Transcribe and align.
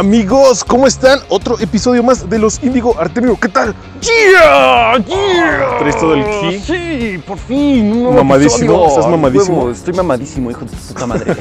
Amigos, 0.00 0.64
¿cómo 0.64 0.86
están? 0.86 1.18
Otro 1.28 1.58
episodio 1.60 2.02
más 2.02 2.26
de 2.30 2.38
los 2.38 2.58
Índigo 2.64 2.98
Artemio. 2.98 3.36
¿Qué 3.38 3.50
tal? 3.50 3.74
¡Yeah! 4.00 4.96
¡Yeah! 5.06 5.76
¿Traes 5.78 5.98
todo 6.00 6.14
el 6.14 6.24
ki? 6.24 6.58
Sí, 6.66 7.22
por 7.26 7.36
fin. 7.36 7.92
un 7.92 8.02
nuevo 8.04 8.12
Mamadísimo, 8.14 8.72
episodio. 8.76 8.88
estás 8.88 9.06
mamadísimo. 9.10 9.58
Huevo, 9.58 9.70
Estoy 9.72 9.92
mamadísimo, 9.92 10.50
hijo 10.50 10.64
de 10.64 10.70
tu 10.70 10.76
puta 10.78 11.06
madre. 11.06 11.36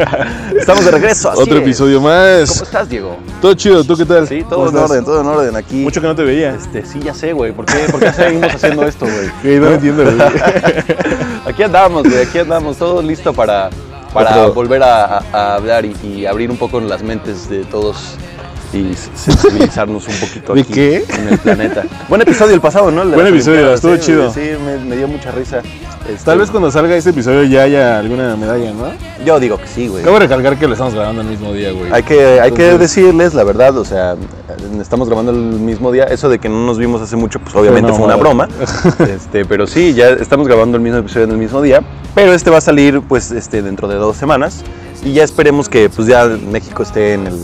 Estamos 0.58 0.86
de 0.86 0.90
regreso. 0.90 1.30
así 1.32 1.42
Otro 1.42 1.56
es. 1.56 1.60
episodio 1.62 1.98
¿Cómo 1.98 2.08
más. 2.08 2.62
estás, 2.62 2.88
Diego? 2.88 3.14
Todo 3.42 3.52
chido, 3.52 3.84
¿tú 3.84 3.94
qué 3.94 4.06
tal? 4.06 4.26
Sí, 4.26 4.40
¿Cómo 4.40 4.50
todo 4.56 4.62
en 4.62 4.74
estás? 4.76 4.90
orden, 4.90 5.04
todo 5.04 5.20
en 5.20 5.26
orden 5.26 5.56
aquí. 5.56 5.76
Mucho 5.76 6.00
que 6.00 6.06
no 6.06 6.16
te 6.16 6.22
veía. 6.22 6.54
Este, 6.54 6.86
sí, 6.86 7.00
ya 7.00 7.12
sé, 7.12 7.34
güey. 7.34 7.52
¿Por 7.52 7.66
qué, 7.66 7.74
¿Por 7.90 8.00
qué 8.00 8.10
seguimos 8.14 8.54
haciendo 8.54 8.84
esto, 8.84 9.04
güey? 9.04 9.28
Sí, 9.42 9.60
no 9.60 9.68
entiendo, 9.68 10.04
güey. 10.04 10.16
Aquí 11.46 11.62
andamos, 11.62 12.04
güey. 12.04 12.22
Aquí 12.22 12.38
andamos, 12.38 12.78
todo 12.78 13.02
listo 13.02 13.34
para, 13.34 13.68
para 14.12 14.30
Otro- 14.42 14.54
volver 14.54 14.82
a, 14.82 15.18
a 15.32 15.54
hablar 15.56 15.84
y, 15.84 15.94
y 16.02 16.26
abrir 16.26 16.50
un 16.50 16.56
poco 16.56 16.80
las 16.80 17.02
mentes 17.02 17.48
de 17.48 17.64
todos 17.64 18.16
y 18.72 18.94
sensibilizarnos 19.14 20.06
un 20.06 20.14
poquito 20.14 20.54
¿De 20.54 20.60
aquí 20.60 20.72
qué? 20.72 21.04
en 21.08 21.28
el 21.28 21.38
planeta. 21.38 21.84
Buen 22.08 22.22
episodio 22.22 22.54
el 22.54 22.60
pasado, 22.60 22.90
¿no? 22.90 23.02
El 23.02 23.10
Buen 23.10 23.26
episodio, 23.26 23.72
estuvo 23.72 23.94
sí, 23.96 24.00
chido. 24.02 24.32
Sí, 24.32 24.50
me, 24.64 24.76
me 24.78 24.96
dio 24.96 25.08
mucha 25.08 25.30
risa. 25.30 25.62
Este, 26.08 26.24
Tal 26.24 26.38
vez 26.38 26.50
cuando 26.50 26.70
salga 26.70 26.96
este 26.96 27.10
episodio 27.10 27.44
ya 27.44 27.62
haya 27.62 27.98
alguna 27.98 28.34
medalla, 28.36 28.72
¿no? 28.72 28.92
Yo 29.24 29.38
digo 29.38 29.58
que 29.58 29.66
sí, 29.66 29.88
güey. 29.88 30.02
Acabo 30.02 30.18
de 30.18 30.26
recalcar 30.26 30.56
que 30.58 30.66
lo 30.66 30.72
estamos 30.72 30.94
grabando 30.94 31.20
el 31.20 31.28
mismo 31.28 31.52
día, 31.52 31.72
güey. 31.72 31.92
Hay 31.92 32.02
que, 32.02 32.40
hay 32.40 32.52
que 32.52 32.78
decirles 32.78 33.34
la 33.34 33.44
verdad, 33.44 33.76
o 33.76 33.84
sea, 33.84 34.16
estamos 34.80 35.08
grabando 35.08 35.32
el 35.32 35.38
mismo 35.38 35.92
día. 35.92 36.04
Eso 36.04 36.28
de 36.28 36.38
que 36.38 36.48
no 36.48 36.64
nos 36.64 36.78
vimos 36.78 37.02
hace 37.02 37.16
mucho, 37.16 37.40
pues 37.40 37.54
obviamente 37.54 37.90
Fue 37.90 37.98
fue 37.98 38.06
una 38.06 38.14
una 38.14 38.22
broma. 38.22 38.48
este, 39.00 39.44
pero 39.44 39.66
sí, 39.66 39.92
ya 39.94 40.10
estamos 40.10 40.46
grabando 40.48 40.76
el 40.76 40.82
mismo 40.82 40.98
episodio 40.98 41.24
en 41.24 41.32
el 41.32 41.38
mismo 41.38 41.60
día. 41.60 41.82
Pero 42.14 42.32
este 42.32 42.50
va 42.50 42.58
a 42.58 42.62
salir, 42.62 43.02
pues, 43.02 43.30
este, 43.30 43.60
dentro 43.62 43.86
de 43.86 43.96
dos 43.96 44.16
semanas. 44.16 44.64
Y 45.08 45.14
ya 45.14 45.24
esperemos 45.24 45.68
que, 45.68 45.88
pues, 45.88 46.06
ya 46.06 46.26
México 46.26 46.82
esté 46.82 47.14
en 47.14 47.26
el, 47.28 47.34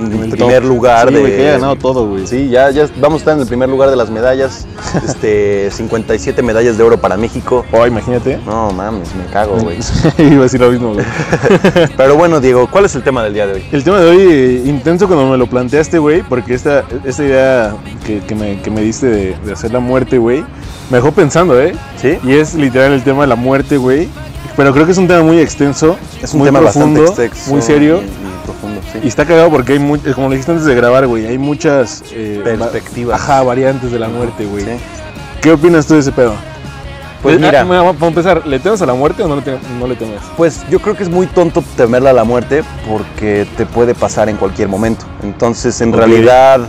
En 0.00 0.22
el 0.22 0.30
primer 0.30 0.62
top. 0.62 0.68
lugar 0.70 1.08
Sí, 1.08 1.14
de. 1.14 1.20
güey, 1.20 1.36
que 1.36 1.42
haya 1.42 1.52
ganado 1.52 1.76
todo, 1.76 2.06
güey. 2.08 2.26
Sí, 2.26 2.48
ya, 2.48 2.70
ya 2.70 2.86
vamos 2.98 3.16
a 3.16 3.18
estar 3.18 3.34
en 3.34 3.40
el 3.40 3.46
primer 3.46 3.68
lugar 3.68 3.90
de 3.90 3.96
las 3.96 4.10
medallas. 4.10 4.66
este, 5.06 5.70
57 5.70 6.42
medallas 6.42 6.78
de 6.78 6.82
oro 6.82 6.98
para 6.98 7.18
México. 7.18 7.66
Oh, 7.72 7.86
imagínate. 7.86 8.38
No 8.46 8.70
mames, 8.70 9.14
me 9.14 9.26
cago, 9.30 9.56
güey. 9.58 9.76
Iba 10.18 10.40
a 10.40 10.42
decir 10.44 10.60
lo 10.60 10.70
mismo, 10.70 10.94
güey. 10.94 11.04
Pero 11.98 12.16
bueno, 12.16 12.40
Diego, 12.40 12.68
¿cuál 12.70 12.86
es 12.86 12.94
el 12.94 13.02
tema 13.02 13.22
del 13.22 13.34
día 13.34 13.46
de 13.46 13.54
hoy? 13.54 13.64
El 13.70 13.84
tema 13.84 13.98
de 14.00 14.08
hoy, 14.08 14.18
eh, 14.20 14.62
intenso 14.64 15.06
cuando 15.06 15.26
me 15.28 15.36
lo 15.36 15.46
planteaste, 15.46 15.98
güey, 15.98 16.22
porque 16.22 16.54
esta, 16.54 16.84
esta 17.04 17.22
idea 17.22 17.74
que, 18.06 18.20
que 18.20 18.34
me, 18.34 18.62
que 18.62 18.70
me 18.70 18.80
diste 18.80 19.06
de, 19.08 19.36
de 19.44 19.52
hacer 19.52 19.72
la 19.72 19.80
muerte, 19.80 20.16
güey, 20.16 20.42
me 20.88 20.96
dejó 20.96 21.12
pensando, 21.12 21.60
¿eh? 21.60 21.74
¿Sí? 22.00 22.18
Y 22.24 22.32
es 22.32 22.54
literal 22.54 22.92
el 22.92 23.04
tema 23.04 23.22
de 23.22 23.26
la 23.26 23.36
muerte, 23.36 23.76
güey. 23.76 24.08
Pero 24.56 24.72
creo 24.72 24.84
que 24.86 24.92
es 24.92 24.98
un 24.98 25.06
tema 25.08 25.22
muy 25.22 25.38
extenso, 25.38 25.96
Es 26.22 26.32
un 26.32 26.40
muy 26.40 26.48
tema 26.48 26.60
profundo, 26.60 27.00
bastante 27.02 27.24
extenso. 27.26 27.50
muy 27.52 27.62
serio. 27.62 28.02
Y, 28.02 28.06
y 28.06 28.44
profundo, 28.44 28.80
sí. 28.92 28.98
Y 29.04 29.08
está 29.08 29.24
cagado 29.24 29.48
porque 29.50 29.74
hay, 29.74 29.78
mu- 29.78 29.98
como 30.14 30.26
lo 30.28 30.32
dijiste 30.32 30.52
antes 30.52 30.66
de 30.66 30.74
grabar, 30.74 31.06
güey, 31.06 31.26
hay 31.26 31.38
muchas... 31.38 32.02
eh, 32.12 32.40
Perspectivas. 32.44 33.18
va- 33.20 33.22
Ajá, 33.24 33.42
variantes 33.42 33.90
de 33.92 33.98
la 33.98 34.08
muerte, 34.08 34.44
güey. 34.44 34.64
Sí. 34.64 34.70
¿Qué 35.40 35.52
opinas 35.52 35.86
tú 35.86 35.94
de 35.94 36.00
ese 36.00 36.12
pedo? 36.12 36.34
Pues 37.22 37.36
Eh, 37.36 37.38
mira. 37.38 37.62
ah, 37.62 37.92
para 37.92 38.08
empezar, 38.08 38.46
¿le 38.46 38.58
temes 38.58 38.80
a 38.82 38.86
la 38.86 38.94
muerte 38.94 39.22
o 39.22 39.28
no 39.28 39.36
le, 39.36 39.42
te- 39.42 39.58
no 39.78 39.86
le 39.86 39.94
temes? 39.94 40.20
Pues 40.36 40.60
yo 40.70 40.80
creo 40.80 40.96
que 40.96 41.02
es 41.04 41.08
muy 41.10 41.26
tonto 41.26 41.62
temerle 41.76 42.08
a 42.10 42.12
la 42.14 42.24
muerte 42.24 42.62
porque 42.88 43.46
te 43.56 43.66
puede 43.66 43.94
pasar 43.94 44.28
en 44.28 44.36
cualquier 44.36 44.68
momento. 44.68 45.04
Entonces, 45.22 45.80
en 45.82 45.90
Ok. 45.90 45.96
realidad, 45.96 46.60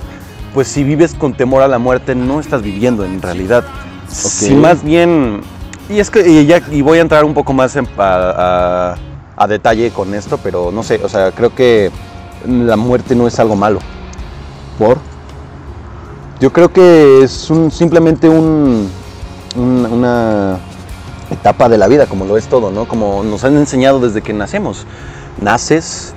pues 0.53 0.67
si 0.67 0.83
vives 0.83 1.13
con 1.13 1.33
temor 1.33 1.61
a 1.63 1.67
la 1.69 1.79
muerte, 1.79 2.15
no 2.15 2.39
estás 2.39 2.61
viviendo 2.61 3.05
en 3.05 3.21
realidad. 3.21 3.63
Si 4.09 4.53
más 4.53 4.83
bien... 4.83 5.41
Y 5.91 5.99
es 5.99 6.09
que 6.09 6.27
y 6.29 6.45
ya 6.45 6.61
y 6.71 6.81
voy 6.81 6.99
a 6.99 7.01
entrar 7.01 7.25
un 7.25 7.33
poco 7.33 7.51
más 7.53 7.75
en- 7.75 7.87
a, 7.97 8.93
a- 8.95 8.95
a 9.43 9.47
detalle 9.47 9.91
con 9.91 10.13
esto, 10.13 10.37
pero 10.41 10.71
no 10.71 10.83
sé, 10.83 11.01
o 11.03 11.09
sea, 11.09 11.31
creo 11.31 11.53
que 11.53 11.91
la 12.47 12.77
muerte 12.77 13.15
no 13.15 13.27
es 13.27 13.39
algo 13.39 13.55
malo. 13.55 13.79
¿Por? 14.77 14.97
Yo 16.39 16.51
creo 16.53 16.71
que 16.71 17.23
es 17.23 17.49
un, 17.49 17.71
simplemente 17.71 18.29
un, 18.29 18.89
un- 19.55 19.85
una 19.91 20.57
etapa 21.29 21.67
de 21.69 21.77
la 21.77 21.87
vida, 21.87 22.05
como 22.07 22.25
lo 22.25 22.37
es 22.37 22.47
todo, 22.47 22.71
¿no? 22.71 22.87
Como 22.87 23.23
nos 23.23 23.43
han 23.43 23.57
enseñado 23.57 23.99
desde 23.99 24.21
que 24.21 24.33
nacemos. 24.33 24.85
Naces, 25.41 26.13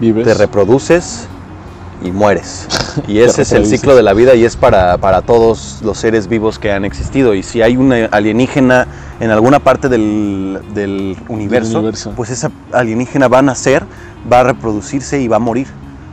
¿Vives? 0.00 0.26
te 0.26 0.34
reproduces 0.34 1.28
y 2.04 2.12
mueres. 2.12 2.68
Y 3.08 3.18
ese 3.18 3.42
es 3.42 3.50
el 3.50 3.66
ciclo 3.66 3.96
de 3.96 4.04
la 4.04 4.12
vida 4.12 4.36
y 4.36 4.44
es 4.44 4.56
para, 4.56 4.98
para 4.98 5.22
todos 5.22 5.80
los 5.82 5.98
seres 5.98 6.28
vivos 6.28 6.60
que 6.60 6.70
han 6.70 6.84
existido. 6.84 7.34
Y 7.34 7.42
si 7.42 7.60
hay 7.60 7.76
una 7.76 8.06
alienígena 8.06 8.86
en 9.18 9.30
alguna 9.30 9.58
parte 9.58 9.88
del, 9.88 10.60
del 10.74 11.16
universo, 11.28 11.80
universo. 11.80 12.12
pues 12.14 12.30
esa 12.30 12.52
alienígena 12.72 13.26
va 13.26 13.40
a 13.40 13.42
nacer, 13.42 13.82
va 14.32 14.40
a 14.40 14.44
reproducirse 14.44 15.20
y 15.20 15.26
va 15.26 15.36
a 15.36 15.40
morir. 15.40 15.66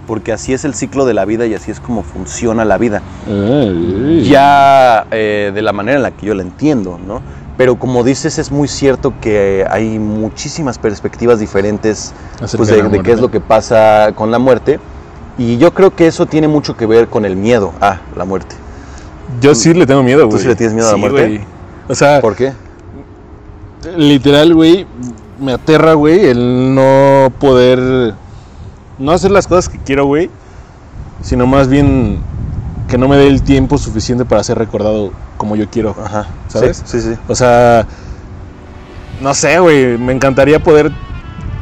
Porque 0.08 0.32
así 0.32 0.54
es 0.54 0.66
el 0.66 0.74
ciclo 0.74 1.06
de 1.06 1.14
la 1.14 1.24
vida 1.26 1.46
y 1.46 1.54
así 1.54 1.70
es 1.70 1.80
como 1.80 2.02
funciona 2.02 2.66
la 2.66 2.80
vida 2.80 3.04
Ay, 3.28 4.28
ya 4.28 5.06
eh, 5.12 5.52
de 5.54 5.62
la 5.62 5.72
manera 5.74 5.98
en 5.98 6.04
la 6.04 6.12
que 6.12 6.26
yo 6.26 6.34
la 6.34 6.42
entiendo, 6.42 7.00
¿no? 7.06 7.22
Pero 7.58 7.76
como 7.76 8.04
dices, 8.04 8.40
es 8.40 8.52
muy 8.52 8.68
cierto 8.68 9.14
que 9.22 9.68
hay 9.70 10.00
muchísimas 10.00 10.80
perspectivas 10.80 11.40
diferentes 11.40 12.12
pues, 12.40 12.70
de 12.70 12.82
de, 12.82 13.04
qué 13.04 13.12
es 13.12 13.22
lo 13.22 13.30
que 13.30 13.40
pasa 13.40 14.14
con 14.16 14.32
la 14.32 14.40
muerte. 14.40 14.80
Y 15.38 15.58
yo 15.58 15.74
creo 15.74 15.96
que 15.96 16.08
eso 16.08 16.26
tiene 16.26 16.48
mucho 16.48 16.76
que 16.76 16.86
ver 16.86 17.08
con 17.08 17.26
el 17.26 17.36
miedo 17.36 17.74
a 17.82 18.02
la 18.16 18.26
muerte. 18.26 18.56
Yo 19.42 19.56
sí 19.56 19.74
le 19.74 19.86
tengo 19.86 20.04
miedo, 20.04 20.24
¿Tú 20.24 20.30
güey. 20.32 20.42
sí 20.42 20.48
le 20.48 20.56
tienes 20.56 20.74
miedo 20.74 20.90
a 20.90 20.92
la 20.92 20.98
muerte? 20.98 21.28
güey. 21.28 21.42
O 21.88 21.96
sea, 21.96 22.22
¿Por 22.22 22.36
qué? 22.36 22.54
literal, 23.98 24.54
güey, 24.54 24.86
me 25.40 25.54
aterra, 25.54 25.94
güey, 25.94 26.26
el 26.26 26.76
no 26.76 27.32
poder. 27.40 28.14
No 29.00 29.12
hacer 29.12 29.32
las 29.32 29.48
cosas 29.48 29.70
que 29.70 29.80
quiero, 29.80 30.06
güey. 30.06 30.30
Sino 31.22 31.48
más 31.48 31.68
bien 31.68 32.20
que 32.88 32.98
no 32.98 33.08
me 33.08 33.16
dé 33.18 33.28
el 33.28 33.42
tiempo 33.42 33.78
suficiente 33.78 34.26
para 34.26 34.44
ser 34.44 34.58
recordado 34.58 35.12
como 35.38 35.56
yo 35.56 35.70
quiero. 35.70 35.96
Ajá, 36.04 36.28
¿Sabes? 36.48 36.84
Sí, 36.86 37.02
sí, 37.02 37.14
sí. 37.14 37.20
O 37.28 37.36
sea, 37.36 37.88
no 39.22 39.34
sé, 39.34 39.60
güey. 39.60 39.98
Me 39.98 40.14
encantaría 40.14 40.62
poder 40.62 40.92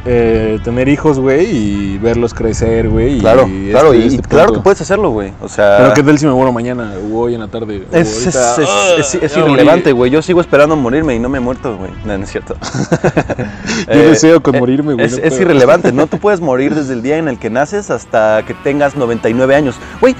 eh, 0.06 0.58
tener 0.64 0.88
hijos, 0.88 1.18
güey, 1.18 1.46
y 1.94 1.98
verlos 1.98 2.32
crecer, 2.34 2.88
güey. 2.88 3.16
y 3.16 3.20
Claro, 3.20 3.42
este- 3.42 3.70
claro, 3.70 3.94
y, 3.94 4.06
este 4.06 4.22
claro 4.28 4.52
que 4.54 4.60
puedes 4.60 4.80
hacerlo, 4.80 5.10
güey. 5.10 5.32
O 5.40 5.48
sea, 5.48 5.76
Pero 5.78 5.94
qué 5.94 6.02
tal 6.02 6.18
si 6.18 6.26
me 6.26 6.32
muero 6.32 6.52
mañana 6.52 6.92
o 7.12 7.18
hoy 7.18 7.34
en 7.34 7.40
la 7.40 7.48
tarde. 7.48 7.86
es, 7.92 8.26
es, 8.26 8.36
¡Ah! 8.36 8.56
es- 8.98 9.36
irrelevante, 9.36 9.92
güey. 9.92 10.10
Yo 10.10 10.22
sigo 10.22 10.40
esperando 10.40 10.74
morirme 10.76 11.14
y 11.14 11.18
no 11.18 11.28
me 11.28 11.38
he 11.38 11.40
muerto, 11.40 11.76
güey. 11.76 11.90
No, 12.04 12.16
no 12.16 12.24
es 12.24 12.30
cierto. 12.30 12.56
Yo 13.86 13.92
Eh, 13.94 14.08
deseo 14.08 14.42
con 14.42 14.54
eh, 14.54 14.58
morirme, 14.60 14.94
güey. 14.94 15.06
Es, 15.06 15.18
no 15.18 15.24
es 15.24 15.40
irrelevante, 15.40 15.92
¿no? 15.92 16.06
Tú 16.06 16.18
puedes 16.20 16.40
morir 16.40 16.74
desde 16.74 16.94
el 16.94 17.02
día 17.02 17.18
en 17.18 17.28
el 17.28 17.38
que 17.38 17.50
naces 17.50 17.90
hasta 17.90 18.42
que 18.46 18.54
tengas 18.54 18.96
99 18.96 19.54
años. 19.54 19.76
Güey, 20.00 20.14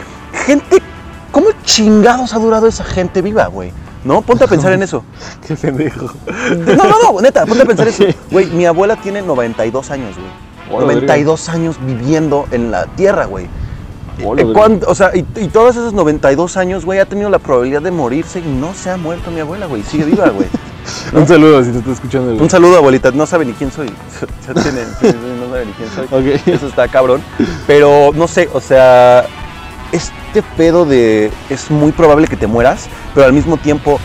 gente, 0.47 0.83
¿cómo 1.33 1.49
chingados 1.65 2.35
ha 2.35 2.39
durado 2.39 2.67
esa 2.67 2.85
gente 2.85 3.23
viva, 3.23 3.47
güey? 3.47 3.73
¿No? 4.05 4.23
Ponte 4.23 4.45
a 4.45 4.47
pensar 4.47 4.73
en 4.73 4.83
eso. 4.85 5.05
Qué 5.47 5.55
pendejo. 5.57 6.07
No, 6.67 6.75
no, 6.75 7.13
no, 7.13 7.21
neta, 7.21 7.45
ponte 7.47 7.63
a 7.63 7.67
pensar 7.67 7.89
eso. 7.89 8.05
Güey, 8.31 8.47
mi 8.47 8.65
abuela 8.67 8.97
tiene 8.97 9.23
92 9.23 9.91
años, 9.91 10.15
güey. 10.17 10.29
Hola, 10.73 10.87
92 10.93 11.49
años 11.49 11.77
viviendo 11.85 12.47
en 12.53 12.71
la 12.71 12.87
tierra, 12.87 13.27
güey. 13.27 13.47
Eh, 14.19 14.25
verga. 14.35 14.53
¿cuándo- 14.53 14.87
O 14.89 14.95
sea, 14.95 15.11
y, 15.17 15.27
y 15.37 15.49
todos 15.49 15.77
esos 15.77 15.93
92 15.93 16.57
años, 16.57 16.85
güey, 16.85 16.99
ha 17.01 17.07
tenido 17.07 17.29
la 17.31 17.39
probabilidad 17.39 17.83
de 17.83 17.91
morirse 17.91 18.39
y 18.41 18.45
no 18.47 18.73
se 18.75 18.91
ha 18.91 18.97
muerto 18.97 19.31
mi 19.31 19.41
abuela, 19.41 19.67
güey. 19.67 19.83
Sigue 19.83 20.05
viva, 20.05 20.29
güey. 20.29 20.47
Un 21.13 21.27
saludo 21.27 21.63
si 21.65 21.71
te 21.73 21.79
está 21.79 21.93
escuchando. 21.93 22.31
güey. 22.31 22.41
Un 22.43 22.49
saludo, 22.51 22.77
abuelita. 22.79 23.11
No 23.11 23.27
sabe 23.27 23.45
ni 23.45 23.53
quién 23.53 23.71
soy. 23.73 23.89
Ya 24.47 24.55
tiene- 24.55 24.85
no 24.85 25.49
sabe 25.51 25.67
ni 25.67 25.73
quién 25.73 25.89
soy. 25.91 26.05
Ok. 26.07 26.47
Eso 26.47 26.67
está 26.69 26.89
cabrón. 26.89 27.21
Pero 27.67 28.13
no 28.15 28.27
sé, 28.29 28.49
o 28.53 28.61
sea, 28.61 29.25
este 30.31 30.43
pedo 30.57 30.85
de 30.85 31.33
es 31.49 31.73
muy 31.73 31.91
probable 31.91 32.29
que 32.29 32.37
te 32.37 32.47
mueras, 32.47 32.89
pero 33.15 33.27
al 33.27 33.33
mismo 33.33 33.57
tiempo 33.57 33.99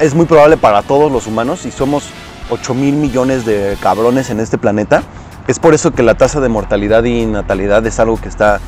es 0.00 0.14
muy 0.14 0.24
probable 0.24 0.56
para 0.56 0.80
todos 0.80 1.12
los 1.12 1.26
humanos 1.26 1.66
y 1.66 1.70
somos 1.70 2.04
8 2.48 2.72
mil 2.72 2.94
millones 2.94 3.44
de 3.44 3.76
cabrones 3.82 4.30
en 4.30 4.40
este 4.40 4.56
planeta. 4.56 5.02
Es 5.46 5.58
por 5.58 5.74
eso 5.74 5.90
que 5.90 6.02
la 6.02 6.14
tasa 6.14 6.40
de 6.40 6.48
mortalidad 6.48 7.04
y 7.04 7.26
natalidad 7.26 7.86
es 7.86 8.00
algo 8.00 8.18
que 8.18 8.30
está 8.30 8.60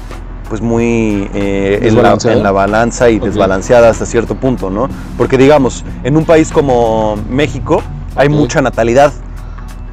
pues 0.51 0.61
muy 0.61 1.31
eh, 1.33 1.79
en, 1.83 2.03
la, 2.03 2.19
en 2.25 2.43
la 2.43 2.53
balanza 2.53 3.09
y 3.09 3.19
desbalanceada 3.19 3.89
hasta 3.89 4.05
cierto 4.05 4.35
punto, 4.35 4.69
¿no? 4.69 4.91
Porque 5.17 5.39
digamos, 5.39 5.85
en 6.03 6.19
un 6.19 6.27
país 6.27 6.51
como 6.53 7.17
México 7.31 7.83
hay 8.15 8.29
mucha 8.29 8.61
natalidad, 8.61 9.11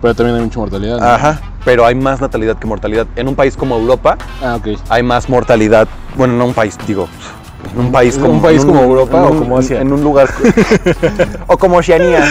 Pero 0.02 0.14
también 0.14 0.36
hay 0.36 0.44
mucha 0.44 0.60
mortalidad. 0.60 1.00
¿no? 1.00 1.06
Ajá, 1.06 1.40
pero 1.68 1.86
hay 1.86 1.96
más 1.96 2.22
natalidad 2.22 2.56
que 2.58 2.66
mortalidad. 2.66 3.08
En 3.18 3.28
un 3.28 3.36
país 3.36 3.58
como 3.58 3.76
Europa 3.76 4.18
Ah, 4.42 4.56
ok. 4.56 4.80
hay 4.88 5.04
más 5.04 5.28
mortalidad. 5.28 5.86
Bueno, 6.16 6.34
no 6.36 6.46
un 6.46 6.54
país, 6.54 6.78
digo. 6.88 7.10
En 7.74 7.80
un 7.88 7.92
país 7.92 8.16
¿En 8.16 8.22
como 8.22 8.34
un 8.36 8.42
país 8.42 8.64
como 8.64 8.82
Europa 8.82 9.18
en 9.18 9.24
o 9.26 9.30
un- 9.32 9.40
como 9.40 9.58
Asia? 9.58 9.82
En 9.82 9.92
un 9.92 10.02
lugar 10.02 10.30
o 11.48 11.58
como 11.58 11.76
Oceanía. 11.76 12.24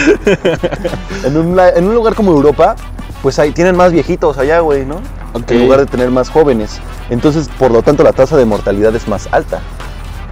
en, 1.23 1.37
un, 1.37 1.59
en 1.59 1.85
un 1.87 1.93
lugar 1.93 2.15
como 2.15 2.31
Europa, 2.31 2.75
pues 3.21 3.37
ahí 3.37 3.51
tienen 3.51 3.77
más 3.77 3.91
viejitos 3.91 4.39
allá, 4.39 4.61
güey, 4.61 4.87
¿no? 4.87 4.95
Ok. 5.33 5.51
En 5.51 5.61
lugar 5.65 5.81
de 5.81 5.85
tener 5.85 6.09
más 6.09 6.29
jóvenes. 6.31 6.79
Entonces, 7.11 7.47
por 7.59 7.69
lo 7.69 7.83
tanto, 7.83 8.01
la 8.03 8.13
tasa 8.13 8.37
de 8.37 8.45
mortalidad 8.45 8.95
es 8.95 9.07
más 9.07 9.29
alta. 9.31 9.59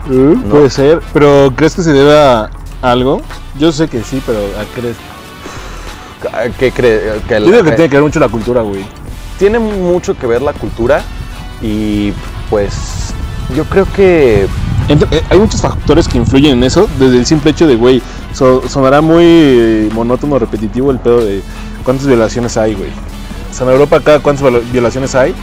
Uh, 0.09 0.13
No. 0.13 0.41
Puede 0.49 0.71
ser. 0.71 0.99
Pero 1.13 1.53
¿crees 1.55 1.75
que 1.75 1.83
se 1.83 1.93
debe 1.93 2.17
a 2.17 2.49
algo? 2.81 3.21
Yo 3.59 3.71
sé 3.71 3.87
que 3.87 4.01
sí, 4.01 4.19
pero 4.25 4.39
¿a 4.59 4.65
qué 4.73 4.81
crees? 4.81 4.97
Que 7.27 7.33
Yo 7.39 7.51
digo 7.51 7.63
que 7.63 7.71
tiene 7.75 7.89
que 7.89 7.95
ver 7.97 8.03
mucho 8.03 8.19
la 8.19 8.29
cultura, 8.29 8.61
güey. 8.61 8.85
tiene 9.39 9.59
mucho 9.59 10.17
que 10.17 10.27
ver 10.27 10.41
la 10.41 10.53
cultura 10.53 11.01
y 11.61 12.13
pues 12.49 12.73
yo 13.55 13.63
creo 13.65 13.85
que 13.93 14.43
eh, 14.87 15.21
hay 15.29 15.37
muchos 15.39 15.61
factores 15.61 16.07
que 16.07 16.17
influyen 16.17 16.57
en 16.59 16.63
eso, 16.63 16.87
desde 16.99 17.17
el 17.17 17.25
simple 17.25 17.51
hecho 17.51 17.67
de, 17.67 17.75
güey, 17.75 18.01
so- 18.33 18.67
sonará 18.67 19.01
muy 19.01 19.89
monótono, 19.93 20.37
repetitivo 20.39 20.91
el 20.91 20.99
pedo 20.99 21.23
de 21.25 21.41
cuántas 21.83 22.07
violaciones 22.07 22.55
hay, 22.57 22.75
güey. 22.75 22.89
O 23.51 23.53
sea, 23.53 23.65
en 23.67 23.73
Europa 23.73 23.97
acá 23.97 24.19
cuántas 24.19 24.43
viola- 24.43 24.61
violaciones 24.71 25.15
hay 25.15 25.33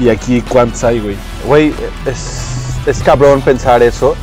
y 0.00 0.08
aquí 0.08 0.42
cuántas 0.48 0.84
hay, 0.84 1.00
güey. 1.00 1.16
Güey, 1.46 1.74
es, 2.06 2.86
es 2.86 3.02
cabrón 3.02 3.40
pensar 3.42 3.82
eso. 3.82 4.14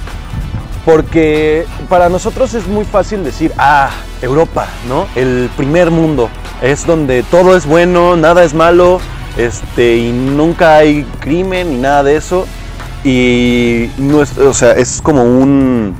Porque 0.85 1.65
para 1.89 2.09
nosotros 2.09 2.53
es 2.53 2.67
muy 2.67 2.85
fácil 2.85 3.23
decir, 3.23 3.51
ah, 3.57 3.89
Europa, 4.21 4.65
¿no? 4.87 5.07
El 5.15 5.49
primer 5.55 5.91
mundo. 5.91 6.29
Es 6.61 6.85
donde 6.85 7.23
todo 7.23 7.55
es 7.55 7.65
bueno, 7.65 8.15
nada 8.15 8.43
es 8.43 8.53
malo, 8.53 8.99
este, 9.37 9.97
y 9.97 10.11
nunca 10.11 10.77
hay 10.77 11.03
crimen 11.19 11.69
ni 11.71 11.77
nada 11.77 12.03
de 12.03 12.15
eso. 12.15 12.47
Y 13.03 13.89
no 13.97 14.21
es, 14.21 14.37
o 14.37 14.53
sea, 14.53 14.71
es 14.73 15.01
como 15.01 15.23
un. 15.23 15.95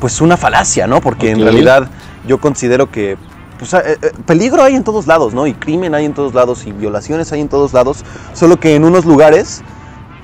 Pues 0.00 0.20
una 0.20 0.36
falacia, 0.36 0.86
¿no? 0.86 1.00
Porque 1.00 1.30
en 1.30 1.38
Ok. 1.38 1.42
realidad 1.44 1.88
yo 2.26 2.38
considero 2.40 2.90
que. 2.90 3.16
pues, 3.58 3.74
eh, 3.74 3.98
eh, 4.00 4.12
peligro 4.26 4.62
hay 4.62 4.74
en 4.76 4.84
todos 4.84 5.06
lados, 5.06 5.34
¿no? 5.34 5.46
Y 5.46 5.54
crimen 5.54 5.94
hay 5.94 6.04
en 6.04 6.14
todos 6.14 6.34
lados, 6.34 6.66
y 6.66 6.72
violaciones 6.72 7.32
hay 7.32 7.40
en 7.40 7.48
todos 7.48 7.72
lados. 7.72 8.04
Solo 8.34 8.58
que 8.58 8.74
en 8.76 8.84
unos 8.84 9.04
lugares 9.04 9.62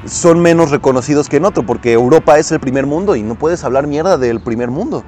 son 0.06 0.40
menos 0.40 0.70
reconocidos 0.70 1.28
que 1.28 1.36
en 1.38 1.44
otro, 1.44 1.64
porque 1.64 1.92
Europa 1.92 2.38
es 2.38 2.50
el 2.52 2.60
primer 2.60 2.86
mundo 2.86 3.16
y 3.16 3.22
no 3.22 3.34
puedes 3.34 3.64
hablar 3.64 3.86
mierda 3.86 4.18
del 4.18 4.40
primer 4.40 4.70
mundo, 4.70 5.02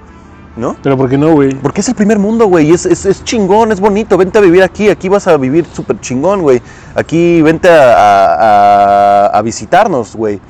¿no? 0.57 0.77
Pero 0.83 0.97
¿por 0.97 1.09
qué 1.11 1.19
no, 1.19 1.33
güey? 1.33 1.55
Porque 1.55 1.81
es 1.83 1.89
el 1.89 1.95
primer 1.95 2.19
mundo, 2.19 2.47
güey, 2.47 2.71
es, 2.73 2.87
es, 2.87 3.05
es 3.07 3.25
chingón, 3.25 3.73
es 3.73 3.81
bonito, 3.81 4.17
vente 4.17 4.39
a 4.39 4.41
vivir 4.41 4.63
aquí, 4.63 4.89
aquí 4.89 5.09
vas 5.09 5.27
a 5.27 5.37
vivir 5.37 5.67
súper 5.73 6.01
chingón, 6.01 6.43
güey. 6.43 6.61
Aquí 6.95 7.43
vente 7.43 7.69
a, 7.71 8.35
a- 8.35 9.27
a- 9.39 9.43
visitarnos, 9.43 10.17
güey. 10.17 10.41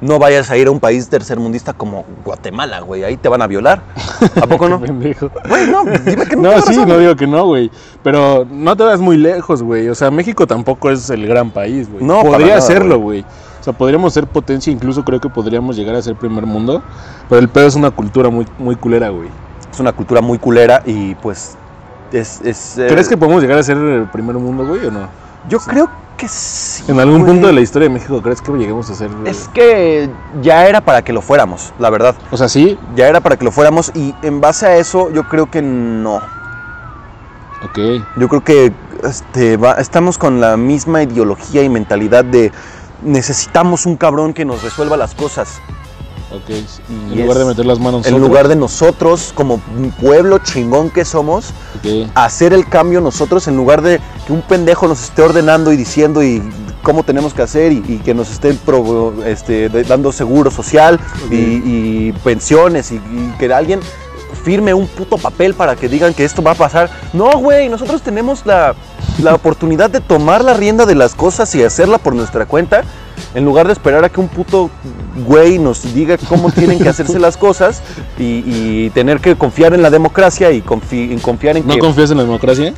No 0.00 0.18
vayas 0.18 0.50
a 0.50 0.56
ir 0.56 0.66
a 0.66 0.72
un 0.72 0.80
país 0.80 1.08
tercermundista 1.08 1.74
como 1.74 2.04
Guatemala, 2.24 2.80
güey, 2.80 3.04
ahí 3.04 3.16
te 3.16 3.28
van 3.28 3.40
a 3.40 3.46
violar. 3.46 3.82
¿A 4.40 4.46
poco 4.48 4.68
no? 4.68 4.80
Güey, 4.80 5.14
no, 5.70 5.84
dime 6.04 6.26
que 6.26 6.34
no. 6.34 6.42
No, 6.50 6.60
sí, 6.60 6.70
razón. 6.72 6.88
no 6.88 6.98
digo 6.98 7.14
que 7.14 7.26
no, 7.28 7.46
güey. 7.46 7.70
Pero 8.02 8.44
no 8.50 8.76
te 8.76 8.82
vas 8.82 8.98
muy 8.98 9.16
lejos, 9.16 9.62
güey. 9.62 9.88
O 9.88 9.94
sea, 9.94 10.10
México 10.10 10.44
tampoco 10.44 10.90
es 10.90 11.08
el 11.10 11.24
gran 11.28 11.50
país, 11.52 11.88
güey. 11.88 12.02
No, 12.04 12.22
Podría 12.22 12.60
serlo, 12.60 12.98
güey. 12.98 13.24
O 13.62 13.64
sea, 13.64 13.72
podríamos 13.72 14.12
ser 14.12 14.26
potencia, 14.26 14.72
incluso 14.72 15.04
creo 15.04 15.20
que 15.20 15.28
podríamos 15.28 15.76
llegar 15.76 15.94
a 15.94 16.02
ser 16.02 16.16
primer 16.16 16.44
mundo. 16.46 16.82
Pero 17.28 17.40
el 17.40 17.48
pedo 17.48 17.68
es 17.68 17.76
una 17.76 17.92
cultura 17.92 18.28
muy, 18.28 18.44
muy 18.58 18.74
culera, 18.74 19.08
güey. 19.10 19.28
Es 19.72 19.78
una 19.78 19.92
cultura 19.92 20.20
muy 20.20 20.38
culera 20.38 20.82
y 20.84 21.14
pues 21.14 21.56
es... 22.12 22.40
es, 22.42 22.76
eh, 22.76 22.88
¿Crees 22.90 23.08
que 23.08 23.16
podemos 23.16 23.40
llegar 23.40 23.58
a 23.58 23.62
ser 23.62 23.76
el 23.78 24.06
primer 24.10 24.34
mundo, 24.34 24.66
güey, 24.66 24.84
o 24.86 24.90
no? 24.90 25.08
Yo 25.48 25.60
creo 25.60 25.88
que 26.16 26.26
sí. 26.26 26.82
En 26.88 26.98
algún 26.98 27.20
güey. 27.20 27.32
punto 27.34 27.46
de 27.46 27.52
la 27.52 27.60
historia 27.60 27.86
de 27.88 27.94
México, 27.94 28.20
¿crees 28.20 28.42
que 28.42 28.50
lleguemos 28.52 28.90
a 28.90 28.94
ser... 28.96 29.10
Es 29.26 29.46
que 29.54 30.10
ya 30.42 30.66
era 30.66 30.80
para 30.80 31.02
que 31.02 31.12
lo 31.12 31.22
fuéramos, 31.22 31.72
la 31.78 31.88
verdad. 31.88 32.16
O 32.32 32.36
sea, 32.36 32.48
sí, 32.48 32.76
Ya 32.96 33.06
era 33.06 33.20
para 33.20 33.36
que 33.36 33.44
lo 33.44 33.52
fuéramos 33.52 33.92
y 33.94 34.12
en 34.22 34.40
base 34.40 34.66
a 34.66 34.76
eso 34.76 35.08
yo 35.12 35.28
creo 35.28 35.48
que 35.50 35.62
no. 35.62 36.16
ok. 37.64 37.78
Yo 38.16 38.28
creo 38.28 38.42
que 38.44 38.72
este, 39.04 39.56
va- 39.56 39.74
estamos 39.80 40.18
con 40.18 40.40
la 40.40 40.56
misma 40.56 41.02
ideología 41.02 41.62
y 41.62 41.68
mentalidad 41.68 42.24
de 42.24 42.52
necesitamos 43.04 43.86
un 43.86 43.96
cabrón 43.96 44.32
que 44.34 44.44
nos 44.44 44.62
resuelva 44.62 44.96
las 44.96 45.14
cosas. 45.14 45.60
Ok, 46.30 46.48
Y 47.10 47.12
en 47.12 47.22
lugar 47.22 47.36
de 47.38 47.44
meter 47.44 47.66
las 47.66 47.78
manos 47.78 48.06
En 48.06 48.18
lugar 48.18 48.48
de 48.48 48.56
nosotros, 48.56 49.32
como 49.34 49.60
un 49.76 49.90
pueblo 49.90 50.38
chingón 50.38 50.88
que 50.88 51.04
somos, 51.04 51.52
hacer 52.14 52.54
el 52.54 52.66
cambio 52.66 53.02
nosotros 53.02 53.48
en 53.48 53.56
lugar 53.56 53.82
de 53.82 54.00
que 54.26 54.32
un 54.32 54.40
pendejo 54.40 54.88
nos 54.88 55.02
esté 55.02 55.20
ordenando 55.20 55.72
y 55.72 55.76
diciendo 55.76 56.22
y 56.22 56.42
cómo 56.82 57.02
tenemos 57.02 57.34
que 57.34 57.42
hacer 57.42 57.70
y, 57.72 57.84
y 57.86 57.98
que 57.98 58.14
nos 58.14 58.30
esté 58.30 58.54
pro- 58.54 59.12
este, 59.26 59.68
dando 59.68 60.10
seguro 60.10 60.50
social 60.50 60.98
y, 61.30 61.36
y 61.36 62.12
pensiones 62.24 62.92
y, 62.92 62.94
y 62.96 63.34
que 63.38 63.52
alguien 63.52 63.80
firme 64.42 64.72
un 64.72 64.86
puto 64.88 65.18
papel 65.18 65.52
para 65.52 65.76
que 65.76 65.86
digan 65.88 66.14
que 66.14 66.24
esto 66.24 66.42
va 66.42 66.52
a 66.52 66.54
pasar. 66.54 66.88
No, 67.12 67.30
güey, 67.38 67.68
nosotros 67.68 68.00
tenemos 68.00 68.44
la, 68.46 68.74
la 69.20 69.34
oportunidad 69.34 69.90
de 69.90 70.00
tomar 70.00 70.44
la 70.44 70.54
rienda 70.54 70.86
de 70.86 70.94
las 70.94 71.14
cosas 71.14 71.54
y 71.54 71.62
hacerla 71.62 71.98
por 71.98 72.14
nuestra 72.14 72.46
cuenta. 72.46 72.82
En 73.34 73.44
lugar 73.44 73.66
de 73.66 73.72
esperar 73.72 74.04
a 74.04 74.08
que 74.08 74.20
un 74.20 74.28
puto 74.28 74.70
güey 75.26 75.58
nos 75.58 75.94
diga 75.94 76.16
cómo 76.28 76.50
tienen 76.50 76.78
que 76.78 76.88
hacerse 76.88 77.18
las 77.18 77.36
cosas 77.36 77.82
y, 78.18 78.42
y 78.46 78.90
tener 78.90 79.20
que 79.20 79.36
confiar 79.36 79.74
en 79.74 79.82
la 79.82 79.90
democracia 79.90 80.50
y 80.50 80.62
confi- 80.62 81.12
en 81.12 81.18
confiar 81.18 81.56
en 81.56 81.66
¿No 81.66 81.74
que... 81.74 81.80
confías 81.80 82.10
en 82.10 82.16
la 82.18 82.24
democracia? 82.24 82.74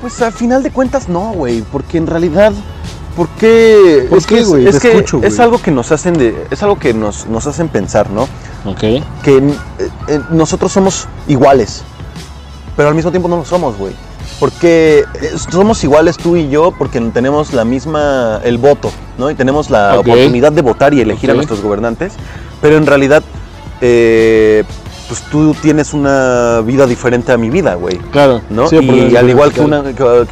Pues 0.00 0.20
al 0.22 0.32
final 0.32 0.62
de 0.62 0.70
cuentas 0.70 1.08
no, 1.08 1.32
güey, 1.32 1.62
porque 1.62 1.98
en 1.98 2.06
realidad, 2.06 2.52
¿por 3.16 3.28
qué? 3.30 4.06
¿Por 4.08 4.18
es 4.18 4.26
qué, 4.26 4.34
que, 4.36 4.40
es- 4.42 4.48
güey? 4.48 4.66
es, 4.66 4.78
que 4.78 4.88
escucho, 4.92 5.20
es 5.22 5.40
algo 5.40 5.58
que 5.60 5.70
nos 5.70 5.90
hacen 5.90 6.14
de, 6.14 6.46
es 6.50 6.62
algo 6.62 6.78
que 6.78 6.92
nos, 6.92 7.26
nos 7.26 7.46
hacen 7.46 7.68
pensar, 7.68 8.10
¿no? 8.10 8.22
Ok. 8.66 8.80
Que 9.22 9.38
eh, 9.38 9.42
eh, 10.08 10.20
nosotros 10.30 10.70
somos 10.70 11.08
iguales, 11.28 11.82
pero 12.76 12.88
al 12.90 12.94
mismo 12.94 13.10
tiempo 13.10 13.28
no 13.28 13.36
lo 13.38 13.44
somos, 13.44 13.76
güey. 13.78 13.94
Porque 14.38 15.04
eh, 15.22 15.30
somos 15.50 15.82
iguales 15.82 16.18
tú 16.18 16.36
y 16.36 16.48
yo 16.50 16.70
porque 16.76 17.00
tenemos 17.00 17.54
la 17.54 17.64
misma, 17.64 18.40
el 18.44 18.58
voto, 18.58 18.90
¿no? 19.18 19.30
Y 19.30 19.34
tenemos 19.34 19.70
la 19.70 19.92
oportunidad 20.00 20.52
de 20.52 20.62
votar 20.62 20.92
y 20.92 21.00
elegir 21.00 21.30
a 21.30 21.34
nuestros 21.34 21.62
gobernantes, 21.62 22.12
pero 22.60 22.76
en 22.76 22.84
realidad, 22.86 23.22
eh, 23.80 24.64
pues 25.08 25.22
tú 25.30 25.54
tienes 25.54 25.94
una 25.94 26.60
vida 26.64 26.86
diferente 26.86 27.30
a 27.32 27.38
mi 27.38 27.48
vida, 27.48 27.74
güey. 27.76 27.96
Claro. 28.10 28.40
¿no? 28.50 28.68
Sí, 28.68 28.76
y 28.82 29.06
eso- 29.06 29.18
al 29.18 29.30
igual 29.30 29.52
que, 29.52 29.60
una- 29.60 29.82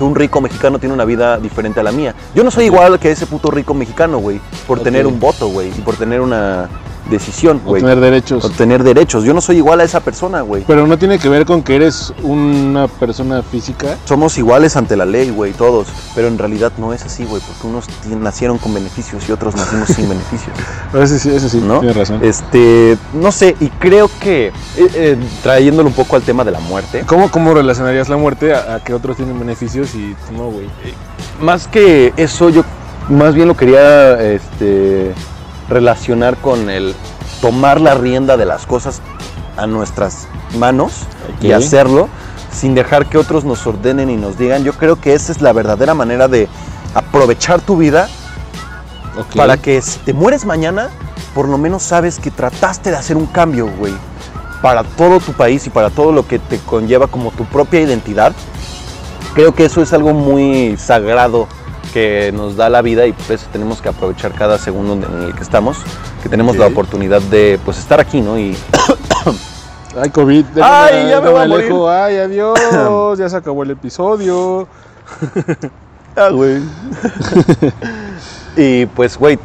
un 0.01 0.15
rico 0.17 0.41
mexicano 0.41 0.79
tiene 0.79 0.95
una 0.95 1.05
vida 1.05 1.39
diferente 1.39 1.81
a 1.81 1.83
la 1.83 1.93
mía. 1.93 2.15
Yo 2.35 2.43
no 2.45 2.51
soy 2.51 2.65
igual 2.67 2.99
que 2.99 3.11
ese 3.11 3.27
puto 3.27 3.51
rico 3.51 3.73
mexicano, 3.73 4.19
güey, 4.19 4.41
por 4.67 4.81
tener 4.81 5.06
un 5.06 5.21
voto, 5.21 5.49
güey, 5.49 5.69
y 5.69 5.81
por 5.81 5.95
tener 5.97 6.21
una 6.21 6.69
decisión, 7.11 7.61
güey. 7.65 7.83
tener 7.83 8.01
derechos. 8.01 8.43
Por 8.43 8.53
tener 8.53 8.83
derechos. 8.83 9.25
Yo 9.25 9.35
no 9.35 9.41
soy 9.41 9.56
igual 9.56 9.81
a 9.81 9.85
esa 9.85 10.01
persona, 10.01 10.41
güey. 10.41 10.65
Pero 10.67 10.87
no 10.87 10.99
tiene 10.99 11.19
que 11.19 11.29
ver 11.29 11.45
con 11.45 11.62
que 11.62 11.77
eres 11.77 12.12
una 12.23 12.89
persona 12.89 13.43
física. 13.43 13.97
Somos 14.05 14.39
iguales 14.39 14.77
ante 14.77 14.97
la 14.97 15.05
ley, 15.05 15.31
güey, 15.31 15.53
todos. 15.53 15.89
Pero 16.15 16.29
en 16.29 16.39
realidad 16.39 16.73
no 16.79 16.93
es 16.93 17.05
así, 17.05 17.25
güey, 17.25 17.43
porque 17.47 17.67
unos 17.67 17.87
nacieron 18.21 18.59
con 18.59 18.75
beneficios 18.75 19.29
y 19.29 19.33
otros 19.33 19.55
nacimos 19.56 19.89
sin 19.89 20.09
beneficios. 20.09 20.56
Eso 20.95 21.19
sí, 21.19 21.31
eso 21.31 21.49
sí, 21.49 21.61
¿no? 21.61 21.81
tienes 21.81 21.96
razón. 21.96 22.20
Este, 22.23 22.96
no 23.13 23.32
sé, 23.32 23.56
y 23.61 23.69
creo 23.69 24.08
que, 24.20 24.46
eh, 24.46 24.53
eh, 24.77 25.17
trayéndolo 25.43 25.89
un 25.89 25.94
poco 25.94 26.17
al 26.17 26.23
tema 26.23 26.44
de 26.44 26.53
la 26.53 26.61
muerte, 26.61 27.05
¿Cómo, 27.06 27.31
¿Cómo 27.31 27.53
relacionarías 27.53 28.08
la 28.08 28.17
muerte 28.17 28.55
a, 28.55 28.77
a 28.77 28.81
que 28.81 28.94
otros 28.94 29.17
tienen 29.17 29.39
beneficios 29.39 29.94
y 29.94 30.15
no, 30.32 30.51
güey? 30.51 30.69
Más 31.41 31.67
que 31.67 32.13
eso, 32.17 32.49
yo 32.49 32.65
más 33.08 33.34
bien 33.34 33.49
lo 33.49 33.56
quería 33.56 34.20
este, 34.23 35.13
relacionar 35.69 36.37
con 36.37 36.71
el 36.71 36.94
tomar 37.41 37.81
la 37.81 37.94
rienda 37.94 38.37
de 38.37 38.47
las 38.47 38.67
cosas 38.67 39.01
a 39.56 39.67
nuestras 39.67 40.27
manos 40.59 40.93
y 41.41 41.53
hacerlo 41.53 42.09
sin 42.53 42.75
dejar 42.75 43.06
que 43.06 43.19
otros 43.19 43.44
nos 43.44 43.67
ordenen 43.67 44.11
y 44.11 44.17
nos 44.17 44.39
digan. 44.39 44.65
Yo 44.65 44.73
creo 44.75 45.01
que 45.01 45.15
esa 45.15 45.33
es 45.33 45.43
la 45.43 45.53
verdadera 45.53 45.94
manera 45.94 46.29
de 46.29 46.49
aprovechar 46.94 47.61
tu 47.61 47.77
vida 47.77 48.09
para 49.37 49.56
que 49.56 49.81
si 49.83 49.99
te 50.01 50.13
mueres 50.13 50.44
mañana, 50.44 50.91
por 51.35 51.49
lo 51.49 51.59
menos 51.59 51.83
sabes 51.83 52.19
que 52.19 52.31
trataste 52.31 52.91
de 52.91 52.97
hacer 52.97 53.17
un 53.17 53.27
cambio, 53.27 53.69
güey. 53.79 53.94
Para 54.63 54.83
todo 54.83 55.21
tu 55.21 55.33
país 55.33 55.67
y 55.67 55.71
para 55.71 55.91
todo 55.91 56.13
lo 56.13 56.27
que 56.27 56.39
te 56.39 56.59
conlleva 56.59 57.06
como 57.06 57.31
tu 57.33 57.44
propia 57.44 57.81
identidad. 57.81 58.33
Creo 59.35 59.55
que 59.55 59.67
eso 59.67 59.83
es 59.83 59.93
algo 59.93 60.15
muy 60.15 60.77
sagrado 60.79 61.49
que 61.94 62.32
nos 62.34 62.56
da 62.56 62.69
la 62.69 62.82
vida 62.82 63.06
y 63.06 63.13
por 63.13 63.36
eso 63.36 63.46
tenemos 63.53 63.81
que 63.81 63.89
aprovechar 63.89 64.32
cada 64.32 64.58
segundo 64.58 64.94
en 64.94 65.22
el 65.22 65.32
que 65.32 65.43
estamos, 65.44 65.79
que 66.24 66.29
tenemos 66.29 66.56
la 66.56 66.67
oportunidad 66.67 67.22
de 67.22 67.56
pues 67.65 67.79
estar 67.79 68.01
aquí, 68.01 68.20
¿no? 68.20 68.36
Y 68.36 68.56
Ay, 69.96 70.10
COVID. 70.10 70.44
Ay, 70.60 71.08
ya 71.08 71.20
me 71.20 71.31
voy 71.31 71.43
a 71.43 71.46
morir. 71.46 71.72
Ay, 71.89 72.17
adiós. 72.17 72.58
ya 73.19 73.29
se 73.29 73.36
acabó 73.36 73.63
el 73.63 73.70
episodio. 73.70 74.67
Ah, 76.17 76.29
güey. 76.29 76.63
y 78.56 78.86
pues, 78.86 79.19
güey, 79.19 79.36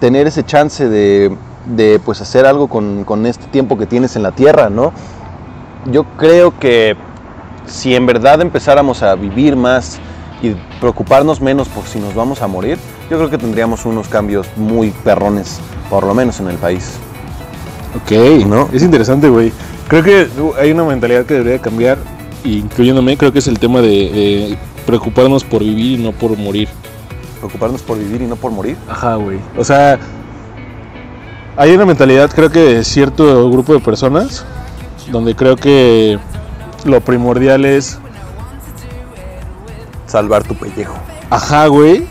tener 0.00 0.26
ese 0.26 0.42
chance 0.42 0.88
de, 0.88 1.32
de, 1.64 2.00
pues 2.04 2.20
hacer 2.20 2.44
algo 2.44 2.66
con, 2.66 3.04
con 3.04 3.24
este 3.24 3.46
tiempo 3.46 3.78
que 3.78 3.86
tienes 3.86 4.16
en 4.16 4.24
la 4.24 4.32
tierra, 4.32 4.68
¿no? 4.68 4.92
Yo 5.86 6.02
creo 6.16 6.58
que 6.58 6.96
si 7.66 7.94
en 7.94 8.04
verdad 8.06 8.40
empezáramos 8.40 9.04
a 9.04 9.14
vivir 9.14 9.54
más 9.54 10.00
y 10.42 10.54
preocuparnos 10.80 11.40
menos 11.40 11.68
por 11.68 11.84
si 11.84 11.98
nos 11.98 12.14
vamos 12.14 12.42
a 12.42 12.46
morir, 12.46 12.78
yo 13.10 13.16
creo 13.16 13.30
que 13.30 13.38
tendríamos 13.38 13.84
unos 13.86 14.08
cambios 14.08 14.46
muy 14.56 14.90
perrones, 14.90 15.60
por 15.90 16.04
lo 16.04 16.14
menos 16.14 16.40
en 16.40 16.48
el 16.48 16.56
país. 16.56 16.94
Ok, 17.96 18.46
¿No? 18.46 18.68
Es 18.72 18.82
interesante, 18.82 19.28
güey. 19.28 19.52
Creo 19.88 20.02
que 20.02 20.28
hay 20.60 20.70
una 20.70 20.84
mentalidad 20.84 21.24
que 21.24 21.34
debería 21.34 21.58
cambiar, 21.60 21.98
incluyéndome, 22.44 23.16
creo 23.16 23.32
que 23.32 23.38
es 23.38 23.46
el 23.46 23.58
tema 23.58 23.80
de, 23.80 23.88
de 23.88 24.58
preocuparnos 24.86 25.44
por 25.44 25.62
vivir 25.62 25.98
y 25.98 26.02
no 26.02 26.12
por 26.12 26.36
morir. 26.36 26.68
Preocuparnos 27.38 27.82
por 27.82 27.98
vivir 27.98 28.22
y 28.22 28.26
no 28.26 28.36
por 28.36 28.52
morir. 28.52 28.76
Ajá, 28.88 29.16
güey. 29.16 29.38
O 29.56 29.64
sea, 29.64 29.98
hay 31.56 31.74
una 31.74 31.86
mentalidad, 31.86 32.30
creo 32.30 32.50
que 32.50 32.60
de 32.60 32.84
cierto 32.84 33.50
grupo 33.50 33.72
de 33.72 33.80
personas, 33.80 34.44
donde 35.10 35.34
creo 35.34 35.56
que 35.56 36.18
lo 36.84 37.00
primordial 37.00 37.64
es, 37.64 37.98
Salvar 40.08 40.42
tu 40.42 40.54
pellejo. 40.56 40.94
ajá, 41.30 41.68
güey, 41.68 42.06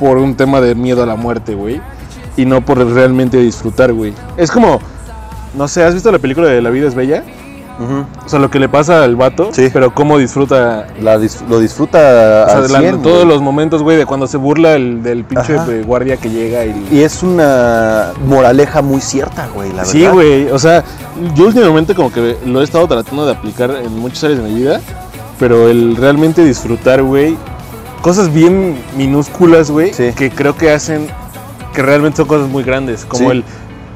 por 0.00 0.16
un 0.18 0.34
tema 0.36 0.60
de 0.62 0.74
miedo 0.74 1.02
a 1.02 1.06
la 1.06 1.16
muerte, 1.16 1.54
güey. 1.54 1.80
y 2.38 2.44
no 2.44 2.60
por 2.64 2.78
realmente 2.92 3.38
disfrutar, 3.38 3.92
güey. 3.94 4.12
Es 4.36 4.50
como, 4.50 4.78
no 5.54 5.68
sé, 5.68 5.82
¿has 5.84 5.94
visto 5.94 6.10
la 6.12 6.18
película 6.18 6.48
de 6.48 6.60
La 6.62 6.68
vida 6.70 6.86
es 6.86 6.94
bella? 6.94 7.24
O 8.24 8.28
sea, 8.28 8.38
lo 8.38 8.50
que 8.50 8.58
le 8.58 8.68
pasa 8.70 9.04
al 9.04 9.16
vato, 9.16 9.50
Sí. 9.52 9.68
pero 9.70 9.92
cómo 9.94 10.16
disfruta 10.16 10.86
La 11.02 11.18
dis- 11.18 11.46
lo 11.46 11.60
disfruta 11.60 11.98
o 11.98 12.48
sea, 12.50 12.56
al 12.58 12.72
la- 12.72 12.78
100, 12.80 13.02
todos 13.02 13.26
los 13.26 13.42
momentos, 13.42 13.82
güey, 13.82 13.98
de 13.98 14.06
cuando 14.06 14.26
se 14.26 14.36
burla 14.38 14.74
el, 14.74 15.02
del 15.02 15.24
pinche 15.24 15.56
Ajá. 15.56 15.66
guardia 15.84 16.16
que 16.16 16.30
llega 16.30 16.64
y... 16.64 16.88
Y 16.90 17.00
es 17.02 17.22
una 17.22 18.12
moraleja 18.26 18.80
muy 18.80 19.00
cierta, 19.02 19.46
güey, 19.54 19.68
la 19.70 19.76
verdad. 19.78 19.90
Sí, 19.92 20.06
güey, 20.06 20.48
o 20.50 20.58
sea, 20.58 20.84
yo 21.34 21.46
últimamente 21.46 21.94
como 21.94 22.10
que 22.12 22.36
lo 22.46 22.60
he 22.62 22.64
estado 22.64 22.86
tratando 22.88 23.26
de 23.26 23.32
aplicar 23.32 23.70
en 23.70 23.98
muchas 23.98 24.24
áreas 24.24 24.42
de 24.42 24.48
mi 24.48 24.54
vida, 24.54 24.80
pero 25.38 25.68
el 25.68 25.96
realmente 25.96 26.44
disfrutar, 26.44 27.02
güey, 27.02 27.36
cosas 28.02 28.32
bien 28.32 28.76
minúsculas, 28.96 29.70
güey, 29.70 29.92
Sí. 29.92 30.12
que 30.16 30.30
creo 30.30 30.56
que 30.56 30.70
hacen 30.70 31.08
que 31.74 31.82
realmente 31.82 32.16
son 32.18 32.26
cosas 32.26 32.48
muy 32.48 32.62
grandes, 32.62 33.04
como 33.04 33.30
Sí. 33.30 33.36
el 33.36 33.44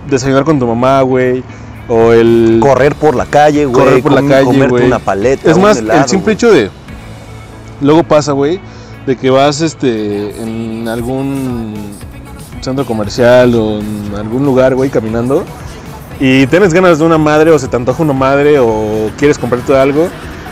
desayunar 0.08 0.44
con 0.44 0.58
tu 0.58 0.66
mamá, 0.66 1.00
güey, 1.02 1.42
o 1.88 2.12
el 2.12 2.58
Correr 2.60 2.94
por 2.94 3.14
la 3.16 3.26
calle, 3.26 3.64
güey. 3.66 3.84
correr 3.84 4.02
por 4.02 4.12
la 4.12 4.22
calle, 4.22 4.44
comerte 4.44 4.84
una 4.86 4.98
paleta. 4.98 5.50
Es 5.50 5.56
un 5.56 5.62
más, 5.62 5.78
helado, 5.78 6.02
el 6.02 6.08
simple 6.08 6.32
hecho 6.34 6.50
de. 6.50 6.70
Luego 7.80 8.02
pasa, 8.02 8.32
güey, 8.32 8.60
de 9.06 9.16
que 9.16 9.30
vas 9.30 9.60
este, 9.62 10.40
en 10.42 10.86
algún 10.88 11.74
centro 12.60 12.84
comercial 12.84 13.54
o 13.54 13.78
en 13.80 14.12
algún 14.16 14.44
lugar, 14.44 14.74
güey, 14.74 14.90
caminando 14.90 15.44
y 16.20 16.46
tienes 16.48 16.74
ganas 16.74 16.98
de 16.98 17.04
una 17.06 17.16
madre 17.16 17.50
o 17.50 17.58
se 17.58 17.66
te 17.68 17.76
antoja 17.76 18.02
una 18.02 18.12
madre 18.12 18.58
o 18.58 19.10
quieres 19.16 19.38
comprarte 19.38 19.74
algo 19.74 20.08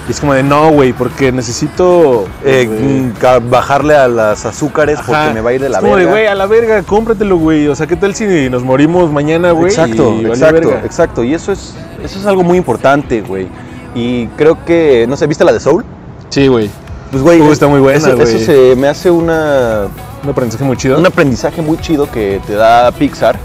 y 0.09 0.11
es 0.11 0.21
como 0.21 0.33
de 0.35 0.43
no, 0.43 0.71
güey, 0.71 0.93
porque 0.95 1.31
necesito. 1.33 2.27
Eh, 2.45 2.67
mm, 2.67 3.51
bajarle 3.51 3.95
a 3.95 4.09
las 4.09 4.47
azúcares 4.47 4.99
ajá. 4.99 5.07
porque 5.27 5.35
me 5.35 5.41
va 5.43 5.51
a 5.51 5.53
ir 5.53 5.61
de 5.61 5.69
la 5.69 5.79
Es 5.79 5.83
como 5.83 5.95
verga. 5.95 6.07
de, 6.07 6.17
güey, 6.19 6.27
a 6.27 6.35
la 6.35 6.47
verga, 6.47 6.83
cómpratelo, 6.83 7.37
güey. 7.37 7.69
O 7.69 7.75
sea, 7.77 7.87
¿qué 7.87 7.97
tal 7.97 8.15
si 8.15 8.49
nos 8.51 8.63
morimos 8.65 9.13
mañana, 9.13 9.53
güey? 9.53 9.67
Exacto, 9.71 10.17
y 10.21 10.27
exacto, 10.27 10.55
verga? 10.69 10.83
exacto. 10.85 11.25
Y 11.25 11.35
eso 11.35 11.53
es, 11.53 11.75
eso 12.03 12.19
es 12.19 12.27
algo 12.27 12.43
muy 12.43 12.57
importante, 12.59 13.21
güey. 13.21 13.49
Y 13.95 14.27
creo 14.37 14.65
que, 14.65 15.07
no 15.09 15.17
sé, 15.17 15.27
¿viste 15.27 15.45
la 15.45 15.53
de 15.53 15.61
Soul? 15.61 15.85
Sí, 16.31 16.47
güey. 16.49 16.71
Pues, 17.11 17.23
güey, 17.23 17.41
Uh, 17.41 17.47
es- 17.47 17.53
está 17.53 17.67
muy 17.69 17.81
buena, 17.81 17.99
eso 17.99 18.39
se 18.39 18.77
me 18.77 18.87
hace 18.89 19.11
una, 19.11 19.89
Un 20.23 20.31
aprendizaje 20.31 20.65
muy 20.65 20.77
chido. 20.77 20.99
un 20.99 21.07
aprendizaje 21.07 21.63
muy 21.63 21.79
chido 21.79 22.11
que 22.11 22.41
te 22.47 22.55
da 22.55 22.91
Pixar 22.93 23.39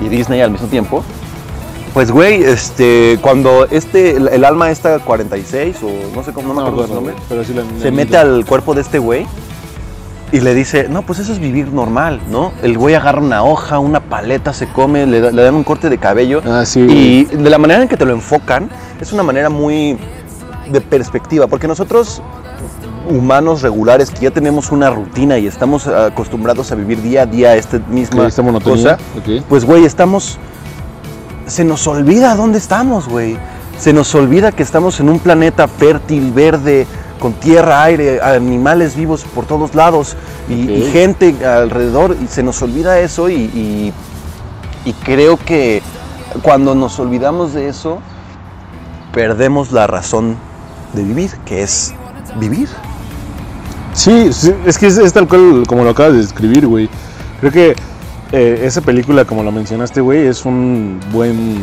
y 0.00 0.08
Disney 0.08 0.40
al 0.42 0.50
mismo 0.50 0.66
tiempo. 0.68 1.02
Pues, 1.96 2.10
güey, 2.12 2.42
este, 2.44 3.18
cuando 3.22 3.66
este, 3.70 4.18
el, 4.18 4.28
el 4.28 4.44
alma 4.44 4.70
esta 4.70 4.98
46, 4.98 5.76
o 5.82 6.14
no 6.14 6.22
sé 6.22 6.34
cómo, 6.34 6.48
no 6.48 6.54
me 6.54 6.60
No, 6.60 6.66
acuerdo 6.66 6.82
su 6.88 6.92
bueno, 6.92 6.94
nombre, 7.08 7.14
pero 7.26 7.42
sí 7.42 7.54
la- 7.54 7.62
se 7.80 7.90
mete 7.90 8.18
al 8.18 8.44
cuerpo 8.44 8.74
de 8.74 8.82
este 8.82 8.98
güey 8.98 9.26
y 10.30 10.40
le 10.40 10.52
dice, 10.54 10.88
no, 10.90 11.00
pues 11.00 11.20
eso 11.20 11.32
es 11.32 11.38
vivir 11.38 11.68
normal, 11.68 12.20
¿no? 12.30 12.52
El 12.62 12.76
güey 12.76 12.94
agarra 12.94 13.22
una 13.22 13.42
hoja, 13.44 13.78
una 13.78 14.00
paleta, 14.00 14.52
se 14.52 14.66
come, 14.68 15.06
le, 15.06 15.22
da- 15.22 15.30
le 15.30 15.40
dan 15.42 15.54
un 15.54 15.64
corte 15.64 15.88
de 15.88 15.96
cabello. 15.96 16.42
Ah, 16.46 16.66
sí. 16.66 16.80
Y 16.80 17.24
de 17.34 17.48
la 17.48 17.56
manera 17.56 17.80
en 17.80 17.88
que 17.88 17.96
te 17.96 18.04
lo 18.04 18.12
enfocan, 18.12 18.68
es 19.00 19.14
una 19.14 19.22
manera 19.22 19.48
muy 19.48 19.96
de 20.70 20.82
perspectiva, 20.82 21.46
porque 21.46 21.66
nosotros 21.66 22.20
humanos 23.08 23.62
regulares 23.62 24.10
que 24.10 24.20
ya 24.20 24.30
tenemos 24.32 24.70
una 24.70 24.90
rutina 24.90 25.38
y 25.38 25.46
estamos 25.46 25.86
acostumbrados 25.86 26.70
a 26.72 26.74
vivir 26.74 27.00
día 27.00 27.22
a 27.22 27.26
día 27.26 27.56
esta 27.56 27.78
misma 27.88 28.26
esta 28.26 28.42
monotonía. 28.42 28.98
cosa, 28.98 29.42
pues 29.48 29.64
güey, 29.64 29.86
estamos 29.86 30.38
se 31.46 31.64
nos 31.64 31.86
olvida 31.86 32.34
dónde 32.34 32.58
estamos, 32.58 33.08
güey. 33.08 33.36
Se 33.78 33.92
nos 33.92 34.14
olvida 34.14 34.52
que 34.52 34.62
estamos 34.62 35.00
en 35.00 35.08
un 35.08 35.18
planeta 35.18 35.68
fértil, 35.68 36.32
verde, 36.32 36.86
con 37.20 37.32
tierra, 37.34 37.82
aire, 37.84 38.20
animales 38.22 38.96
vivos 38.96 39.24
por 39.34 39.46
todos 39.46 39.74
lados 39.74 40.16
y, 40.48 40.82
gente 40.92 41.34
alrededor. 41.46 42.16
Y 42.22 42.26
se 42.26 42.42
nos 42.42 42.60
olvida 42.62 42.98
eso 43.00 43.28
y, 43.28 43.34
y- 43.34 43.92
y 44.84 44.92
creo 44.92 45.36
que 45.36 45.82
cuando 46.42 46.74
nos 46.74 46.98
olvidamos 47.00 47.52
de 47.54 47.68
eso, 47.68 47.98
perdemos 49.12 49.72
la 49.72 49.86
razón 49.86 50.36
de 50.92 51.02
vivir, 51.02 51.30
que 51.44 51.62
es 51.62 51.94
vivir. 52.38 52.68
Sí, 53.92 54.32
sí, 54.32 54.54
es 54.66 54.78
que 54.78 54.86
es, 54.86 54.98
es 54.98 55.12
tal 55.12 55.26
cual 55.26 55.64
como 55.66 55.82
lo 55.84 55.90
acabas 55.90 56.12
de 56.12 56.18
describir, 56.18 56.66
güey. 56.66 56.88
Creo 57.40 57.50
que 57.52 57.76
eh, 58.32 58.62
esa 58.64 58.80
película, 58.80 59.24
como 59.24 59.42
lo 59.42 59.52
mencionaste, 59.52 60.00
güey, 60.00 60.26
es 60.26 60.44
un 60.44 61.00
buen 61.12 61.58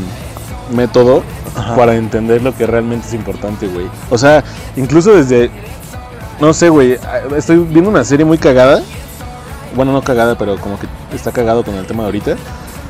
método 0.74 1.24
Ajá. 1.55 1.75
para 1.75 1.96
entender 1.96 2.41
lo 2.41 2.55
que 2.55 2.65
realmente 2.65 3.08
es 3.08 3.13
importante, 3.13 3.67
güey. 3.67 3.88
O 4.10 4.17
sea, 4.17 4.43
incluso 4.75 5.13
desde, 5.13 5.51
no 6.39 6.53
sé, 6.53 6.70
güey, 6.70 6.98
estoy 7.36 7.58
viendo 7.60 7.89
una 7.89 8.03
serie 8.03 8.25
muy 8.25 8.38
cagada. 8.38 8.82
Bueno, 9.75 9.91
no 9.91 10.01
cagada, 10.03 10.38
pero 10.38 10.58
como 10.58 10.79
que 10.79 10.88
está 11.15 11.32
cagado 11.32 11.63
con 11.63 11.75
el 11.75 11.86
tema 11.86 12.03
de 12.03 12.08
ahorita. 12.08 12.36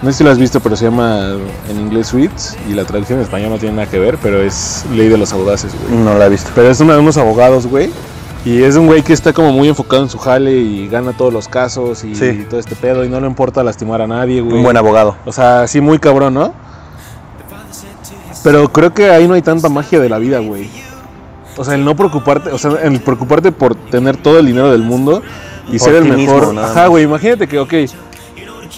No 0.02 0.12
sé 0.12 0.18
si 0.18 0.24
lo 0.26 0.32
has 0.32 0.38
visto, 0.38 0.60
pero 0.60 0.76
se 0.76 0.84
llama 0.84 1.38
en 1.70 1.80
inglés 1.80 2.08
Suits 2.08 2.58
y 2.70 2.74
la 2.74 2.84
traducción 2.84 3.20
en 3.20 3.24
español 3.24 3.52
no 3.52 3.58
tiene 3.58 3.78
nada 3.78 3.90
que 3.90 4.00
ver, 4.00 4.18
pero 4.22 4.42
es 4.42 4.84
Ley 4.92 5.08
de 5.08 5.18
los 5.18 5.32
Audaces, 5.32 5.72
güey. 5.82 5.98
No 6.04 6.18
la 6.18 6.26
he 6.26 6.30
visto. 6.30 6.52
Pero 6.54 6.70
es 6.70 6.80
uno 6.82 6.92
de 6.92 7.00
unos 7.00 7.16
abogados, 7.16 7.68
güey. 7.68 7.90
Y 8.46 8.62
es 8.62 8.76
un 8.76 8.88
güey 8.88 9.04
que 9.04 9.14
está 9.14 9.32
como 9.32 9.54
muy 9.54 9.70
enfocado 9.70 10.04
en 10.04 10.10
su 10.10 10.18
jale 10.18 10.52
y 10.58 10.88
gana 10.90 11.14
todos 11.14 11.32
los 11.32 11.48
casos 11.48 12.04
y, 12.04 12.14
Sí. 12.14 12.46
todo 12.50 12.60
este 12.60 12.76
pedo 12.76 13.06
y 13.06 13.10
no 13.10 13.20
le 13.22 13.28
importa 13.28 13.64
lastimar 13.64 14.02
a 14.02 14.08
nadie, 14.08 14.42
güey. 14.42 14.58
Un 14.58 14.64
buen 14.64 14.76
abogado. 14.76 15.16
O 15.26 15.32
sea, 15.32 15.66
sí, 15.68 15.80
muy 15.80 15.98
cabrón, 15.98 16.34
¿no? 16.34 16.54
Pero 18.44 18.72
creo 18.74 18.94
que 18.94 19.10
ahí 19.10 19.28
no 19.28 19.36
hay 19.36 19.42
tanta 19.42 19.70
magia 19.70 20.00
de 20.02 20.10
la 20.10 20.18
vida, 20.18 20.40
güey. 20.40 20.70
O 21.56 21.64
sea, 21.64 21.76
el 21.76 21.86
no 21.86 21.96
preocuparte, 21.96 22.52
o 22.52 22.58
sea, 22.58 22.72
el 22.84 23.00
preocuparte 23.00 23.52
por 23.52 23.76
tener 23.76 24.18
todo 24.18 24.40
el 24.40 24.46
dinero 24.48 24.72
del 24.72 24.82
mundo 24.82 25.22
y 25.70 25.78
Por 25.78 25.88
ser 25.88 25.96
el 25.96 26.14
mismo, 26.14 26.38
mejor. 26.40 26.60
Ajá, 26.60 26.88
güey, 26.88 27.06
imagínate 27.06 27.48
que, 27.48 27.60
ok, 27.60 27.74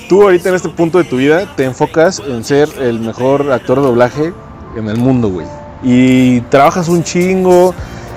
tú 0.07 0.21
ahorita 0.21 0.49
en 0.49 0.55
este 0.55 0.69
punto 0.69 0.99
de 0.99 1.05
tu 1.05 1.17
vida 1.17 1.55
te 1.55 1.63
enfocas 1.63 2.19
en 2.19 2.43
ser 2.43 2.69
el 2.79 2.99
mejor 2.99 3.51
actor 3.51 3.79
de 3.79 3.87
doblaje 3.87 4.33
en 4.75 4.87
el 4.89 4.97
mundo, 4.97 5.29
güey. 5.29 5.47
Y 5.83 6.41
trabajas 6.41 6.87
un 6.87 7.03
chingo 7.03 7.73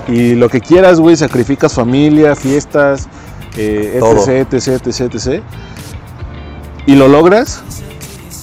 y 0.09 0.35
lo 0.35 0.49
que 0.49 0.61
quieras, 0.61 0.99
güey, 0.99 1.15
sacrificas 1.15 1.73
familia, 1.73 2.35
fiestas, 2.35 3.07
eh, 3.57 3.99
etc, 4.01 4.53
etc, 4.53 4.87
etc, 4.87 5.15
etc. 5.15 5.43
Y 6.85 6.95
lo 6.95 7.07
logras 7.07 7.61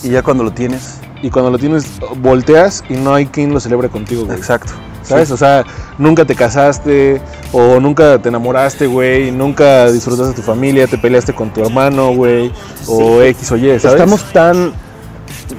Y 0.02 0.10
ya 0.10 0.22
cuando 0.22 0.44
lo 0.44 0.52
tienes. 0.52 1.00
y 1.22 1.30
cuando 1.30 1.50
lo 1.50 1.58
tienes 1.58 1.86
volteas 2.20 2.84
y 2.88 2.94
no 2.94 3.14
hay 3.14 3.26
quien 3.26 3.52
lo 3.52 3.60
celebre 3.60 3.88
contigo, 3.88 4.24
güey. 4.24 4.36
Exacto. 4.36 4.72
¿Sabes? 5.02 5.28
Sí. 5.28 5.34
O 5.34 5.36
sea, 5.36 5.64
nunca 5.98 6.24
te 6.24 6.34
casaste 6.34 7.20
o 7.52 7.78
nunca 7.80 8.20
te 8.20 8.28
enamoraste, 8.28 8.86
güey, 8.86 9.30
nunca 9.30 9.90
disfrutaste 9.90 10.30
de 10.30 10.34
tu 10.34 10.42
familia, 10.42 10.86
te 10.86 10.98
peleaste 10.98 11.32
con 11.32 11.52
tu 11.52 11.62
hermano, 11.62 12.12
güey, 12.12 12.52
o 12.88 13.22
X 13.22 13.52
o 13.52 13.56
Y, 13.56 13.78
¿sabes? 13.78 13.84
Estamos 13.84 14.24
tan 14.32 14.72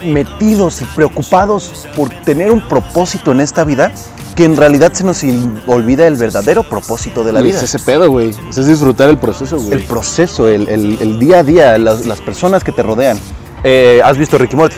metidos 0.05 0.81
y 0.81 0.85
preocupados 0.85 1.87
por 1.95 2.09
tener 2.23 2.51
un 2.51 2.61
propósito 2.67 3.31
en 3.31 3.39
esta 3.39 3.63
vida 3.63 3.91
que 4.37 4.45
en 4.45 4.55
realidad 4.55 4.93
se 4.93 5.03
nos 5.03 5.21
olvida 5.65 6.05
el 6.07 6.15
verdadero 6.15 6.61
propósito 6.63 7.23
de 7.23 7.33
la 7.33 7.41
vida. 7.41 7.57
es 7.57 7.63
ese 7.63 7.79
pedo, 7.79 8.09
güey. 8.09 8.29
Es 8.55 8.67
disfrutar 8.67 9.09
el 9.09 9.17
proceso, 9.17 9.57
güey. 9.57 9.73
El 9.73 9.83
proceso, 9.83 10.47
el, 10.47 10.69
el- 10.69 10.97
el 11.01 11.19
día 11.19 11.39
a 11.39 11.43
día, 11.43 11.77
las, 11.79 12.05
las 12.05 12.21
personas 12.21 12.63
que 12.63 12.71
te 12.71 12.83
rodean. 12.83 13.19
Eh, 13.63 13.99
¿Has 14.03 14.17
visto 14.17 14.37
Ricky 14.37 14.55
Morty? 14.55 14.75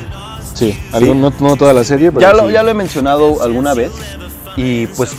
Sí, 0.54 0.80
algo- 0.94 1.14
No, 1.14 1.34
no 1.42 1.56
toda 1.58 1.74
la 1.74 1.84
serie, 1.84 2.10
pero 2.12 2.22
Ya 2.22 2.34
lo, 2.34 2.48
sí. 2.48 2.54
ya 2.54 2.64
lo 2.64 2.72
he 2.72 2.74
mencionado 2.74 3.44
alguna 3.44 3.74
vez 3.74 3.92
y 4.56 4.88
pues 4.88 5.12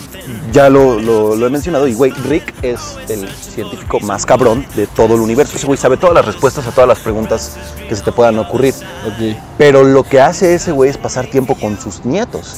ya 0.53 0.69
lo, 0.69 0.99
lo- 1.01 1.37
lo 1.37 1.47
he 1.47 1.51
mencionado 1.51 1.87
y 1.87 1.95
güey, 1.95 2.11
Rick 2.11 2.55
es 2.63 2.97
el 3.09 3.29
científico 3.29 4.01
más 4.01 4.25
cabrón 4.27 4.67
de 4.75 4.87
todo 4.87 5.15
el 5.17 5.21
universo. 5.21 5.57
Ese 5.57 5.67
güey 5.67 5.79
sabe 5.79 5.97
todas 5.99 6.15
las 6.15 6.25
respuestas 6.25 6.67
a 6.67 6.71
todas 6.71 6.89
las 6.89 6.99
preguntas 7.01 7.57
que 7.89 7.95
se 7.95 8.03
te 8.03 8.11
puedan 8.13 8.39
ocurrir. 8.39 8.75
Ok. 9.07 9.37
Pero 9.59 9.85
lo 9.85 10.03
que 10.03 10.21
hace 10.21 10.55
ese 10.55 10.73
güey 10.73 10.89
es 10.91 10.97
pasar 10.97 11.27
tiempo 11.27 11.55
con 11.57 11.79
sus 11.81 12.05
nietos. 12.07 12.57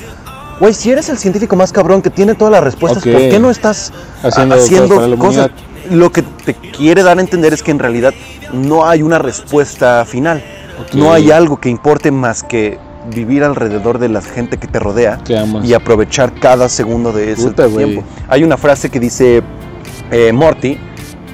Güey, 0.61 0.75
si 0.75 0.91
eres 0.91 1.09
el 1.09 1.19
científico 1.19 1.57
más 1.57 1.73
cabrón 1.73 2.03
que 2.03 2.11
tiene 2.11 2.35
todas 2.35 2.53
las 2.53 2.63
respuestas, 2.63 3.05
Ok. 3.05 3.13
¿por 3.13 3.21
qué 3.23 3.39
no 3.39 3.51
estás 3.51 3.93
Haciendo 4.23 4.55
a- 4.95 5.17
cosas 5.17 5.19
cosas? 5.19 5.51
Lo 5.91 6.13
que 6.13 6.23
te 6.23 6.55
quiere 6.55 7.03
dar 7.03 7.19
a 7.19 7.21
entender 7.21 7.53
es 7.53 7.63
que 7.63 7.73
en 7.73 7.81
realidad 7.81 8.15
no 8.53 8.87
hay 8.87 9.03
una 9.03 9.19
respuesta 9.19 10.05
final. 10.05 10.43
Ok. 10.81 10.95
No 10.95 11.13
hay 11.13 11.31
algo 11.33 11.59
que 11.59 11.69
importe 11.69 12.11
más 12.13 12.43
que 12.45 12.79
vivir 13.13 13.43
alrededor 13.43 13.99
de 13.99 14.09
la 14.09 14.23
gente 14.23 14.59
que 14.59 14.69
te 14.69 14.79
rodea 14.79 15.19
y 15.65 15.73
aprovechar 15.75 16.33
cada 16.35 16.69
segundo 16.69 17.13
de 17.13 17.33
ese 17.33 17.49
Puta, 17.49 17.67
tiempo. 17.67 18.05
Hay 18.29 18.45
una 18.45 18.57
frase 18.57 18.91
que 18.91 19.01
dice 19.01 19.43
eh, 20.13 20.33
Morty, 20.33 20.79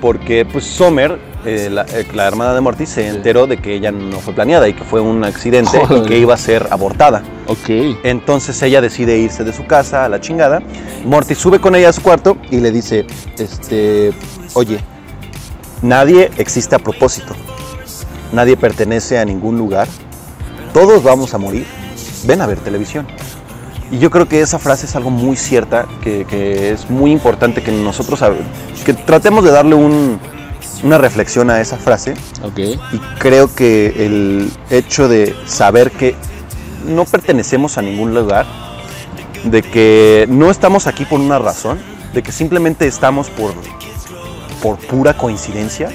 porque 0.00 0.46
pues 0.50 0.64
Summer, 0.64 1.18
eh, 1.44 1.68
la, 1.70 1.82
eh, 1.82 2.06
la 2.12 2.26
hermana 2.26 2.52
de 2.52 2.60
Morty, 2.60 2.86
se 2.86 3.08
enteró 3.08 3.46
de 3.46 3.58
que 3.58 3.74
ella 3.74 3.92
no 3.92 4.18
fue 4.18 4.34
planeada 4.34 4.68
y 4.68 4.74
que 4.74 4.84
fue 4.84 5.00
un 5.00 5.24
accidente 5.24 5.80
y 5.90 6.02
que 6.02 6.18
iba 6.18 6.34
a 6.34 6.36
ser 6.36 6.66
abortada. 6.70 7.22
Ok. 7.46 7.98
Entonces 8.02 8.60
ella 8.62 8.80
decide 8.80 9.18
irse 9.18 9.44
de 9.44 9.52
su 9.52 9.66
casa 9.66 10.04
a 10.04 10.08
la 10.08 10.20
chingada. 10.20 10.60
Morty 11.04 11.34
sube 11.34 11.60
con 11.60 11.74
ella 11.74 11.90
a 11.90 11.92
su 11.92 12.02
cuarto 12.02 12.36
y 12.50 12.58
le 12.58 12.72
dice, 12.72 13.06
este, 13.38 14.12
oye, 14.54 14.80
nadie 15.82 16.30
existe 16.38 16.74
a 16.74 16.78
propósito. 16.78 17.34
Nadie 18.32 18.56
pertenece 18.56 19.18
a 19.18 19.24
ningún 19.24 19.58
lugar. 19.58 19.88
Todos 20.74 21.02
vamos 21.02 21.34
a 21.34 21.38
morir. 21.38 21.66
Ven 22.24 22.40
a 22.40 22.46
ver 22.46 22.58
televisión. 22.58 23.06
Y 23.90 23.98
yo 23.98 24.10
creo 24.10 24.28
que 24.28 24.42
esa 24.42 24.58
frase 24.58 24.84
es 24.84 24.96
algo 24.96 25.08
muy 25.08 25.36
cierta, 25.36 25.86
que, 26.02 26.26
que 26.26 26.72
es 26.72 26.90
muy 26.90 27.10
importante 27.10 27.62
que 27.62 27.72
nosotros 27.72 28.22
que 28.84 28.92
tratemos 28.92 29.44
de 29.44 29.50
darle 29.50 29.76
un 29.76 30.20
una 30.82 30.98
reflexión 30.98 31.50
a 31.50 31.60
esa 31.60 31.76
frase. 31.76 32.14
Y 32.92 32.98
creo 33.18 33.54
que 33.54 34.06
el 34.06 34.50
hecho 34.70 35.08
de 35.08 35.34
saber 35.46 35.90
que 35.90 36.14
no 36.86 37.04
pertenecemos 37.04 37.78
a 37.78 37.82
ningún 37.82 38.14
lugar, 38.14 38.46
de 39.44 39.62
que 39.62 40.26
no 40.28 40.50
estamos 40.50 40.86
aquí 40.86 41.04
por 41.04 41.20
una 41.20 41.38
razón, 41.38 41.80
de 42.12 42.22
que 42.22 42.32
simplemente 42.32 42.86
estamos 42.86 43.28
por, 43.30 43.52
por 44.62 44.78
pura 44.78 45.16
coincidencia, 45.16 45.90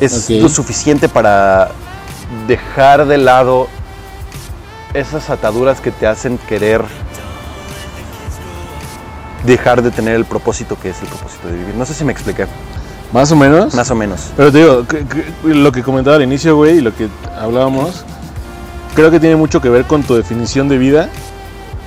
es 0.00 0.30
lo 0.30 0.48
suficiente 0.48 1.08
para 1.08 1.70
dejar 2.46 3.06
de 3.06 3.18
lado 3.18 3.68
esas 4.94 5.28
ataduras 5.30 5.80
que 5.80 5.90
te 5.90 6.06
hacen 6.06 6.38
querer 6.38 6.82
dejar 9.44 9.82
de 9.82 9.90
tener 9.90 10.14
el 10.14 10.24
propósito 10.24 10.78
que 10.80 10.90
es 10.90 11.00
el 11.02 11.08
propósito 11.08 11.48
de 11.48 11.54
vivir. 11.54 11.74
No 11.74 11.84
sé 11.84 11.94
si 11.94 12.04
me 12.04 12.12
expliqué, 12.12 12.46
Más 13.12 13.32
o 13.32 13.36
menos. 13.36 13.74
más 13.74 13.90
o 13.90 13.94
menos. 13.94 14.20
Pero 14.36 14.52
te 14.52 14.58
digo, 14.58 14.86
que- 14.86 15.04
que- 15.06 15.54
lo 15.54 15.72
que 15.72 15.82
comentaba 15.82 16.16
al 16.16 16.22
inicio, 16.22 16.56
güey, 16.56 16.78
y 16.78 16.80
lo 16.80 16.94
que 16.94 17.08
hablábamos, 17.40 18.04
creo 18.94 19.10
que 19.10 19.18
tiene 19.20 19.36
mucho 19.36 19.60
que 19.60 19.68
ver 19.70 19.84
con 19.84 20.02
tu 20.02 20.14
definición 20.14 20.68
de 20.68 20.76
vida 20.78 21.08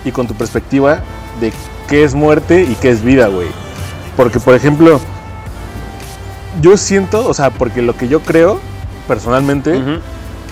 y 0.04 0.12
con 0.12 0.28
tu 0.28 0.34
perspectiva 0.34 1.00
de 1.40 1.54
qué 1.88 2.04
es 2.04 2.16
muerte 2.16 2.64
y 2.64 2.74
qué 2.76 2.90
es 2.90 3.04
vida, 3.04 3.28
güey. 3.28 3.48
Porque, 4.18 4.40
por 4.40 4.56
ejemplo, 4.56 5.00
yo 6.62 6.76
siento, 6.78 7.28
o 7.28 7.34
sea, 7.34 7.50
porque 7.50 7.82
lo 7.82 7.96
que 7.96 8.08
yo 8.08 8.22
creo, 8.22 8.60
personalmente, 9.08 9.80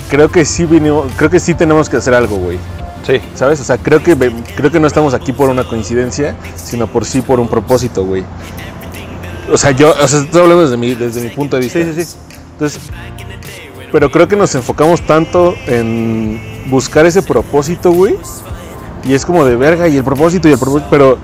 creo 0.09 0.29
que 0.29 0.45
sí 0.45 0.65
vinimos, 0.65 1.11
creo 1.17 1.29
que 1.29 1.39
sí 1.39 1.53
tenemos 1.53 1.89
que 1.89 1.97
hacer 1.97 2.13
algo, 2.13 2.37
güey. 2.37 2.57
Sí. 3.07 3.19
¿Sabes? 3.35 3.59
O 3.59 3.63
sea, 3.63 3.77
creo 3.77 4.03
que, 4.03 4.15
creo 4.55 4.71
que 4.71 4.79
no 4.79 4.85
estamos 4.87 5.13
aquí 5.13 5.31
por 5.33 5.49
una 5.49 5.63
coincidencia, 5.63 6.35
sino 6.55 6.85
por 6.87 7.05
sí 7.05 7.21
por 7.21 7.39
un 7.39 7.47
propósito, 7.47 8.05
güey. 8.05 8.23
O 9.51 9.57
sea, 9.57 9.71
yo, 9.71 9.91
o 9.91 10.07
sea, 10.07 10.21
estoy 10.21 10.41
hablando 10.41 10.63
desde 10.63 10.77
mi, 10.77 10.95
desde 10.95 11.21
mi 11.21 11.29
punto 11.29 11.57
de 11.57 11.63
vista. 11.63 11.79
Sí, 11.79 11.91
sí, 11.93 12.03
sí. 12.03 12.17
Entonces, 12.53 12.81
pero 13.91 14.11
creo 14.11 14.27
que 14.27 14.35
nos 14.35 14.53
enfocamos 14.55 15.01
tanto 15.01 15.55
en 15.65 16.39
buscar 16.69 17.05
ese 17.05 17.21
propósito, 17.21 17.91
güey. 17.91 18.15
Y 19.03 19.13
es 19.13 19.25
como 19.25 19.45
de 19.45 19.55
verga 19.55 19.87
y 19.87 19.97
el 19.97 20.03
propósito 20.03 20.49
y 20.49 20.51
el 20.51 20.59
propósito, 20.59 20.87
pero 20.91 21.17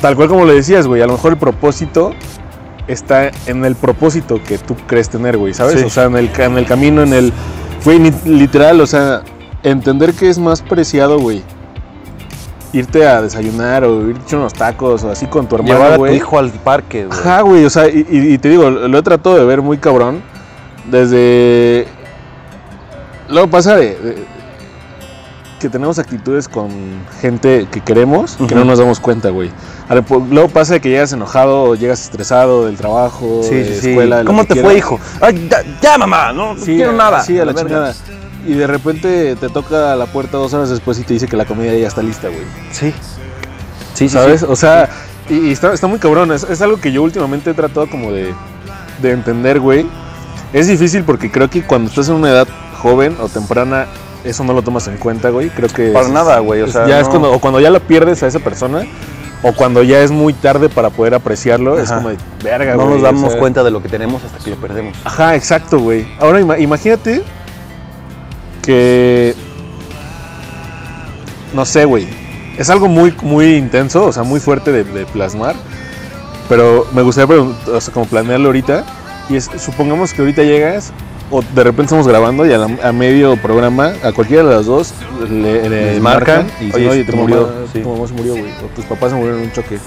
tal 0.00 0.16
cual 0.16 0.28
como 0.28 0.44
lo 0.44 0.54
decías, 0.54 0.86
güey, 0.86 1.02
a 1.02 1.06
lo 1.06 1.12
mejor 1.12 1.32
el 1.32 1.38
propósito 1.38 2.12
está 2.88 3.30
en 3.46 3.64
el 3.64 3.76
propósito 3.76 4.42
que 4.42 4.58
tú 4.58 4.74
crees 4.86 5.08
tener, 5.08 5.36
güey, 5.36 5.52
¿sabes? 5.54 5.80
Sí. 5.80 5.86
O 5.86 5.90
sea, 5.90 6.04
en 6.04 6.16
el, 6.16 6.30
en 6.36 6.58
el 6.58 6.66
camino, 6.66 7.02
en 7.02 7.12
el, 7.12 7.32
güey, 7.84 7.98
literal, 8.24 8.80
o 8.80 8.86
sea, 8.86 9.22
entender 9.62 10.14
que 10.14 10.28
es 10.28 10.38
más 10.38 10.62
preciado, 10.62 11.18
güey. 11.18 11.42
Irte 12.72 13.06
a 13.06 13.22
desayunar 13.22 13.84
o 13.84 14.08
irte 14.10 14.34
a 14.34 14.38
unos 14.38 14.52
tacos 14.52 15.02
o 15.04 15.10
así 15.10 15.26
con 15.26 15.46
tu 15.48 15.56
Llevar 15.56 15.82
a 15.82 15.94
hermano, 15.94 16.10
tu 16.10 16.16
hijo 16.16 16.38
al 16.38 16.50
parque, 16.50 17.06
güey. 17.06 17.18
Ajá, 17.18 17.40
güey, 17.42 17.64
o 17.64 17.70
sea, 17.70 17.88
y, 17.88 18.36
te 18.38 18.48
digo, 18.48 18.68
lo 18.70 18.98
he 18.98 19.02
tratado 19.02 19.36
de 19.36 19.44
ver 19.44 19.62
muy 19.62 19.78
cabrón. 19.78 20.20
Desde. 20.90 21.86
Luego 23.28 23.48
pasa 23.48 23.76
de, 23.76 23.86
de- 23.96 24.36
que 25.58 25.70
tenemos 25.70 25.98
actitudes 25.98 26.48
con 26.48 26.68
gente 27.22 27.66
que 27.72 27.80
queremos 27.80 28.36
que 28.46 28.54
no 28.54 28.64
nos 28.66 28.78
damos 28.78 29.00
cuenta, 29.00 29.30
güey. 29.30 29.50
Luego 30.30 30.48
pasa 30.48 30.74
de 30.74 30.80
que 30.80 30.90
llegas 30.90 31.12
enojado 31.14 31.62
o 31.62 31.74
llegas 31.74 32.02
estresado 32.02 32.66
del 32.66 32.76
trabajo, 32.76 33.40
Sí, 33.42 33.54
de 33.54 33.64
sí, 33.74 33.80
sí. 33.80 33.88
escuela. 33.90 34.22
lo 34.22 34.26
¿Cómo 34.26 34.44
te 34.44 34.60
fue, 34.60 34.76
hijo? 34.76 35.00
Ay, 35.20 35.48
ya, 35.50 35.62
ya, 35.80 35.96
mamá, 35.98 36.30
no, 36.32 36.54
no 36.54 36.60
Sí, 36.60 36.76
quiero 36.76 36.92
nada. 36.92 37.22
Sí, 37.22 37.38
a 37.38 37.44
la, 37.46 37.52
verga. 37.54 37.62
chingada. 37.68 37.94
Y 38.46 38.54
de 38.54 38.66
repente 38.66 39.34
te 39.36 39.48
toca 39.48 39.96
la 39.96 40.06
puerta 40.06 40.38
dos 40.38 40.52
horas 40.54 40.70
después 40.70 40.98
y 40.98 41.02
te 41.02 41.14
dice 41.14 41.26
que 41.26 41.36
la 41.36 41.44
comida 41.44 41.74
ya 41.74 41.88
está 41.88 42.02
lista, 42.02 42.28
güey. 42.28 42.42
Sí. 42.70 42.92
Sí, 43.94 44.08
sí, 44.08 44.10
¿Sabes? 44.10 44.40
sí. 44.40 44.46
O 44.48 44.56
sea, 44.56 44.88
y, 45.28 45.48
y 45.48 45.52
está, 45.52 45.72
está 45.72 45.86
muy 45.86 45.98
cabrón. 45.98 46.32
Es, 46.32 46.44
es 46.44 46.60
algo 46.62 46.78
que 46.80 46.92
yo 46.92 47.02
últimamente 47.02 47.50
he 47.50 47.54
tratado 47.54 47.88
como 47.90 48.12
de, 48.12 48.32
de 49.02 49.10
entender, 49.10 49.58
güey. 49.60 49.86
Es 50.52 50.68
difícil 50.68 51.02
porque 51.04 51.30
creo 51.30 51.50
que 51.50 51.62
cuando 51.62 51.88
estás 51.90 52.08
en 52.08 52.14
una 52.14 52.30
edad 52.30 52.46
joven 52.80 53.16
o 53.20 53.28
temprana, 53.28 53.86
eso 54.24 54.44
no 54.44 54.52
lo 54.52 54.62
tomas 54.62 54.86
en 54.88 54.96
cuenta, 54.98 55.30
güey. 55.30 55.48
Creo 55.50 55.68
que. 55.68 55.90
Para 55.90 56.06
es- 56.06 56.12
nada, 56.12 56.38
güey. 56.38 56.62
O 56.62 56.68
sea, 56.68 56.86
ya 56.86 57.00
es 57.00 57.08
cuando, 57.08 57.32
o 57.32 57.40
cuando 57.40 57.58
ya 57.60 57.70
la 57.70 57.80
pierdes 57.80 58.22
a 58.22 58.26
esa 58.28 58.38
persona, 58.38 58.84
o 59.42 59.52
cuando 59.54 59.82
ya 59.82 60.00
es 60.00 60.10
muy 60.12 60.32
tarde 60.34 60.68
para 60.68 60.90
poder 60.90 61.14
apreciarlo, 61.14 61.78
es 61.78 61.90
como 61.90 62.10
de 62.10 62.16
verga, 62.44 62.72
no 62.76 62.84
güey. 62.84 62.90
nos 62.94 63.00
o 63.00 63.02
damos 63.02 63.30
sea, 63.32 63.40
cuenta 63.40 63.64
de 63.64 63.70
lo 63.70 63.82
que 63.82 63.88
tenemos 63.88 64.22
hasta 64.24 64.38
que 64.38 64.50
lo 64.50 64.56
perdemos. 64.56 64.96
Ajá, 65.04 65.34
exacto, 65.34 65.78
güey. 65.80 66.06
Ahora 66.20 66.40
ima- 66.40 66.58
imagínate 66.60 67.22
que. 68.66 69.34
No 71.54 71.64
sé, 71.64 71.84
güey. 71.84 72.06
Es 72.58 72.68
algo 72.70 72.88
muy, 72.88 73.14
muy 73.22 73.54
intenso, 73.56 74.04
o 74.06 74.12
sea, 74.12 74.22
muy 74.22 74.40
fuerte 74.40 74.72
de, 74.72 74.84
de 74.84 75.06
plasmar. 75.06 75.54
Pero 76.48 76.86
me 76.92 77.02
gustaría 77.02 77.36
o 77.40 77.80
sea, 77.80 77.92
como 77.94 78.06
planearlo 78.06 78.46
ahorita. 78.46 78.84
Y 79.28 79.36
es, 79.36 79.50
supongamos 79.58 80.12
que 80.12 80.22
ahorita 80.22 80.42
llegas, 80.42 80.92
o 81.30 81.42
de 81.42 81.64
repente 81.64 81.82
estamos 81.84 82.06
grabando 82.06 82.46
y 82.46 82.52
a, 82.52 82.58
la- 82.58 82.88
a 82.88 82.92
medio 82.92 83.36
programa, 83.36 83.92
a 84.04 84.12
cualquiera 84.12 84.44
de 84.44 84.54
las 84.54 84.66
dos 84.66 84.92
le, 85.28 85.68
le 85.68 85.92
Les 85.94 86.00
marcan, 86.00 86.46
marcan, 86.46 86.80
y 86.82 86.86
oye, 86.86 87.04
tu 87.04 87.16
murió", 87.16 87.40
mamá, 87.48 87.52
sí. 87.72 87.80
tu 87.80 87.88
mamá 87.92 88.06
se 88.06 88.14
murió, 88.14 88.32
güey. 88.34 88.44
O 88.64 88.66
tus 88.76 88.84
papás 88.84 89.10
se 89.10 89.16
murieron 89.16 89.40
en 89.40 89.46
un 89.46 89.52
choque. 89.52 89.78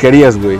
¿Qué 0.00 0.08
harías, 0.08 0.36
güey? 0.36 0.58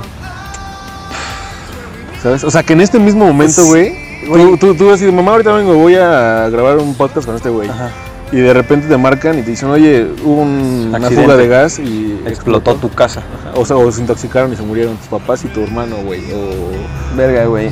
¿Sabes? 2.23 2.45
O 2.45 2.51
sea, 2.51 2.63
que 2.63 2.73
en 2.73 2.81
este 2.81 2.99
mismo 2.99 3.27
momento, 3.27 3.57
Pues, 3.57 3.69
güey. 3.69 4.04
Tú, 4.27 4.57
tú, 4.57 4.75
tú 4.75 4.91
decís, 4.91 5.13
mamá, 5.13 5.33
ahorita 5.33 5.53
vengo, 5.53 5.75
voy 5.75 5.95
a 5.97 6.49
grabar 6.51 6.79
un 6.79 6.95
podcast 6.95 7.27
con 7.27 7.37
este 7.37 7.49
güey. 7.51 7.69
Ajá. 7.69 7.91
Y 8.33 8.39
de 8.39 8.53
repente 8.53 8.89
te 8.89 8.97
marcan 8.97 9.39
y 9.39 9.43
te 9.43 9.51
dicen, 9.51 9.69
oye, 9.71 10.07
hubo 10.25 10.43
un- 10.43 10.93
una 10.95 11.09
fuga 11.11 11.37
de 11.37 11.47
gas 11.47 11.79
y 11.79 12.19
Explotó 12.27 12.75
tu 12.75 12.89
casa. 12.91 13.21
Ajá. 13.21 13.53
O 13.61 13.65
sea, 13.65 13.77
o 13.77 13.91
se 13.93 14.01
intoxicaron 14.01 14.53
y 14.53 14.57
se 14.57 14.63
murieron 14.63 14.97
tus 14.97 15.07
papás 15.09 15.45
y 15.45 15.49
tu 15.49 15.61
hermano, 15.63 15.97
güey. 16.05 16.21
O... 16.33 17.17
Verga, 17.17 17.45
güey. 17.47 17.71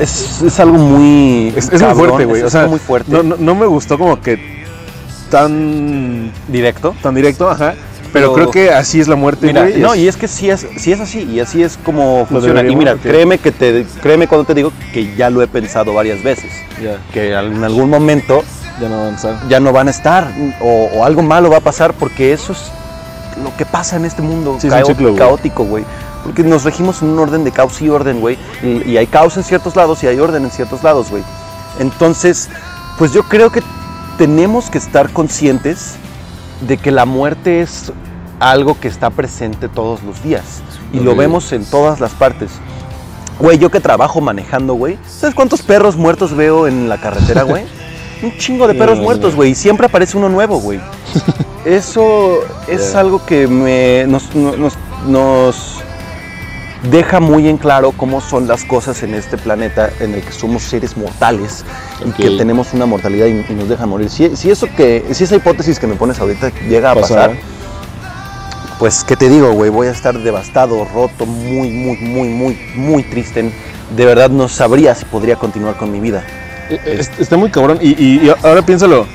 Es, 0.00 0.42
es 0.42 0.58
algo 0.58 0.76
muy. 0.78 1.52
Es, 1.54 1.72
es 1.72 1.80
muy 1.80 1.94
fuerte, 1.94 2.24
güey. 2.24 2.42
O 2.42 2.50
sea, 2.50 2.60
algo 2.62 2.72
muy 2.72 2.80
fuerte. 2.80 3.12
No, 3.12 3.22
no, 3.22 3.36
no 3.38 3.54
me 3.54 3.66
gustó 3.66 3.96
como 3.96 4.20
que 4.20 4.64
tan, 5.30 6.32
Directo. 6.48 6.94
tan 7.02 7.14
directo, 7.14 7.48
ajá. 7.48 7.74
Pero, 8.14 8.32
creo 8.32 8.50
que 8.50 8.70
así 8.70 9.00
es 9.00 9.08
la 9.08 9.16
muerte, 9.16 9.46
Mira, 9.48 9.62
güey. 9.62 9.78
no, 9.80 9.94
y 9.94 10.08
es 10.08 10.16
que 10.16 10.26
sí 10.28 10.48
es, 10.48 10.66
sí 10.78 10.92
es 10.92 11.00
así, 11.00 11.22
y 11.22 11.40
así 11.40 11.62
es 11.62 11.76
como 11.84 12.24
funciona. 12.26 12.62
Y 12.62 12.74
mira, 12.76 12.94
créeme 12.94 13.38
que 13.38 13.52
te, 13.52 13.84
créeme 14.02 14.26
cuando 14.26 14.46
te 14.46 14.54
digo 14.54 14.72
que 14.92 15.14
ya 15.16 15.28
lo 15.30 15.42
he 15.42 15.46
pensado 15.48 15.92
varias 15.92 16.22
veces. 16.22 16.50
Ya, 16.82 16.98
Que 17.12 17.32
en 17.32 17.62
algún 17.64 17.90
momento 17.90 18.42
ya 18.80 18.88
no 18.88 19.00
avanzar. 19.02 19.36
ya 19.48 19.60
no 19.60 19.72
van 19.72 19.88
a 19.88 19.90
estar, 19.90 20.32
o, 20.60 20.88
o 20.94 21.04
algo 21.04 21.22
malo 21.22 21.50
va 21.50 21.58
a 21.58 21.60
pasar, 21.60 21.92
porque 21.94 22.32
eso 22.32 22.52
es 22.52 22.58
lo 23.42 23.54
que 23.56 23.66
pasa 23.66 23.96
en 23.96 24.04
este 24.04 24.22
mundo 24.22 24.58
Sí, 24.60 24.68
es 24.68 24.72
un 24.72 24.78
cao- 24.80 24.86
ciclo, 24.86 25.08
güey. 25.08 25.18
caótico, 25.18 25.64
güey. 25.64 25.84
Porque 26.22 26.42
nos 26.42 26.64
regimos 26.64 27.02
en 27.02 27.08
un 27.10 27.18
orden 27.18 27.44
de 27.44 27.50
caos 27.52 27.82
y 27.82 27.88
orden, 27.90 28.20
güey. 28.20 28.38
Y, 28.62 28.90
y 28.92 28.96
hay 28.96 29.06
caos 29.06 29.36
en 29.36 29.42
ciertos 29.44 29.76
lados 29.76 30.02
y 30.04 30.06
hay 30.06 30.18
orden 30.18 30.44
en 30.44 30.50
ciertos 30.50 30.82
lados, 30.82 31.10
güey. 31.10 31.22
Entonces, 31.80 32.48
pues 32.98 33.12
yo 33.12 33.24
creo 33.24 33.50
que 33.50 33.60
tenemos 34.18 34.70
que 34.70 34.78
estar 34.78 35.10
conscientes 35.10 35.96
de 36.66 36.76
que 36.78 36.90
la 36.92 37.04
muerte 37.04 37.60
es 37.60 37.92
algo 38.50 38.78
que 38.78 38.88
está 38.88 39.10
presente 39.10 39.68
todos 39.68 40.02
los 40.02 40.22
días. 40.22 40.62
Y 40.92 41.00
lo 41.00 41.16
vemos 41.16 41.52
en 41.52 41.64
todas 41.64 42.00
las 42.00 42.12
partes. 42.12 42.50
Güey, 43.38 43.58
yo 43.58 43.70
que 43.70 43.80
trabajo 43.80 44.20
manejando, 44.20 44.74
güey. 44.74 44.96
¿Sabes 45.08 45.34
cuántos 45.34 45.62
perros 45.62 45.96
muertos 45.96 46.36
veo 46.36 46.66
en 46.68 46.88
la 46.88 47.00
carretera, 47.00 47.42
güey? 47.42 47.64
Un 48.22 48.36
chingo 48.38 48.66
de 48.68 48.74
perros 48.74 48.98
muertos, 49.00 49.34
güey. 49.34 49.50
Y 49.50 49.54
siempre 49.54 49.86
aparece 49.86 50.16
uno 50.16 50.28
nuevo, 50.28 50.58
güey. 50.60 50.80
Eso 51.64 52.40
es 52.68 52.94
algo 52.94 53.24
que 53.26 53.46
me, 53.48 54.04
nos, 54.06 54.34
no- 54.34 54.56
nos, 54.56 54.74
nos 55.06 55.80
deja 56.90 57.18
muy 57.20 57.48
en 57.48 57.56
claro 57.56 57.92
cómo 57.92 58.20
son 58.20 58.46
las 58.46 58.64
cosas 58.64 59.02
en 59.02 59.14
este 59.14 59.38
planeta 59.38 59.90
en 60.00 60.14
el 60.14 60.22
que 60.22 60.32
somos 60.32 60.62
seres 60.62 60.96
mortales 60.98 61.64
y 62.06 62.10
que 62.12 62.30
tenemos 62.36 62.74
una 62.74 62.84
mortalidad 62.84 63.26
y, 63.26 63.44
y 63.50 63.54
nos 63.54 63.68
deja 63.68 63.86
morir. 63.86 64.10
Si, 64.10 64.36
si 64.36 64.50
eso 64.50 64.68
que, 64.76 65.04
si 65.12 65.24
esa 65.24 65.36
hipótesis 65.36 65.78
que 65.78 65.86
me 65.86 65.94
pones 65.96 66.18
ahorita 66.20 66.50
llega 66.68 66.90
a 66.90 66.94
Pasar. 66.94 67.30
pasar, 67.30 67.36
pues 68.84 69.02
qué 69.02 69.16
te 69.16 69.30
digo, 69.30 69.50
güey, 69.52 69.70
voy 69.70 69.86
a 69.86 69.92
estar 69.92 70.12
devastado, 70.18 70.86
roto, 70.92 71.24
muy, 71.24 71.70
muy, 71.70 71.96
muy, 71.96 72.28
muy, 72.28 72.58
muy 72.74 73.02
triste. 73.02 73.50
De 73.96 74.04
verdad 74.04 74.28
no 74.28 74.46
sabría 74.46 74.94
si 74.94 75.06
podría 75.06 75.36
continuar 75.36 75.76
con 75.78 75.90
mi 75.90 76.00
vida. 76.00 76.22
Eh, 76.68 76.78
es- 76.98 77.10
Está 77.18 77.38
muy 77.38 77.48
cabrón. 77.50 77.78
Y, 77.80 77.92
y- 77.92 78.26
y 78.26 78.32
ahora 78.42 78.60
piénsalo, 78.60 79.06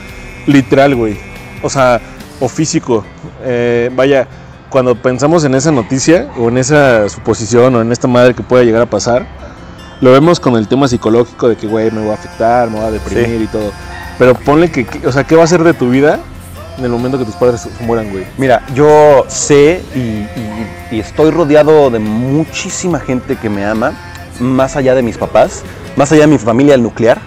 literal, 0.48 0.96
güey. 0.96 1.20
O 1.62 1.70
sea, 1.70 2.02
o 2.40 2.50
físico. 2.50 3.06
Eh, 3.44 3.92
vaya, 3.96 4.28
cuando 4.72 4.96
pensamos 4.96 5.44
en 5.44 5.54
esa 5.54 5.70
noticia, 5.72 6.30
o 6.36 6.48
en 6.50 6.58
esa 6.58 7.08
suposición, 7.08 7.76
o 7.76 7.82
en 7.82 7.92
esta 7.92 8.08
madre 8.08 8.34
que 8.34 8.42
pueda 8.42 8.64
llegar 8.64 8.82
a 8.82 8.90
pasar, 8.90 9.28
lo 10.02 10.12
vemos 10.12 10.40
con 10.40 10.56
el 10.56 10.68
tema 10.68 10.88
psicológico 10.88 11.48
de 11.48 11.58
que, 11.58 11.68
güey, 11.68 11.92
me 11.92 12.04
va 12.08 12.14
a 12.14 12.16
afectar, 12.16 12.72
me 12.72 12.80
va 12.80 12.88
a 12.88 12.92
deprimir 12.92 13.38
Sí. 13.38 13.44
y 13.44 13.48
todo. 13.48 13.72
Pero 14.18 14.34
ponle 14.34 14.72
que- 14.72 14.88
o 15.06 15.12
sea, 15.12 15.26
¿qué 15.26 15.36
va 15.36 15.44
a 15.44 15.48
ser 15.48 15.64
de 15.64 15.76
tu 15.76 15.92
vida 15.92 16.18
en 16.80 16.86
el 16.86 16.92
momento 16.92 17.18
que 17.20 17.26
tus 17.26 17.36
padres 17.36 17.68
mueran, 17.82 18.10
güey? 18.12 18.26
Mira, 18.38 18.66
yo 18.74 19.26
sé 19.28 19.82
y, 19.96 20.00
y- 20.00 20.68
y 20.92 21.00
estoy 21.00 21.30
rodeado 21.30 21.90
de 21.92 22.00
muchísima 22.00 23.00
gente 23.00 23.36
que 23.36 23.50
me 23.50 23.64
ama, 23.66 23.94
más 24.40 24.76
allá 24.76 24.96
de 24.96 25.02
mis 25.04 25.18
papás, 25.18 25.62
más 25.96 26.12
allá 26.12 26.22
de 26.22 26.28
mi 26.28 26.38
familia 26.40 26.76
nuclear. 26.78 27.20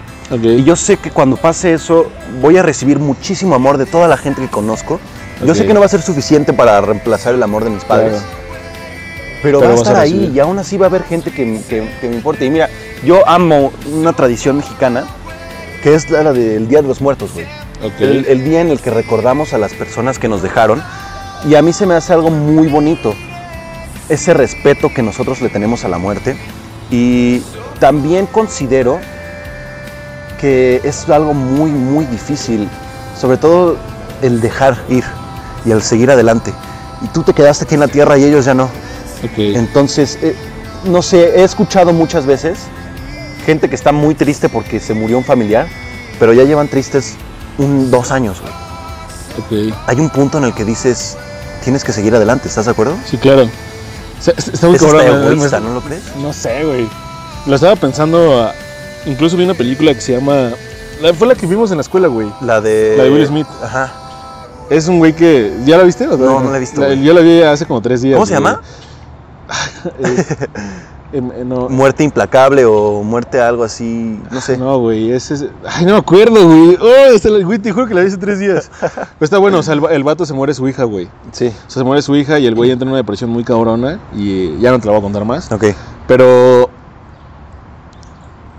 Y 0.57 0.63
yo 0.63 0.75
sé 0.75 0.97
que 0.97 1.11
cuando 1.11 1.37
pase 1.37 1.73
eso 1.73 2.09
voy 2.41 2.57
a 2.57 2.63
recibir 2.63 2.97
muchísimo 2.99 3.53
amor 3.55 3.77
de 3.77 3.85
toda 3.85 4.07
la 4.07 4.17
gente 4.17 4.41
que 4.41 4.47
conozco. 4.49 4.99
Yo 5.45 5.53
sé 5.55 5.65
que 5.67 5.73
no 5.73 5.79
va 5.79 5.85
a 5.85 5.89
ser 5.89 6.01
suficiente 6.01 6.53
para 6.53 6.79
reemplazar 6.81 7.35
el 7.35 7.43
amor 7.43 7.63
de 7.63 7.69
mis 7.69 7.83
padres. 7.85 8.13
Claro. 8.13 8.25
Pero, 9.43 9.59
Pero 9.59 9.69
va 9.71 9.75
a 9.75 9.77
estar 9.77 9.95
ahí 9.97 10.31
y 10.33 10.39
aún 10.39 10.57
así 10.57 10.77
va 10.77 10.85
a 10.85 10.89
haber 10.89 11.03
gente 11.03 11.31
que, 11.31 11.59
que- 11.69 11.87
que 11.99 12.09
me 12.09 12.15
importe. 12.15 12.45
Y 12.45 12.49
mira, 12.49 12.69
yo 13.05 13.27
amo 13.27 13.71
una 13.91 14.13
tradición 14.13 14.57
mexicana 14.57 15.03
que 15.83 15.93
es 15.95 16.09
la 16.09 16.31
del 16.31 16.67
Día 16.69 16.81
de 16.81 16.87
los 16.87 17.01
Muertos, 17.01 17.33
güey. 17.33 17.45
El, 17.99 18.25
el 18.25 18.43
día 18.43 18.61
en 18.61 18.69
el 18.69 18.79
que 18.79 18.89
recordamos 18.89 19.53
a 19.53 19.57
las 19.57 19.73
personas 19.73 20.19
que 20.19 20.27
nos 20.27 20.41
dejaron. 20.41 20.83
Y 21.47 21.55
a 21.55 21.61
mí 21.61 21.73
se 21.73 21.85
me 21.85 21.95
hace 21.95 22.13
algo 22.13 22.29
muy 22.29 22.67
bonito. 22.67 23.13
Ese 24.09 24.33
respeto 24.33 24.93
que 24.93 25.01
nosotros 25.01 25.41
le 25.41 25.49
tenemos 25.49 25.83
a 25.83 25.89
la 25.89 25.97
muerte. 25.97 26.35
Y 26.89 27.41
también 27.79 28.25
considero 28.25 28.99
que 30.39 30.81
es 30.83 31.09
algo 31.09 31.33
muy, 31.33 31.71
muy 31.71 32.05
difícil. 32.05 32.69
Sobre 33.19 33.37
todo 33.37 33.77
el 34.21 34.41
dejar 34.41 34.77
ir 34.89 35.03
y 35.65 35.71
el 35.71 35.81
seguir 35.81 36.11
adelante. 36.11 36.53
Y 37.01 37.07
tú 37.07 37.23
te 37.23 37.33
quedaste 37.33 37.65
aquí 37.65 37.73
en 37.75 37.81
la 37.81 37.87
tierra 37.87 38.17
y 38.17 38.23
ellos 38.23 38.45
ya 38.45 38.53
no. 38.53 38.69
Entonces, 39.37 40.17
eh, 40.21 40.35
no 40.85 41.01
sé, 41.01 41.39
he 41.39 41.43
escuchado 41.43 41.93
muchas 41.93 42.25
veces 42.25 42.59
gente 43.45 43.69
que 43.69 43.75
está 43.75 43.91
muy 43.91 44.15
triste 44.15 44.49
porque 44.49 44.79
se 44.79 44.93
murió 44.93 45.17
un 45.17 45.23
familiar, 45.23 45.67
pero 46.19 46.33
ya 46.33 46.43
llevan 46.43 46.67
tristes 46.67 47.15
un, 47.57 47.89
dos 47.91 48.11
años. 48.11 48.41
güey. 48.41 49.69
ok. 49.71 49.75
Hay 49.87 49.99
un 49.99 50.09
punto 50.09 50.37
en 50.37 50.45
el 50.45 50.53
que 50.53 50.65
dices, 50.65 51.17
tienes 51.63 51.83
que 51.83 51.91
seguir 51.93 52.15
adelante, 52.15 52.47
¿estás 52.47 52.65
de 52.65 52.71
acuerdo? 52.71 52.95
Sí, 53.05 53.17
claro. 53.17 53.49
Está 54.25 54.67
muy 54.67 54.77
cabrón, 54.77 55.21
me- 55.25 55.33
egoísta, 55.33 55.59
¿no 55.59 55.73
lo 55.73 55.81
crees? 55.81 56.03
No 56.17 56.31
sé, 56.31 56.63
güey. 56.63 56.87
Lo 57.45 57.55
estaba 57.55 57.75
pensando. 57.75 58.41
ah, 58.41 58.53
incluso 59.05 59.35
vi 59.35 59.43
una 59.43 59.53
película 59.53 59.93
que 59.93 59.99
se 60.01 60.13
llama. 60.13 60.51
la- 61.01 61.13
fue 61.13 61.27
la 61.27 61.35
que 61.35 61.45
vimos 61.45 61.71
en 61.71 61.77
la 61.77 61.81
escuela, 61.81 62.07
güey. 62.07 62.31
La 62.41 62.61
de... 62.61 62.95
La 62.97 63.03
de 63.03 63.11
Will 63.11 63.27
Smith. 63.27 63.47
Ajá. 63.61 63.91
Es 64.69 64.87
un 64.87 64.99
güey 64.99 65.13
que. 65.13 65.53
¿Ya 65.65 65.77
la 65.77 65.83
viste? 65.83 66.07
o 66.07 66.15
No, 66.15 66.39
no 66.39 66.49
la 66.51 66.57
he 66.57 66.59
visto, 66.61 66.93
yo 66.93 67.13
la 67.13 67.19
vi 67.19 67.41
hace 67.41 67.65
como 67.65 67.81
tres 67.81 68.01
días. 68.01 68.15
¿Cómo 68.15 68.25
se 68.25 68.37
güey. 68.37 68.43
llama? 68.45 68.61
Eh, 69.99 70.25
em, 70.39 70.92
eh, 71.13 71.43
no, 71.45 71.69
Muerte 71.69 72.03
implacable 72.03 72.65
o 72.65 73.03
muerte 73.03 73.39
algo 73.39 73.63
así, 73.63 74.19
no 74.31 74.41
sé. 74.41 74.57
No, 74.57 74.79
güey, 74.79 75.11
ese 75.11 75.35
es. 75.35 75.45
Ay, 75.65 75.85
no 75.85 75.93
me 75.93 75.99
acuerdo, 75.99 76.45
güey. 76.45 76.77
Oh, 76.81 77.13
está 77.13 77.29
la- 77.29 77.45
güey, 77.45 77.59
te 77.59 77.71
juro 77.71 77.87
que 77.87 77.93
la 77.93 78.01
vi 78.01 78.07
hace 78.07 78.17
tres 78.17 78.39
días. 78.39 78.69
Pero 78.81 79.05
está 79.21 79.37
bueno, 79.37 79.59
o 79.59 79.63
sea, 79.63 79.75
el, 79.75 79.83
el 79.91 80.03
vato 80.03 80.25
se 80.25 80.33
muere 80.33 80.53
su 80.53 80.67
hija, 80.67 80.83
güey. 80.83 81.07
Sí. 81.31 81.47
O 81.47 81.69
sea, 81.69 81.81
se 81.81 81.83
muere 81.83 82.01
su 82.01 82.15
hija 82.15 82.39
y 82.39 82.45
el 82.47 82.55
güey 82.55 82.71
entra 82.71 82.83
en 82.85 82.89
una 82.89 82.97
depresión 82.97 83.29
muy 83.29 83.43
cabrona. 83.43 83.99
Y 84.15 84.47
eh, 84.47 84.57
ya 84.59 84.71
no 84.71 84.79
te 84.79 84.85
la 84.87 84.91
voy 84.91 84.99
a 84.99 85.03
contar 85.03 85.23
más. 85.25 85.51
Ok. 85.51 85.65
Pero. 86.07 86.69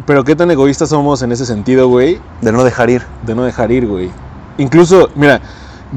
Pero 0.06 0.22
qué 0.24 0.36
tan 0.36 0.50
egoístas 0.50 0.90
somos 0.90 1.22
en 1.22 1.32
ese 1.32 1.46
sentido, 1.46 1.88
güey. 1.88 2.20
De 2.42 2.52
no 2.52 2.62
dejar 2.62 2.90
ir. 2.90 3.02
de 3.26 3.34
no 3.34 3.42
dejar 3.44 3.72
ir, 3.72 3.86
güey. 3.86 4.10
Incluso, 4.58 5.08
mira, 5.14 5.40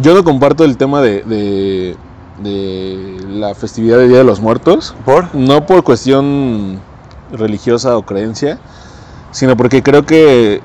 yo 0.01 0.13
no 0.13 0.23
comparto 0.23 0.63
el 0.63 0.77
tema 0.77 1.01
de, 1.01 1.21
de, 1.23 1.97
de 2.41 3.17
la 3.29 3.55
festividad 3.55 3.97
del 3.97 4.09
Día 4.09 4.19
de 4.19 4.23
los 4.23 4.39
Muertos, 4.39 4.95
¿Por? 5.05 5.33
no 5.33 5.65
por 5.65 5.83
cuestión 5.83 6.79
religiosa 7.31 7.97
o 7.97 8.03
creencia, 8.03 8.59
sino 9.31 9.57
porque 9.57 9.81
creo 9.83 10.05
que 10.05 10.61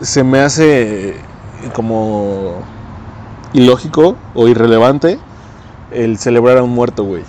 se 0.00 0.22
me 0.24 0.40
hace 0.40 1.16
como 1.74 2.56
ilógico 3.52 4.16
o 4.34 4.46
irrelevante 4.48 5.18
el 5.90 6.18
celebrar 6.18 6.58
a 6.58 6.62
un 6.62 6.70
muerto, 6.70 7.04
güey. 7.04 7.22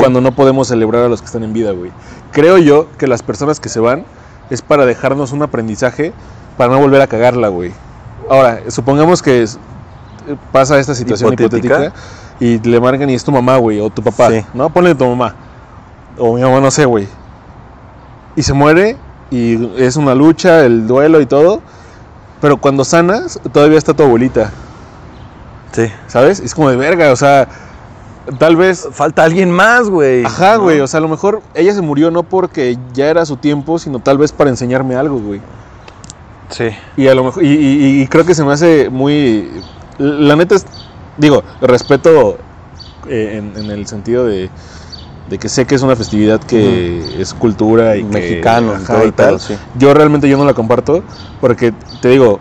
Cuando 0.00 0.20
no 0.20 0.32
podemos 0.32 0.68
celebrar 0.68 1.04
a 1.04 1.08
los 1.08 1.20
que 1.20 1.26
están 1.26 1.44
en 1.44 1.52
vida, 1.52 1.70
güey. 1.72 1.92
Creo 2.32 2.58
yo 2.58 2.88
que 2.98 3.06
las 3.06 3.22
personas 3.22 3.60
que 3.60 3.68
se 3.68 3.78
van 3.80 4.04
es 4.50 4.62
para 4.62 4.86
dejarnos 4.86 5.32
un 5.32 5.42
aprendizaje 5.42 6.12
para 6.56 6.72
no 6.72 6.80
volver 6.80 7.00
a 7.00 7.06
cagarla, 7.06 7.48
güey. 7.48 7.72
Ahora, 8.28 8.60
supongamos 8.68 9.22
que 9.22 9.42
es- 9.42 9.58
pasa 10.52 10.78
esta 10.78 10.94
situación 10.94 11.32
Hipotética. 11.32 11.74
hipotética, 11.76 11.94
y 12.40 12.58
le 12.58 12.80
marcan 12.80 13.08
y 13.10 13.14
es 13.14 13.24
tu 13.24 13.32
mamá, 13.32 13.56
güey, 13.56 13.80
o 13.80 13.90
tu 13.90 14.02
papá, 14.02 14.30
Sí. 14.30 14.44
¿no? 14.54 14.70
Ponle 14.70 14.94
tu 14.94 15.06
mamá. 15.06 15.34
O 16.18 16.34
mi 16.34 16.40
mamá, 16.42 16.60
no 16.60 16.70
sé, 16.70 16.84
güey. 16.84 17.06
Y 18.36 18.42
se 18.42 18.52
muere 18.52 18.96
y 19.30 19.82
es 19.82 19.96
una 19.96 20.14
lucha, 20.14 20.64
el 20.64 20.86
duelo 20.86 21.20
y 21.20 21.26
todo. 21.26 21.60
Pero 22.40 22.56
cuando 22.58 22.84
sanas, 22.84 23.40
todavía 23.52 23.78
está 23.78 23.94
tu 23.94 24.02
abuelita, 24.04 24.52
Sí. 25.72 25.90
¿sabes? 26.06 26.40
Es 26.40 26.54
como 26.54 26.70
de 26.70 26.76
verga, 26.76 27.10
o 27.12 27.16
sea, 27.16 27.48
tal 28.38 28.56
vez 28.56 28.88
Falta 28.92 29.24
alguien 29.24 29.50
más, 29.50 29.88
güey. 29.88 30.24
Ajá, 30.24 30.54
¿no? 30.56 30.62
güey. 30.62 30.80
O 30.80 30.86
sea, 30.86 30.98
a 30.98 31.00
lo 31.00 31.08
mejor 31.08 31.42
ella 31.54 31.74
se 31.74 31.80
murió 31.82 32.10
no 32.10 32.22
porque 32.22 32.78
ya 32.94 33.06
era 33.08 33.24
su 33.26 33.36
tiempo, 33.36 33.78
sino 33.78 33.98
tal 33.98 34.18
vez 34.18 34.32
para 34.32 34.50
enseñarme 34.50 34.94
algo, 34.96 35.18
güey. 35.18 35.40
Sí. 36.50 36.68
Y 36.96 37.08
a 37.08 37.14
lo 37.14 37.24
mejor. 37.24 37.42
Y, 37.42 37.48
y- 37.48 38.02
y 38.02 38.06
creo 38.06 38.24
que 38.24 38.34
se 38.34 38.44
me 38.44 38.52
hace 38.52 38.88
muy. 38.88 39.50
La 39.98 40.36
neta 40.36 40.54
es. 40.54 40.66
Digo, 41.16 41.42
respeto 41.60 42.38
eh, 43.08 43.34
en, 43.38 43.56
en 43.64 43.70
el 43.70 43.86
sentido 43.86 44.24
de, 44.24 44.48
de 45.28 45.38
que 45.38 45.48
sé 45.48 45.66
que 45.66 45.74
es 45.74 45.82
una 45.82 45.96
festividad 45.96 46.40
que 46.40 47.20
es 47.20 47.34
cultura 47.34 47.96
y 47.96 48.04
que- 48.04 48.08
Mexicano 48.08 48.72
y 48.72 48.76
ajá, 48.76 48.94
todo 48.94 49.06
y 49.06 49.12
tal. 49.12 49.40
sí. 49.40 49.56
Yo 49.78 49.92
realmente 49.94 50.28
yo 50.28 50.38
no 50.38 50.44
la 50.44 50.54
comparto 50.54 51.02
porque 51.40 51.72
te 52.00 52.08
digo, 52.08 52.38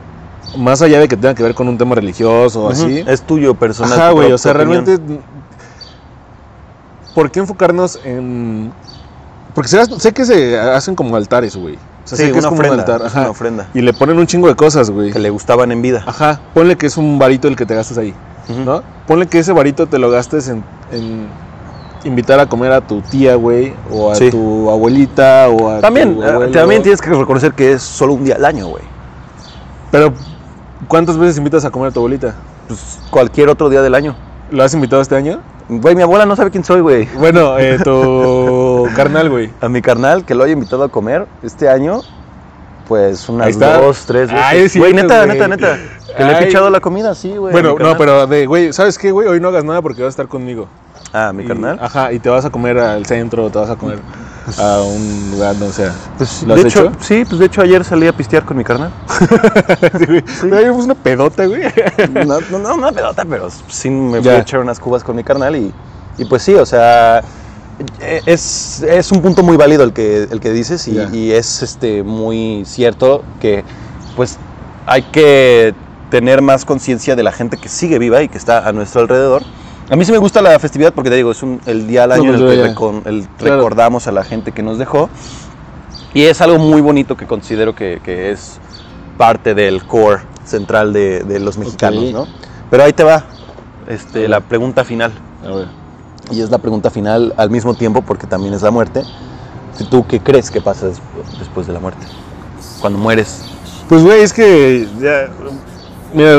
más 0.58 0.82
allá 0.82 1.00
de 1.00 1.08
que 1.08 1.18
tenga 1.18 1.34
que 1.34 1.44
ver 1.44 1.56
con 1.56 1.68
un 1.68 1.78
tema 1.78 1.96
religioso 1.96 2.66
o 2.66 2.70
así. 2.70 3.04
Es 3.08 3.22
tuyo 3.24 3.54
personal. 3.56 3.94
Ajá, 4.00 4.12
güey, 4.12 4.32
o 4.32 4.38
sea, 4.38 4.52
opinión. 4.54 4.86
realmente. 4.86 5.20
¿Por 7.16 7.32
qué 7.32 7.40
enfocarnos 7.40 8.00
en.? 8.04 8.72
Porque 9.56 9.70
sé 9.70 10.14
que 10.14 10.24
se 10.24 10.60
hacen 10.60 10.94
como 10.94 11.16
altares, 11.16 11.56
güey. 11.56 11.80
O 12.08 12.10
sea, 12.10 12.18
Sí, 12.18 12.24
sé 12.28 12.32
que 12.32 12.38
es 12.40 12.46
una 12.46 12.50
como 12.50 12.62
ofrenda, 12.62 12.74
un 12.86 12.90
altar. 12.92 13.02
es 13.02 13.08
ajá. 13.12 13.20
una 13.22 13.30
ofrenda. 13.32 13.68
Y 13.74 13.82
le 13.82 13.92
ponen 13.94 14.18
un 14.18 14.26
chingo 14.28 14.48
de 14.48 14.56
cosas, 14.56 14.90
güey. 14.90 15.12
Que 15.12 15.20
le 15.20 15.30
gustaban 15.30 15.72
en 15.74 15.82
vida. 15.82 16.04
Ajá. 16.08 16.40
Ponle 16.54 16.78
que 16.78 16.86
es 16.88 16.96
un 16.98 17.20
varito 17.20 17.48
el 17.50 17.56
que 17.58 17.66
te 17.66 17.76
gastas 17.76 17.98
ahí. 17.98 18.14
¿no? 18.66 18.82
Ponle 19.06 19.28
que 19.28 19.40
ese 19.40 19.52
varito 19.52 19.88
te 19.88 20.00
lo 20.00 20.10
gastes 20.10 20.48
en, 20.48 20.64
en 20.94 21.28
invitar 22.06 22.40
a 22.40 22.46
comer 22.48 22.72
a 22.72 22.80
tu 22.80 23.02
tía, 23.02 23.36
güey. 23.36 23.74
O 23.92 24.10
a 24.10 24.16
Sí. 24.16 24.30
tu 24.32 24.70
abuelita, 24.72 25.50
o 25.50 25.70
a 25.70 25.82
También, 25.82 26.16
tu 26.16 26.24
eh, 26.24 26.30
abuelo. 26.32 26.52
también 26.54 26.82
tienes 26.82 27.02
que 27.02 27.10
reconocer 27.10 27.52
que 27.54 27.74
es 27.74 27.82
solo 27.84 28.14
un 28.14 28.24
día 28.24 28.36
al 28.36 28.46
año, 28.46 28.68
güey. 28.68 28.84
Pero, 29.92 30.14
¿cuántas 30.88 31.18
veces 31.18 31.38
invitas 31.38 31.66
a 31.66 31.72
comer 31.72 31.90
a 31.90 31.92
tu 31.92 32.00
abuelita? 32.00 32.36
Pues 32.70 33.00
cualquier 33.10 33.50
otro 33.50 33.68
día 33.70 33.82
del 33.82 33.96
año. 33.96 34.16
¿Lo 34.52 34.64
has 34.64 34.74
invitado 34.74 35.02
este 35.02 35.16
año? 35.18 35.40
Güey, 35.70 35.96
mi 35.96 36.02
abuela 36.02 36.26
no 36.26 36.36
sabe 36.36 36.50
quién 36.52 36.64
soy, 36.64 36.80
güey. 36.82 37.06
Bueno, 37.18 37.58
eh, 37.60 37.78
tu 37.84 38.88
carnal, 38.96 39.30
güey. 39.30 39.52
A 39.62 39.68
mi 39.68 39.82
carnal, 39.82 40.24
que 40.24 40.34
lo 40.34 40.44
haya 40.44 40.54
invitado 40.54 40.84
a 40.84 40.90
comer 40.90 41.26
este 41.44 41.68
año, 41.68 42.02
pues 42.88 43.28
unas 43.28 43.60
dos, 43.60 44.06
tres 44.06 44.32
veces. 44.32 44.46
Ay, 44.48 44.60
es 44.62 44.78
güey, 44.78 44.94
neta, 44.94 45.26
güey. 45.26 45.38
neta, 45.38 45.48
neta. 45.50 45.78
Que 46.16 46.24
le 46.24 46.32
he 46.32 46.46
pichado 46.46 46.70
la 46.70 46.80
comida, 46.80 47.14
sí, 47.16 47.36
güey. 47.36 47.52
Bueno, 47.52 47.76
no, 47.78 47.98
pero 47.98 48.26
de, 48.28 48.46
güey, 48.46 48.72
¿sabes 48.72 48.98
qué, 48.98 49.12
güey? 49.12 49.28
Hoy 49.28 49.40
no 49.42 49.50
hagas 49.50 49.66
nada 49.66 49.82
porque 49.82 50.02
vas 50.02 50.08
a 50.08 50.10
estar 50.12 50.28
conmigo. 50.28 50.68
Ah, 51.14 51.32
mi 51.34 51.44
Y- 51.44 51.48
carnal. 51.48 51.78
Ajá, 51.82 52.12
y 52.14 52.20
te 52.20 52.30
vas 52.30 52.46
a 52.46 52.50
comer 52.50 52.78
al 52.80 53.06
centro, 53.06 53.50
te 53.50 53.60
vas 53.60 53.70
a 53.70 53.76
comer 53.76 54.00
a 54.58 54.82
un 54.82 55.32
lugar 55.32 55.58
donde 55.58 55.74
sea. 55.74 55.94
Pues, 56.18 56.44
¿Lo 56.44 56.56
de 56.56 56.62
hecho, 56.62 56.90
hecho? 56.90 56.92
sí, 57.00 57.24
pues 57.26 57.40
de 57.40 57.46
hecho 57.48 57.62
ayer 57.62 57.84
salí 57.84 58.08
a 58.08 58.14
pistear 58.14 58.46
con 58.46 58.58
mi 58.58 58.64
carnal. 58.64 58.92
Sí, 60.00 60.48
güey. 60.50 60.70
Una 60.70 60.96
pedota, 60.96 61.46
güey. 61.46 61.62
No, 62.26 62.40
no, 62.52 62.60
no 62.60 62.76
una 62.76 62.92
pelota, 62.92 63.26
pero 63.30 63.50
sí 63.68 63.90
me 63.90 64.22
fui 64.22 64.30
a 64.30 64.40
echar 64.40 64.60
unas 64.60 64.80
cubas 64.80 65.04
con 65.04 65.16
mi 65.16 65.24
carnal 65.24 65.56
y, 65.56 65.74
y 66.18 66.26
pues 66.26 66.44
sí, 66.44 66.56
o 66.56 66.66
sea, 66.66 67.20
e- 68.00 68.22
es, 68.26 68.82
es 68.84 69.12
un 69.12 69.22
punto 69.22 69.44
muy 69.44 69.58
válido 69.58 69.84
el 69.84 69.94
que, 69.94 70.24
el 70.24 70.40
que 70.40 70.52
dices 70.52 70.88
y, 70.88 70.98
y 71.14 71.32
es 71.32 71.62
este, 71.64 72.04
muy 72.04 72.64
cierto 72.66 73.24
que 73.40 73.64
pues 74.16 74.38
hay 74.86 75.04
que 75.04 75.74
tener 76.10 76.42
más 76.42 76.64
conciencia 76.66 77.16
de 77.16 77.24
la 77.24 77.32
gente 77.32 77.58
que 77.58 77.70
sigue 77.70 78.00
viva 78.00 78.22
y 78.24 78.30
que 78.30 78.38
está 78.38 78.68
a 78.68 78.72
nuestro 78.72 79.02
alrededor. 79.02 79.44
A 79.90 79.96
mí 79.96 80.04
sí 80.04 80.12
me 80.12 80.18
gusta 80.18 80.42
la 80.42 80.58
festividad 80.60 80.94
porque 80.94 81.10
te 81.10 81.16
digo, 81.16 81.32
es 81.32 81.42
un- 81.44 81.62
el 81.66 81.88
día 81.88 82.04
al 82.04 82.10
No, 82.10 82.16
año 82.16 82.34
en 82.34 82.40
pues, 82.42 82.58
el 82.58 82.64
que 82.64 82.76
recon- 82.76 83.02
el- 83.06 83.28
Claro. 83.38 83.56
recordamos 83.58 84.08
a 84.08 84.12
la 84.12 84.24
gente 84.24 84.52
que 84.52 84.62
nos 84.62 84.78
dejó. 84.78 85.10
Y 86.14 86.24
es 86.24 86.42
algo 86.42 86.58
muy 86.60 86.82
bonito 86.82 87.16
que 87.16 87.26
considero 87.26 87.74
que, 87.76 88.02
que 88.04 88.32
es 88.32 88.60
parte 89.18 89.54
del 89.56 89.86
core 89.86 90.22
central 90.46 90.92
de, 90.94 91.24
de 91.24 91.40
los 91.40 91.58
mexicanos. 91.58 92.12
¿no? 92.12 92.28
Pero 92.70 92.84
ahí 92.84 92.94
te 92.94 93.04
va 93.04 93.24
este, 93.88 94.28
la 94.28 94.42
pregunta 94.42 94.84
final. 94.84 95.12
A 95.46 95.52
ver. 95.56 95.68
Y 96.32 96.42
es 96.42 96.50
la 96.50 96.58
pregunta 96.58 96.90
final 96.90 97.34
al 97.38 97.50
mismo 97.50 97.74
tiempo 97.74 98.02
porque 98.02 98.28
también 98.28 98.54
es 98.54 98.62
la 98.62 98.72
muerte. 98.72 99.04
¿Tú 99.90 100.06
qué 100.08 100.20
crees 100.20 100.52
que 100.52 100.60
pasa 100.60 100.88
des- 100.88 101.02
después 101.40 101.68
de 101.68 101.74
la 101.74 101.80
muerte? 101.80 102.06
Cuando 102.82 103.00
mueres. 103.00 103.44
Pues, 103.88 104.04
güey, 104.04 104.22
es 104.22 104.34
que 104.34 104.88
ya. 105.00 105.30
Mira, 106.14 106.38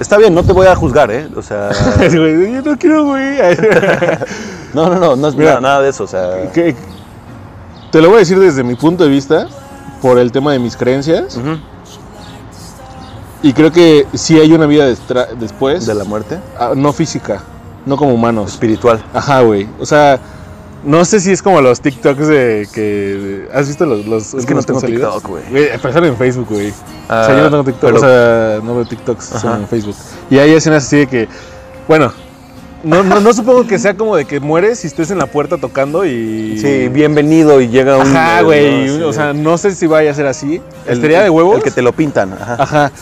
Está 0.00 0.18
bien, 0.18 0.34
no 0.34 0.42
te 0.42 0.52
voy 0.52 0.66
a 0.66 0.74
juzgar, 0.74 1.10
¿eh? 1.10 1.28
O 1.36 1.42
sea, 1.42 1.70
yo 2.12 2.20
no 2.62 2.76
quiero, 2.78 3.04
güey. 3.04 3.38
no, 4.74 4.88
no, 4.88 4.96
no, 4.96 5.16
no 5.16 5.28
es 5.28 5.36
Mira. 5.36 5.60
nada, 5.60 5.80
de 5.82 5.90
eso. 5.90 6.04
O 6.04 6.08
sea, 6.08 6.50
Que- 6.52 6.74
te 7.92 8.00
lo 8.02 8.08
voy 8.08 8.16
a 8.16 8.18
decir 8.20 8.38
desde 8.40 8.64
mi 8.64 8.74
punto 8.74 9.04
de 9.04 9.10
vista, 9.10 9.46
por 10.02 10.18
el 10.18 10.32
tema 10.32 10.52
de 10.52 10.58
mis 10.58 10.76
creencias. 10.76 11.38
Y 13.42 13.52
creo 13.52 13.70
que 13.70 14.06
sí 14.14 14.38
hay 14.40 14.52
una 14.52 14.66
vida 14.66 14.86
después, 15.38 15.86
de 15.86 15.94
la 15.94 16.04
muerte 16.04 16.40
ah, 16.58 16.72
no 16.74 16.92
física, 16.92 17.42
no 17.86 17.96
como 17.96 18.14
humanos. 18.14 18.52
espiritual. 18.52 19.04
Ajá, 19.12 19.42
güey. 19.42 19.68
O 19.78 19.86
sea, 19.86 20.18
no 20.84 21.04
sé 21.04 21.20
si 21.20 21.32
es 21.32 21.42
como 21.42 21.60
los 21.60 21.80
TikToks 21.80 22.26
de 22.28 22.68
que. 22.72 23.48
¿Has 23.52 23.68
visto 23.68 23.86
los.? 23.86 24.06
los 24.06 24.34
Es 24.34 24.46
que 24.46 24.54
no 24.54 24.62
tengo? 24.62 24.80
TikTok, 24.80 25.26
güey. 25.28 25.42
Empezaron 25.72 26.04
en 26.08 26.16
Facebook, 26.16 26.48
güey. 26.50 26.68
o 26.70 26.72
sea, 26.72 27.26
Ah, 27.26 27.28
yo 27.28 27.42
no 27.44 27.50
tengo 27.50 27.64
TikTok, 27.64 27.80
pero- 27.82 27.96
o 27.96 28.00
sea, 28.00 28.60
no 28.62 28.74
veo 28.76 28.84
TikToks, 28.84 29.24
son 29.24 29.62
en 29.62 29.68
Facebook. 29.68 29.96
Y 30.30 30.38
hay 30.38 30.52
escenas 30.52 30.84
así 30.86 30.98
de 30.98 31.06
que. 31.06 31.28
Bueno, 31.88 32.12
no, 32.82 33.02
no, 33.02 33.20
no 33.20 33.32
supongo 33.32 33.66
que 33.66 33.78
sea 33.78 33.96
como 33.96 34.16
de 34.16 34.24
que 34.26 34.40
mueres 34.40 34.84
y 34.84 34.86
estés 34.86 35.10
en 35.10 35.18
la 35.18 35.26
puerta 35.26 35.58
tocando 35.58 36.04
y. 36.04 36.58
Sí, 36.58 36.88
bienvenido 36.88 37.60
y 37.60 37.68
llega 37.68 37.96
un... 37.96 38.06
Ajá, 38.06 38.42
güey. 38.42 38.86
¿no? 38.88 38.96
Sí. 38.96 39.02
O 39.02 39.12
sea, 39.12 39.32
no 39.32 39.56
sé 39.58 39.74
si 39.74 39.86
vaya 39.86 40.10
a 40.10 40.14
ser 40.14 40.26
así. 40.26 40.60
El- 40.86 40.94
Estaría 40.94 41.22
de 41.22 41.30
huevos. 41.30 41.56
El 41.58 41.62
que 41.62 41.70
te 41.70 41.82
lo 41.82 41.92
pintan. 41.92 42.32
Ajá. 42.34 42.56
Ajá. 42.58 42.92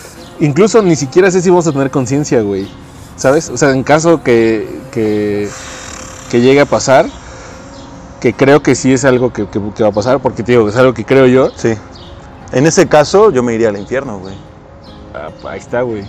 Incluso 0.40 0.82
ni 0.82 0.96
siquiera 0.96 1.30
sé 1.30 1.40
si 1.42 1.50
vamos 1.50 1.66
a 1.66 1.72
tener 1.72 1.90
conciencia, 1.90 2.40
güey. 2.42 2.66
¿Sabes? 3.16 3.48
O 3.50 3.56
sea, 3.56 3.70
en 3.70 3.82
caso 3.84 4.22
que, 4.24 4.66
que, 4.90 5.48
que 6.30 6.40
llegue 6.40 6.60
a 6.60 6.66
pasar, 6.66 7.06
que 8.22 8.32
creo 8.32 8.62
que 8.62 8.74
sí 8.76 8.92
es 8.92 9.04
algo 9.04 9.32
que, 9.32 9.46
que- 9.48 9.60
que 9.74 9.82
va 9.82 9.88
a 9.88 9.92
pasar, 9.92 10.20
porque 10.20 10.42
te 10.44 10.52
digo, 10.52 10.68
es 10.68 10.76
algo 10.76 10.94
que 10.94 11.04
creo 11.04 11.26
yo. 11.26 11.50
Sí. 11.56 11.74
En 12.52 12.66
ese 12.66 12.86
caso, 12.86 13.30
yo 13.32 13.42
me 13.42 13.52
iría 13.54 13.68
al 13.70 13.76
infierno, 13.76 14.18
güey. 14.20 14.34
Ah, 15.12 15.28
ahí 15.50 15.58
está, 15.58 15.82
güey. 15.82 16.04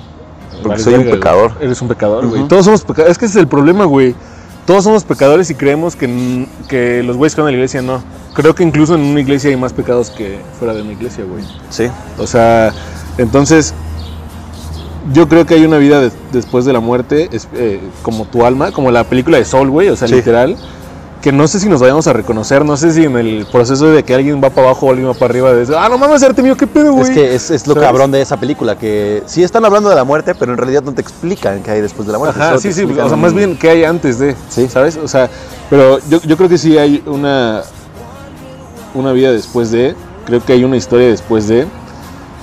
Porque 0.62 0.78
soy 0.80 0.93
un 0.93 0.99
verga, 0.99 1.10
güey. 1.12 1.19
pecador. 1.19 1.52
Eres 1.60 1.82
un 1.82 1.88
pecador, 1.88 2.28
güey. 2.28 2.47
Todos 2.47 2.65
somos 2.65 2.82
pecadores. 2.84 3.12
Es 3.13 3.17
que 3.17 3.26
ese 3.26 3.39
es 3.39 3.41
el 3.41 3.47
problema, 3.47 3.86
güey. 3.86 4.13
Todos 4.67 4.84
somos 4.84 5.04
pecadores 5.04 5.49
y 5.49 5.56
creemos 5.56 5.95
que, 5.95 6.47
que 6.69 7.02
los 7.04 7.17
güeyes 7.17 7.34
que 7.36 7.41
van 7.41 7.47
a 7.47 7.52
la 7.52 7.58
iglesia 7.58 7.82
no. 7.82 8.04
Creo 8.36 8.54
que 8.54 8.63
incluso 8.63 8.93
en 8.95 9.02
una 9.02 9.19
iglesia 9.19 9.49
hay 9.49 9.58
más 9.58 9.73
pecados 9.73 10.10
que 10.12 10.38
fuera 10.60 10.73
de 10.76 10.84
una 10.84 10.91
iglesia, 10.93 11.26
güey. 11.26 11.43
Sí. 11.69 11.88
O 12.19 12.28
sea, 12.28 12.71
entonces 13.17 13.73
yo 15.12 15.28
creo 15.28 15.45
que 15.45 15.56
hay 15.56 15.65
una 15.65 15.78
vida 15.80 15.99
des- 15.99 16.13
después 16.32 16.63
de 16.65 16.71
la 16.73 16.80
muerte, 16.80 17.30
es, 17.34 17.47
eh, 17.56 17.82
como 18.04 18.26
tu 18.26 18.45
alma, 18.45 18.71
como 18.71 18.89
la 18.91 19.04
película 19.04 19.38
de 19.38 19.45
Soul, 19.45 19.69
güey, 19.69 19.89
o 19.89 19.95
sea, 19.95 20.08
Sí. 20.08 20.15
literal, 20.15 20.56
que 21.23 21.31
no 21.31 21.47
sé 21.47 21.57
si 21.62 21.69
nos 21.69 21.79
vayamos 21.79 22.05
a 22.07 22.12
reconocer, 22.12 22.65
no 22.65 22.75
sé 22.75 22.91
si 22.91 23.05
en 23.05 23.15
el 23.15 23.45
proceso 23.49 23.86
de 23.86 24.03
que 24.03 24.13
alguien 24.13 24.43
va 24.43 24.49
para 24.49 24.67
abajo 24.67 24.88
o 24.88 24.89
alguien 24.89 25.07
va 25.07 25.13
para 25.13 25.31
arriba, 25.31 25.53
de 25.53 25.73
ah, 25.73 25.88
no 25.88 25.97
mames, 25.97 26.21
Artemio, 26.21 26.57
qué 26.57 26.67
pedo, 26.67 26.91
güey. 26.91 27.05
Es 27.05 27.09
que 27.12 27.33
es, 27.33 27.49
es 27.49 27.65
lo 27.65 27.75
¿Sabes? 27.75 27.88
cabrón 27.88 28.12
de 28.12 28.21
esa 28.21 28.36
película, 28.36 28.77
que 28.77 29.23
sí 29.25 29.41
están 29.41 29.63
hablando 29.63 29.89
de 29.89 29.95
la 29.95 30.03
muerte, 30.03 30.36
pero 30.36 30.51
en 30.51 30.57
realidad 30.57 30.83
no 30.83 30.91
te 30.91 30.99
explican 30.99 31.63
qué 31.63 31.71
hay 31.71 31.81
después 31.81 32.05
de 32.07 32.12
la 32.12 32.19
muerte. 32.19 32.38
Ajá, 32.41 32.57
sí, 32.57 32.73
sí, 32.73 32.83
o 32.83 33.07
sea, 33.07 33.15
más 33.15 33.33
bien 33.33 33.57
qué 33.57 33.69
hay 33.69 33.83
antes 33.86 34.19
de, 34.19 34.36
Sí. 34.49 34.67
¿sabes? 34.67 34.97
O 34.97 35.07
sea, 35.07 35.29
pero 35.69 35.97
yo, 36.09 36.19
yo 36.23 36.36
creo 36.36 36.49
que 36.49 36.57
sí 36.57 36.77
hay 36.77 37.01
una, 37.05 37.62
una 38.93 39.13
vida 39.13 39.31
después 39.31 39.71
de, 39.71 39.95
creo 40.25 40.43
que 40.43 40.51
hay 40.51 40.65
una 40.65 40.75
historia 40.75 41.07
después 41.07 41.47
de, 41.47 41.65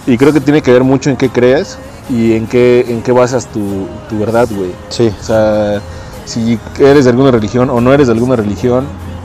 y 0.07 0.17
creo 0.17 0.33
que 0.33 0.41
tiene 0.41 0.63
que 0.63 0.73
ver 0.73 0.85
mucho 0.85 1.11
en 1.11 1.19
qué 1.19 1.29
creas 1.29 1.77
y 2.09 2.33
en 2.33 2.47
qué, 2.47 2.87
en 2.89 3.03
qué 3.03 3.13
basas 3.13 3.45
tu, 3.45 3.61
tu 4.09 4.19
verdad, 4.19 4.49
güey. 4.51 4.71
Sí. 4.89 5.13
O 5.21 5.23
sea, 5.23 5.83
si 6.31 6.59
eres 6.79 7.05
de 7.05 7.11
alguna 7.11 7.31
religión 7.31 7.71
o 7.71 7.81
no 7.81 7.93
eres 7.93 8.07
de 8.09 8.13
alguna 8.15 8.37
religión, 8.37 8.85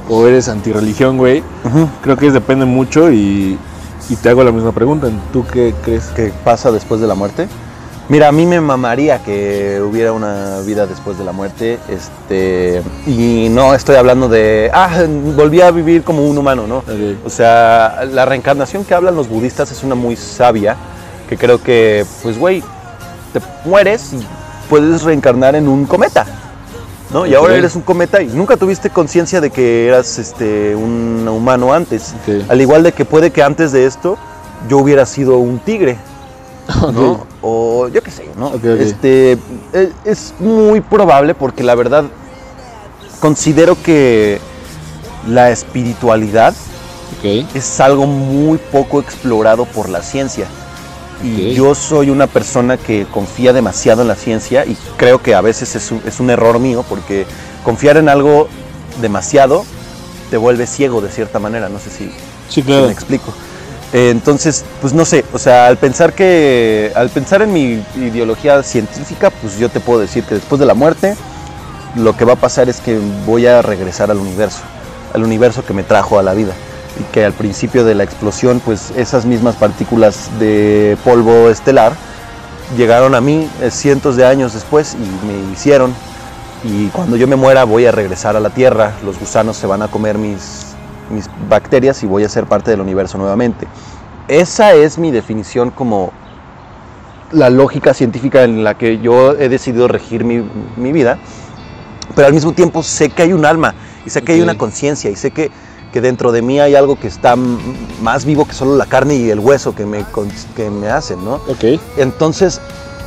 o 0.09 0.27
eres 0.27 0.47
antirreligión, 0.49 1.17
güey, 1.17 1.43
creo 2.01 2.15
que 2.17 2.27
es- 2.27 2.33
depende 2.33 2.65
mucho 2.65 3.11
y, 3.11 3.57
y 4.09 4.15
te 4.17 4.29
hago 4.29 4.43
la 4.43 4.51
misma 4.51 4.71
pregunta. 4.71 5.07
¿Tú 5.33 5.45
qué 5.51 5.73
crees? 5.83 6.05
¿Qué 6.15 6.31
pasa 6.43 6.71
después 6.71 7.01
de 7.01 7.07
la 7.07 7.15
muerte? 7.15 7.47
Mira, 8.07 8.27
a 8.27 8.31
mí 8.31 8.45
me 8.45 8.61
mamaría 8.61 9.17
que 9.23 9.81
hubiera 9.81 10.11
una 10.11 10.59
vida 10.63 10.85
después 10.85 11.17
de 11.17 11.23
la 11.25 11.31
muerte, 11.31 11.79
este, 11.89 12.83
y 13.07 13.47
no 13.49 13.73
estoy 13.73 13.95
hablando 13.95 14.29
de, 14.29 14.69
ah, 14.71 14.91
volví 15.35 15.61
a 15.61 15.71
vivir 15.71 16.03
como 16.03 16.23
un 16.29 16.37
humano, 16.37 16.67
¿no? 16.67 16.83
O 17.25 17.29
sea, 17.31 18.05
la 18.11 18.25
reencarnación 18.25 18.85
que 18.85 18.93
hablan 18.93 19.15
los 19.15 19.27
budistas 19.27 19.71
es 19.71 19.83
una 19.83 19.95
muy 19.95 20.15
sabia, 20.15 20.75
que 21.27 21.35
creo 21.35 21.63
que, 21.63 22.05
pues, 22.21 22.37
güey, 22.37 22.61
te 23.33 23.41
mueres 23.67 24.13
y 24.13 24.19
puedes 24.69 25.01
reencarnar 25.01 25.55
en 25.55 25.67
un 25.67 25.85
cometa, 25.87 26.27
¿no? 27.15 27.25
Y 27.25 27.34
ahora 27.34 27.56
eres 27.56 27.75
un 27.78 27.82
cometa 27.82 28.21
y 28.21 28.28
nunca 28.28 28.58
tuviste 28.58 28.89
conciencia 28.89 29.39
de 29.39 29.49
que 29.49 29.88
eras 29.88 30.17
este, 30.19 30.75
un 30.75 31.25
humano 31.28 31.73
antes. 31.73 32.13
Al 32.49 32.60
igual 32.60 32.84
de 32.84 32.91
que 32.91 33.06
puede 33.06 33.32
que 33.32 33.41
antes 33.41 33.71
de 33.71 33.86
esto 33.86 34.17
yo 34.67 34.80
hubiera 34.80 35.06
sido 35.06 35.38
un 35.38 35.60
tigre. 35.60 35.97
O 37.41 37.88
yo 37.88 38.01
qué 38.04 38.12
sé, 38.12 38.30
¿no? 38.38 38.51
Este, 38.82 39.38
e- 39.71 39.91
es 40.04 40.34
muy 40.39 40.82
probable 40.82 41.34
porque 41.36 41.63
la 41.63 41.75
verdad 41.75 42.04
considero 43.21 43.78
que 43.82 44.41
la 45.28 45.51
espiritualidad 45.51 46.54
es 47.54 47.80
algo 47.80 48.08
muy 48.08 48.58
poco 48.58 48.99
explorado 48.99 49.63
por 49.65 49.88
la 49.89 50.01
ciencia. 50.01 50.47
Y 51.23 51.54
yo 51.54 51.73
soy 51.75 52.10
una 52.10 52.28
persona 52.28 52.78
que 52.78 53.08
confía 53.12 53.54
demasiado 53.54 54.01
en 54.01 54.08
la 54.08 54.15
ciencia 54.15 54.65
y 54.65 54.78
creo 54.97 55.21
que 55.21 55.34
a 55.34 55.41
veces 55.41 55.75
es 55.75 55.91
un, 55.91 56.01
es 56.06 56.19
un 56.19 56.30
error 56.30 56.60
mío 56.60 56.84
porque 56.88 57.25
confiar 57.63 57.97
en 57.97 58.10
algo 58.10 58.47
demasiado 59.01 59.65
te 60.30 60.38
vuelve 60.38 60.67
ciego 60.67 61.01
de 61.01 61.10
cierta 61.10 61.39
manera. 61.39 61.69
No 61.69 61.80
sé 61.80 61.89
si, 61.89 62.06
Sí, 62.49 62.62
si 62.62 62.63
claro. 62.63 62.88
me 62.88 62.91
explico. 62.91 63.34
Eh, 63.93 64.10
entonces, 64.10 64.65
pues 64.82 64.93
no 64.93 65.06
sé, 65.06 65.23
o 65.32 65.39
sea, 65.39 65.67
al 65.67 65.78
pensar 65.78 66.13
que, 66.13 66.91
al 66.95 67.10
pensar 67.10 67.41
en 67.41 67.54
mi 67.54 67.84
ideología 67.95 68.62
científica, 68.62 69.30
pues 69.30 69.58
yo 69.58 69.69
te 69.69 69.80
puedo 69.80 69.99
decir 69.99 70.23
que 70.25 70.36
después 70.36 70.60
de 70.60 70.65
la 70.65 70.73
muerte, 70.73 71.15
lo 71.95 72.17
que 72.17 72.25
va 72.25 72.34
a 72.34 72.38
pasar 72.38 72.67
es 72.67 72.82
que 72.82 72.99
voy 73.25 73.47
a 73.47 73.62
regresar 73.62 74.12
al 74.12 74.17
universo, 74.17 74.62
al 75.13 75.23
universo 75.23 75.63
que 75.65 75.73
me 75.73 75.84
trajo 75.84 76.19
a 76.19 76.23
la 76.23 76.34
vida. 76.34 76.54
Y 76.99 77.03
que 77.12 77.25
al 77.25 77.34
principio 77.34 77.84
de 77.84 77.93
la 77.95 78.03
explosión, 78.03 78.62
pues 78.63 78.91
esas 78.95 79.25
mismas 79.25 79.55
partículas 79.55 80.29
de 80.39 80.97
polvo 81.03 81.49
estelar 81.49 81.93
llegaron 82.77 83.15
a 83.15 83.21
mí 83.21 83.49
eh, 83.62 83.69
cientos 83.69 84.15
de 84.15 84.25
años 84.25 84.53
después 84.53 84.95
y 84.95 85.25
me 85.25 85.51
hicieron. 85.51 85.93
Y 86.63 86.88
cuando 86.89 87.17
yo 87.17 87.27
me 87.27 87.36
muera 87.36 87.63
voy 87.65 87.86
a 87.86 87.91
regresar 87.91 88.36
a 88.36 88.39
la 88.39 88.49
Tierra, 88.49 88.93
los 89.03 89.19
gusanos 89.19 89.58
se 89.58 89.67
van 89.67 89.81
a 89.81 89.88
comer 89.89 90.17
mis, 90.17 90.77
mis 91.10 91.29
bacterias 91.49 92.01
y 92.03 92.08
voy 92.08 92.23
a 92.23 92.29
ser 92.29 92.47
parte 92.47 92.71
del 92.71 92.81
universo 92.81 93.17
nuevamente. 93.17 93.67
Esa 94.27 94.73
es 94.73 94.97
mi 94.97 95.12
definición 95.12 95.69
como 95.71 96.13
la 97.31 97.49
lógica 97.49 97.93
científica 97.93 98.43
en 98.43 98.63
la 98.63 98.75
que 98.77 98.99
yo 98.99 99.34
he 99.34 99.49
decidido 99.49 99.88
regir 99.88 100.23
mi, 100.23 100.43
mi 100.77 100.91
vida, 100.91 101.19
pero 102.15 102.27
al 102.27 102.34
mismo 102.34 102.53
tiempo 102.53 102.81
sé 102.84 103.10
que 103.10 103.23
hay 103.23 103.34
un 103.34 103.45
alma 103.45 103.75
y 104.05 104.10
sé 104.10 104.23
que 104.23 104.34
hay 104.34 104.41
Ok. 104.41 104.43
una 104.43 104.55
conciencia 104.58 105.10
y 105.12 105.15
sé 105.15 105.31
que, 105.31 105.51
que 105.95 106.01
dentro 106.01 106.34
de 106.34 106.41
mí 106.41 106.60
hay 106.60 106.75
algo 106.75 106.99
que 106.99 107.08
está 107.08 107.38
más 108.01 108.25
vivo 108.25 108.45
que 108.45 108.53
solo 108.53 108.75
la 108.75 108.86
carne 108.86 109.15
y 109.15 109.29
el 109.29 109.39
hueso 109.39 109.73
que 109.73 109.86
me, 109.86 110.03
que 110.53 110.69
me 110.69 110.89
hacen, 110.89 111.23
¿no? 111.23 111.36
Ok. 111.47 111.79
Entonces, 111.95 112.60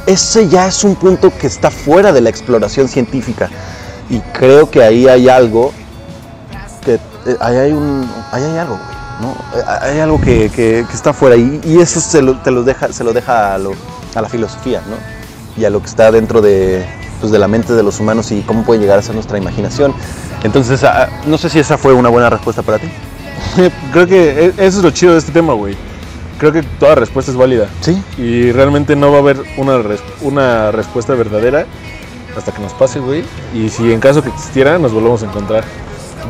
ese 0.07 0.49
ya 0.49 0.67
es 0.69 0.85
un 0.85 0.97
punto 0.97 1.31
que 1.39 1.49
está 1.49 1.71
fuera 1.71 2.15
de 2.15 2.23
la 2.23 2.31
exploración 2.31 2.89
científica. 2.89 3.51
Y 4.09 4.21
creo 4.33 4.71
que 4.71 4.83
ahí 4.83 5.07
hay 5.07 5.29
algo, 5.29 5.71
que 6.83 6.95
eh, 6.95 7.37
ahí 7.41 7.57
hay, 7.59 7.73
un, 7.73 8.11
ahí 8.33 8.43
hay 8.43 8.57
algo, 8.57 8.77
güey, 8.79 8.97
¿no? 9.21 9.33
Eh, 9.61 9.65
Hay 9.83 10.01
algo 10.01 10.19
que, 10.19 10.49
que- 10.49 10.87
que 10.89 10.95
está 10.95 11.13
fuera 11.13 11.37
y, 11.37 11.61
y 11.65 11.81
eso 11.81 12.01
se 12.01 12.23
lo, 12.23 12.39
te 12.41 12.51
lo 12.51 12.63
deja, 12.63 12.91
se 12.91 13.05
lo 13.05 13.13
deja 13.13 13.53
a, 13.55 13.59
lo- 13.59 13.75
a 14.15 14.23
la 14.23 14.31
filosofía, 14.31 14.81
¿no? 14.89 14.97
Y 15.61 15.67
a 15.67 15.69
lo 15.69 15.81
que 15.81 15.89
está 15.89 16.11
dentro 16.11 16.41
de, 16.41 16.87
pues, 17.21 17.33
de 17.33 17.39
la 17.39 17.49
mente 17.49 17.73
de 17.75 17.83
los 17.83 18.01
humanos 18.01 18.31
y 18.33 18.41
cómo 18.43 18.63
puede 18.65 18.81
llegar 18.81 18.99
a 18.99 19.03
ser 19.03 19.15
nuestra 19.15 19.39
imaginación. 19.39 19.95
Entonces, 20.43 20.83
ah, 20.85 21.09
no 21.27 21.39
sé 21.39 21.49
si 21.51 21.59
esa 21.59 21.77
fue 21.79 21.93
una 21.93 22.09
buena 22.09 22.31
respuesta 22.31 22.63
para 22.63 22.79
ti. 22.79 22.89
Creo 23.93 24.07
que 24.07 24.47
e- 24.47 24.55
eso 24.67 24.79
es 24.79 24.83
lo 24.85 24.91
chido 24.91 25.13
de 25.13 25.19
este 25.19 25.33
tema, 25.33 25.53
güey. 25.55 25.77
Creo 26.39 26.53
que 26.53 26.63
toda 26.63 26.95
respuesta 26.95 27.31
es 27.33 27.37
válida. 27.37 27.67
Sí. 27.81 28.01
Y 28.17 28.53
realmente 28.53 28.95
no 28.95 29.11
va 29.11 29.17
a 29.19 29.21
haber 29.21 29.43
una, 29.57 29.79
res- 29.79 30.03
una 30.21 30.71
respuesta 30.71 31.15
verdadera 31.15 31.67
hasta 32.37 32.53
que 32.53 32.61
nos 32.63 32.73
pase, 32.75 33.01
güey. 33.01 33.25
Y 33.53 33.69
si 33.69 33.93
en 33.93 33.99
caso 33.99 34.23
que 34.23 34.29
existiera, 34.29 34.79
nos 34.79 34.93
volvemos 34.93 35.23
a 35.23 35.27
encontrar. 35.27 35.65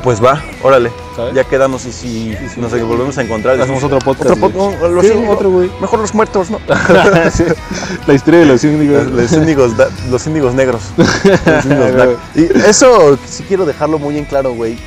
Pues 0.03 0.23
va, 0.23 0.43
órale. 0.63 0.91
¿Sabes? 1.17 1.35
Ya 1.35 1.45
quedamos 1.45 1.85
y 1.85 1.93
si 1.93 2.35
sí. 2.55 2.61
nos 2.61 2.71
volvemos 2.83 3.19
a 3.19 3.23
encontrar. 3.23 3.61
Hacemos 3.61 3.83
otro 3.83 3.99
podcast, 3.99 4.31
Otro 4.31 4.51
podcast. 4.51 4.81
no, 4.81 4.89
los 4.89 5.05
Sí, 5.05 5.13
índigos. 5.13 5.37
otro, 5.37 5.51
güey. 5.51 5.71
Mejor 5.81 5.99
los 6.01 6.15
muertos, 6.15 6.51
¿no? 6.51 6.61
La 8.07 8.15
historia 8.15 8.41
de 8.41 8.47
los 8.47 8.63
índigos. 8.65 9.07
los, 9.11 9.33
índigos, 9.33 9.77
da- 9.77 9.89
los 10.11 10.27
índigos 10.27 10.55
negros. 10.55 10.83
Los 10.97 11.65
índigos 11.65 12.17
y 12.35 12.45
eso 12.69 13.19
sí 13.27 13.45
quiero 13.47 13.67
dejarlo 13.67 13.99
muy 13.99 14.17
en 14.19 14.25
claro, 14.25 14.55
güey. 14.55 14.79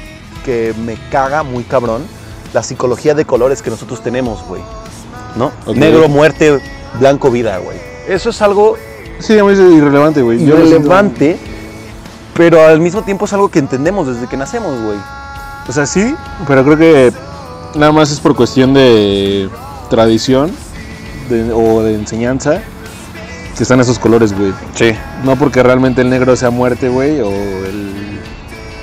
Que 0.45 0.73
me 0.85 0.97
caga 1.11 1.43
muy 1.43 1.63
cabrón 1.63 2.03
la 2.53 2.63
psicología 2.63 3.13
de 3.13 3.25
colores 3.25 3.61
que 3.61 3.69
nosotros 3.69 4.01
tenemos, 4.01 4.43
güey. 4.47 4.61
¿No? 5.35 5.51
Negro, 5.73 6.07
muerte, 6.09 6.59
blanco, 6.99 7.29
vida, 7.31 7.57
güey. 7.59 7.77
Eso 8.07 8.29
es 8.31 8.41
algo 8.41 8.75
Sí, 9.19 9.37
a 9.37 9.43
mí 9.43 9.53
es 9.53 9.59
irrelevante, 9.59 10.21
güey. 10.23 10.43
Yo 10.43 10.55
irrelevante, 10.57 11.37
pero 12.41 12.65
al 12.65 12.79
mismo 12.79 13.03
tiempo 13.03 13.25
es 13.25 13.33
algo 13.33 13.49
que 13.49 13.59
entendemos 13.59 14.07
desde 14.07 14.25
que 14.27 14.35
nacemos, 14.35 14.81
güey. 14.81 14.97
O 15.69 15.71
sea, 15.71 15.85
sí, 15.85 16.15
pero 16.47 16.63
creo 16.63 16.75
que 16.75 17.13
nada 17.75 17.91
más 17.91 18.09
es 18.09 18.19
por 18.19 18.35
cuestión 18.35 18.73
de 18.73 19.47
tradición 19.91 20.49
de- 21.29 21.53
o 21.53 21.83
de 21.83 21.93
enseñanza 21.93 22.59
que 23.55 23.61
están 23.61 23.79
esos 23.79 23.99
colores, 23.99 24.35
güey. 24.35 24.53
Sí. 24.73 24.91
No 25.23 25.35
porque 25.35 25.61
realmente 25.61 26.01
el 26.01 26.09
negro 26.09 26.35
sea 26.35 26.49
muerte, 26.49 26.89
güey, 26.89 27.19
o 27.21 27.29
el 27.29 28.19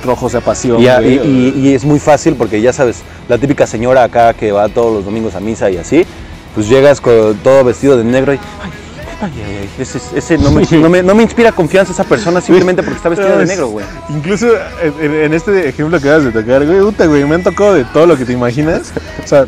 rojo 0.05 0.29
sea 0.29 0.41
pasión, 0.41 0.81
Y, 0.81 0.87
a- 0.87 1.01
güey, 1.01 1.15
y- 1.15 1.19
o- 1.19 1.25
y- 1.25 1.55
y 1.71 1.75
es 1.75 1.85
muy 1.85 1.99
fácil 1.99 2.37
porque 2.37 2.61
ya 2.61 2.73
sabes, 2.73 2.99
la 3.29 3.39
típica 3.39 3.67
señora 3.67 4.05
acá 4.05 4.35
que 4.35 4.53
va 4.53 4.69
todos 4.69 4.93
los 4.95 5.05
domingos 5.05 5.35
a 5.35 5.41
misa 5.41 5.69
y 5.69 5.79
así, 5.79 6.07
pues 6.55 6.69
llegas 6.69 7.01
con 7.01 7.35
todo 7.43 7.65
vestido 7.65 7.97
de 7.97 8.05
negro 8.05 8.35
y. 8.35 8.37
Ay, 8.63 8.71
ay, 9.21 9.33
ay, 9.37 9.57
ay, 9.63 9.71
ese, 9.79 9.99
ese 10.15 10.39
no, 10.39 10.51
me, 10.51 10.65
no, 10.71 10.89
me, 10.89 11.03
no 11.03 11.15
me 11.15 11.23
inspira 11.23 11.53
confianza 11.53 11.93
esa 11.93 12.05
persona 12.05 12.41
simplemente 12.41 12.83
porque 12.83 12.97
está 12.97 13.09
vestida 13.09 13.37
de 13.37 13.45
Es- 13.45 13.49
negro, 13.51 13.69
güey. 13.69 13.85
Incluso 14.11 14.47
en, 15.01 15.15
en 15.15 15.35
este 15.35 15.69
ejemplo 15.69 16.01
que 16.01 16.09
acabas 16.09 16.25
de 16.33 16.33
tocar, 16.43 16.65
güey, 16.67 16.81
puta, 16.81 17.07
güey, 17.07 17.25
me 17.25 17.35
han 17.35 17.43
tocado 17.43 17.75
de 17.75 17.85
todo 17.85 18.07
lo 18.07 18.17
que 18.17 18.25
te 18.25 18.33
imaginas. 18.33 18.93
O 19.25 19.27
sea, 19.27 19.45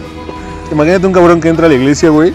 imagínate 0.72 1.06
un 1.06 1.12
cabrón 1.12 1.40
que 1.40 1.48
entra 1.48 1.66
a 1.66 1.68
la 1.68 1.74
iglesia, 1.74 2.08
güey, 2.10 2.32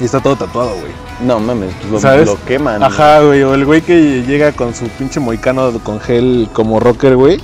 Y 0.00 0.04
está 0.04 0.20
todo 0.20 0.36
tatuado, 0.36 0.70
güey. 0.70 0.92
No 1.24 1.38
mames, 1.38 1.70
pues 1.80 1.92
lo, 1.92 2.00
¿Sabes? 2.00 2.26
lo 2.26 2.44
queman. 2.44 2.82
Ajá, 2.82 3.20
güey. 3.20 3.42
O 3.44 3.54
el 3.54 3.64
güey 3.64 3.80
que 3.82 4.22
llega 4.26 4.50
con 4.50 4.74
su 4.74 4.88
pinche 4.88 5.20
moicano 5.20 5.70
con 5.84 6.00
gel 6.00 6.48
como 6.52 6.80
rocker, 6.80 7.14
güey. 7.14 7.40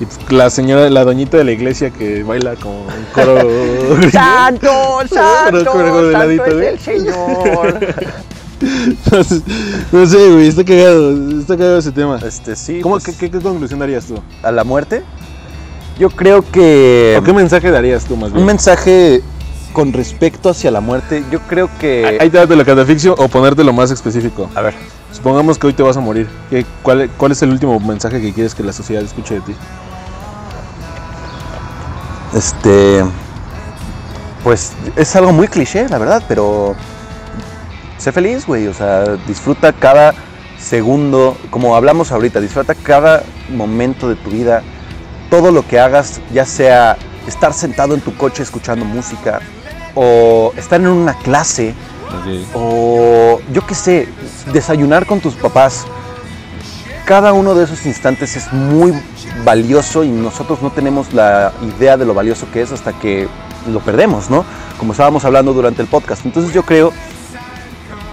Y 0.00 0.04
pues, 0.04 0.18
la 0.32 0.50
señora, 0.50 0.90
la 0.90 1.04
doñita 1.04 1.38
de 1.38 1.44
la 1.44 1.52
iglesia 1.52 1.90
que 1.90 2.22
baila 2.22 2.54
como 2.56 2.80
un 2.82 3.04
coro. 3.14 3.48
¡Santo, 4.12 4.68
santo, 5.08 5.64
santo 5.64 6.02
ladito, 6.12 6.44
es 6.44 6.54
güey. 6.54 6.66
el 6.66 6.78
Señor! 6.78 7.80
No 9.92 10.06
sé, 10.06 10.30
güey. 10.30 10.48
Está 10.48 10.64
cagado. 10.64 11.38
Está 11.40 11.56
cagado 11.56 11.78
ese 11.78 11.92
tema. 11.92 12.18
este, 12.26 12.56
sí, 12.56 12.80
¿Cómo, 12.80 12.94
pues, 12.96 13.04
qué, 13.04 13.12
qué- 13.14 13.30
qué 13.30 13.40
conclusión 13.40 13.78
darías 13.80 14.04
tú? 14.06 14.14
¿A 14.42 14.50
la 14.52 14.64
muerte? 14.64 15.02
Yo 15.98 16.10
creo 16.10 16.42
que... 16.50 17.16
¿O 17.18 17.22
qué 17.22 17.32
mensaje 17.32 17.70
darías 17.70 18.04
tú 18.04 18.16
más 18.16 18.30
bien? 18.30 18.40
Un 18.40 18.46
mensaje 18.46 19.22
con 19.72 19.92
respecto 19.92 20.48
hacia 20.50 20.70
la 20.70 20.80
muerte, 20.80 21.24
yo 21.30 21.40
creo 21.40 21.70
que... 21.78 22.18
Ahí 22.20 22.28
te 22.30 22.36
das 22.38 22.48
de 22.48 22.56
la 22.56 22.64
catafixio 22.64 23.14
o 23.16 23.28
ponértelo 23.28 23.72
más 23.72 23.90
específico. 23.90 24.48
A 24.54 24.60
ver, 24.62 24.74
Supongamos 25.12 25.58
que 25.58 25.66
hoy 25.68 25.72
te 25.72 25.82
vas 25.82 25.96
a 25.96 26.00
morir. 26.00 26.28
¿Qué- 26.50 26.66
cuál, 26.82 27.08
¿Cuál 27.16 27.32
es 27.32 27.40
el 27.42 27.50
último 27.50 27.80
mensaje 27.80 28.20
que 28.20 28.34
quieres 28.34 28.54
que 28.54 28.62
la 28.62 28.72
sociedad 28.74 29.02
escuche 29.02 29.34
de 29.34 29.40
ti? 29.40 29.52
Este... 32.34 33.04
Pues 34.42 34.72
es 34.94 35.16
algo 35.16 35.32
muy 35.32 35.48
cliché, 35.48 35.88
la 35.88 35.98
verdad, 35.98 36.22
pero... 36.28 36.74
Sé 37.98 38.12
feliz, 38.12 38.46
güey, 38.46 38.66
o 38.66 38.74
sea, 38.74 39.16
disfruta 39.26 39.72
cada 39.72 40.14
segundo, 40.60 41.36
como 41.50 41.76
hablamos 41.76 42.12
ahorita, 42.12 42.40
disfruta 42.40 42.74
cada 42.74 43.22
momento 43.50 44.08
de 44.08 44.16
tu 44.16 44.30
vida, 44.30 44.62
todo 45.30 45.50
lo 45.50 45.66
que 45.66 45.80
hagas, 45.80 46.20
ya 46.32 46.44
sea 46.44 46.96
estar 47.26 47.52
sentado 47.52 47.94
en 47.94 48.00
tu 48.00 48.14
coche 48.16 48.42
escuchando 48.42 48.84
música, 48.84 49.40
o 49.94 50.52
estar 50.56 50.80
en 50.80 50.88
una 50.88 51.14
clase, 51.14 51.74
o 52.54 53.40
yo 53.52 53.66
qué 53.66 53.74
sé, 53.74 54.08
desayunar 54.52 55.06
con 55.06 55.20
tus 55.20 55.34
papás. 55.34 55.84
Cada 57.06 57.32
uno 57.32 57.54
de 57.54 57.64
esos 57.64 57.86
instantes 57.86 58.36
es 58.36 58.52
muy 58.52 58.92
valioso 59.44 60.04
y 60.04 60.08
nosotros 60.08 60.62
no 60.62 60.70
tenemos 60.70 61.12
la 61.12 61.52
idea 61.78 61.96
de 61.96 62.04
lo 62.04 62.14
valioso 62.14 62.46
que 62.52 62.62
es 62.62 62.72
hasta 62.72 62.92
que 62.92 63.28
lo 63.70 63.80
perdemos, 63.80 64.30
¿no? 64.30 64.44
Como 64.78 64.92
estábamos 64.92 65.24
hablando 65.24 65.52
durante 65.52 65.82
el 65.82 65.88
podcast. 65.88 66.24
Entonces 66.24 66.52
yo 66.52 66.62
creo 66.62 66.92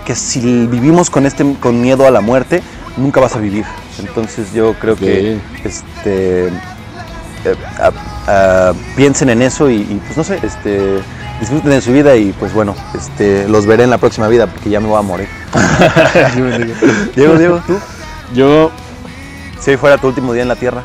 que 0.06 0.16
si 0.16 0.68
vivimos 0.68 1.10
con 1.10 1.26
este 1.26 1.56
con 1.60 1.82
miedo 1.82 2.08
a 2.08 2.12
la 2.12 2.22
muerte, 2.22 2.62
nunca 2.98 3.20
vas 3.20 3.36
a 3.36 3.40
vivir. 3.40 3.66
Entonces 4.00 4.54
yo 4.54 4.74
creo 4.80 4.96
que 4.96 5.40
este 5.64 6.50
eh, 7.46 8.74
piensen 8.96 9.30
en 9.30 9.42
eso 9.42 9.70
y, 9.70 9.76
y, 9.76 10.02
pues 10.06 10.18
no 10.18 10.24
sé, 10.24 10.40
este 10.44 11.02
disfruten 11.40 11.72
de 11.72 11.82
su 11.82 11.92
vida 11.92 12.16
y 12.16 12.32
pues 12.34 12.54
bueno, 12.54 12.76
este 12.98 13.48
los 13.48 13.66
veré 13.66 13.84
en 13.84 13.90
la 13.90 13.98
próxima 13.98 14.28
vida 14.28 14.48
porque 14.48 14.70
ya 14.70 14.80
me 14.80 14.88
voy 14.88 14.98
a 14.98 15.02
morir. 15.02 15.28
Diego, 17.16 17.38
Diego, 17.38 17.62
tú, 17.68 17.78
Yo, 18.34 18.72
si 19.60 19.72
hoy 19.72 19.78
fuera 19.78 19.98
tu 19.98 20.08
último 20.08 20.34
día 20.34 20.44
en 20.44 20.50
la 20.50 20.56
tierra. 20.56 20.82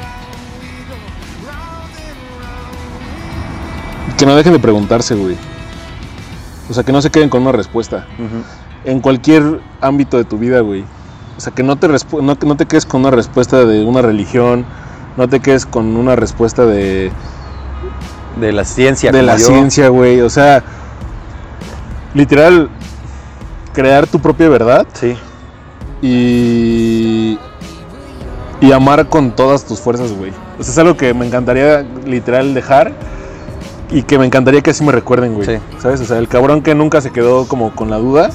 Que 4.18 4.26
no 4.26 4.36
dejen 4.36 4.52
de 4.52 4.58
preguntarse, 4.58 5.14
güey. 5.14 5.36
O 6.68 6.74
sea, 6.74 6.82
que 6.84 6.92
no 6.92 7.00
se 7.00 7.10
queden 7.10 7.30
con 7.30 7.40
una 7.42 7.52
respuesta. 7.52 8.06
En 8.84 9.00
cualquier 9.00 9.60
ámbito 9.80 10.16
de 10.18 10.24
tu 10.24 10.36
vida, 10.38 10.60
güey. 10.60 10.84
O 11.36 11.40
sea, 11.40 11.52
que 11.54 11.62
no 11.62 11.76
te, 11.76 11.88
no, 11.88 12.38
que 12.38 12.46
no 12.46 12.56
te 12.56 12.66
quedes 12.66 12.84
con 12.84 13.00
una 13.02 13.10
respuesta 13.10 13.64
de 13.64 13.84
una 13.84 14.02
religión. 14.02 14.66
No 15.16 15.28
te 15.28 15.40
quedes 15.40 15.64
con 15.66 15.96
una 15.96 16.14
respuesta 16.16 16.66
de, 16.66 17.10
De 18.40 18.52
la 18.52 18.64
ciencia. 18.64 19.10
de 19.12 19.22
la 19.22 19.36
yo. 19.36 19.46
ciencia, 19.46 19.88
güey. 19.88 20.20
O 20.20 20.28
sea, 20.30 20.62
literal, 22.14 22.68
crear 23.72 24.06
tu 24.06 24.18
propia 24.20 24.48
verdad 24.48 24.86
Sí. 24.94 25.16
y, 26.02 27.38
y 28.60 28.72
amar 28.72 29.08
con 29.08 29.30
todas 29.32 29.64
tus 29.64 29.80
fuerzas, 29.80 30.12
güey. 30.12 30.32
O 30.58 30.62
sea, 30.62 30.72
es 30.72 30.78
algo 30.78 30.96
que 30.96 31.14
me 31.14 31.26
encantaría 31.26 31.84
literal 32.04 32.52
dejar 32.54 32.92
y 33.90 34.02
que 34.02 34.18
me 34.18 34.26
encantaría 34.26 34.60
que 34.60 34.70
así 34.70 34.84
me 34.84 34.92
recuerden, 34.92 35.34
güey. 35.34 35.46
Sí. 35.46 35.62
¿Sabes? 35.80 36.00
O 36.00 36.04
sea, 36.04 36.18
el 36.18 36.28
cabrón 36.28 36.62
que 36.62 36.74
nunca 36.74 37.00
se 37.00 37.10
quedó 37.10 37.46
como 37.46 37.74
con 37.74 37.88
la 37.90 37.96
duda, 37.98 38.30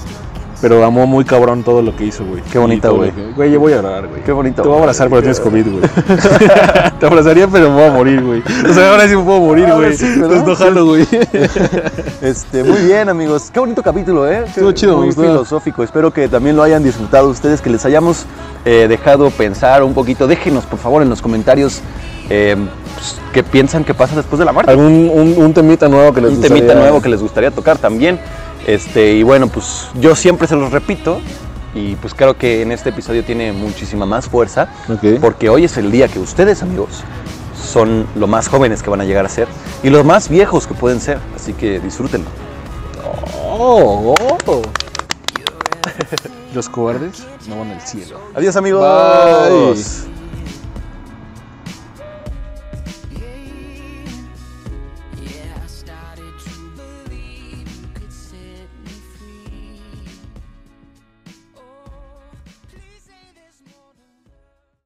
pero 0.62 0.84
amó 0.86 1.06
muy 1.06 1.26
cabrón 1.26 1.62
todo 1.64 1.82
lo 1.82 1.94
que 1.96 2.06
hizo, 2.06 2.24
güey. 2.26 2.42
Qué 2.52 2.58
bonito, 2.58 2.96
güey. 2.96 3.12
que- 3.12 3.32
Güey, 3.36 3.52
yo 3.52 3.60
voy 3.60 3.74
a 3.74 3.76
llorar, 3.82 4.08
güey. 4.08 4.22
Qué 4.24 4.32
bonito. 4.32 4.62
Te 4.62 4.68
voy 4.68 4.78
a 4.78 4.80
abrazar, 4.82 5.10
pero 5.10 5.22
tienes 5.22 5.40
COVID, 5.42 5.68
güey. 5.68 5.82
Te 7.00 7.06
abrazaría, 7.06 7.48
pero 7.50 7.70
me 7.70 7.76
voy 7.76 7.84
a 7.84 7.92
morir, 7.92 8.24
güey. 8.24 8.42
O 8.70 8.74
sea, 8.74 8.92
ahora 8.92 9.08
sí 9.10 9.16
me 9.16 9.24
puedo 9.24 9.42
morir, 9.42 9.66
Ahora 9.66 9.88
güey. 9.88 9.98
sí. 9.98 10.06
Entonces 10.06 10.44
no 10.46 10.56
jalo, 10.56 10.86
güey. 10.86 11.06
Este, 12.22 12.64
muy 12.64 12.82
bien, 12.84 13.10
amigos. 13.10 13.50
Qué 13.52 13.60
bonito 13.60 13.84
capítulo, 13.84 14.30
¿eh? 14.32 14.46
Estuvo 14.48 14.72
chido, 14.72 14.98
muy 14.98 15.08
gustó. 15.08 15.22
filosófico. 15.24 15.84
Espero 15.84 16.12
que 16.14 16.28
también 16.30 16.56
lo 16.56 16.64
hayan 16.64 16.82
disfrutado 16.84 17.28
ustedes, 17.30 17.60
que 17.62 17.70
les 17.70 17.84
hayamos 17.86 18.26
eh, 18.66 18.86
dejado 18.88 19.30
pensar 19.32 19.84
un 19.84 19.94
poquito. 19.94 20.28
Déjenos, 20.28 20.66
por 20.66 20.80
favor, 20.80 21.02
en 21.04 21.10
los 21.10 21.22
comentarios 21.22 21.82
eh, 22.30 22.56
pues, 22.96 23.18
qué 23.34 23.44
piensan 23.44 23.84
que 23.84 23.94
pasa 23.94 24.16
después 24.16 24.40
de 24.40 24.46
la 24.46 24.52
muerte. 24.54 24.72
¿Algún 24.72 25.10
un, 25.14 25.36
un 25.38 25.54
temita 25.54 25.88
nuevo 25.88 26.14
que 26.14 26.22
les 26.22 26.32
un 26.32 26.38
gustaría? 26.38 26.62
temita 26.62 26.80
nuevo 26.80 27.02
que 27.02 27.10
les 27.10 27.22
gustaría 27.22 27.52
tocar 27.52 27.78
también. 27.78 28.20
Este, 28.66 29.14
y 29.14 29.24
bueno, 29.24 29.48
pues 29.48 29.88
yo 30.00 30.16
siempre 30.16 30.48
se 30.48 30.56
los 30.56 30.72
repito. 30.72 31.20
Y 31.76 31.96
pues 31.96 32.14
creo 32.14 32.38
que 32.38 32.62
en 32.62 32.72
este 32.72 32.90
episodio 32.90 33.24
tiene 33.24 33.52
muchísima 33.52 34.06
más 34.06 34.28
fuerza. 34.28 34.70
Ok. 34.90 35.20
Porque 35.20 35.50
hoy 35.50 35.66
es 35.66 35.76
el 35.78 35.92
día 35.92 36.08
que 36.08 36.20
ustedes, 36.20 36.62
amigos, 36.62 37.04
son 37.68 38.06
lo 38.16 38.28
más 38.28 38.48
jóvenes 38.48 38.84
que 38.84 38.92
van 38.92 39.02
a 39.02 39.06
llegar 39.06 39.26
a 39.26 39.30
ser. 39.30 39.48
Y 39.82 39.90
los 39.90 40.06
más 40.06 40.30
viejos 40.30 40.68
que 40.68 40.76
pueden 40.76 41.00
ser. 41.00 41.18
Así 41.36 41.54
que 41.54 41.80
disfrútenlo. 41.80 42.30
Oh, 43.50 44.16
oh. 44.46 44.62
Los 46.54 46.70
cobardes 46.70 47.26
no 47.48 47.60
van 47.60 47.72
al 47.72 47.82
cielo. 47.82 48.20
Adiós, 48.36 48.56
amigos. 48.56 48.84
Bye. 48.84 50.13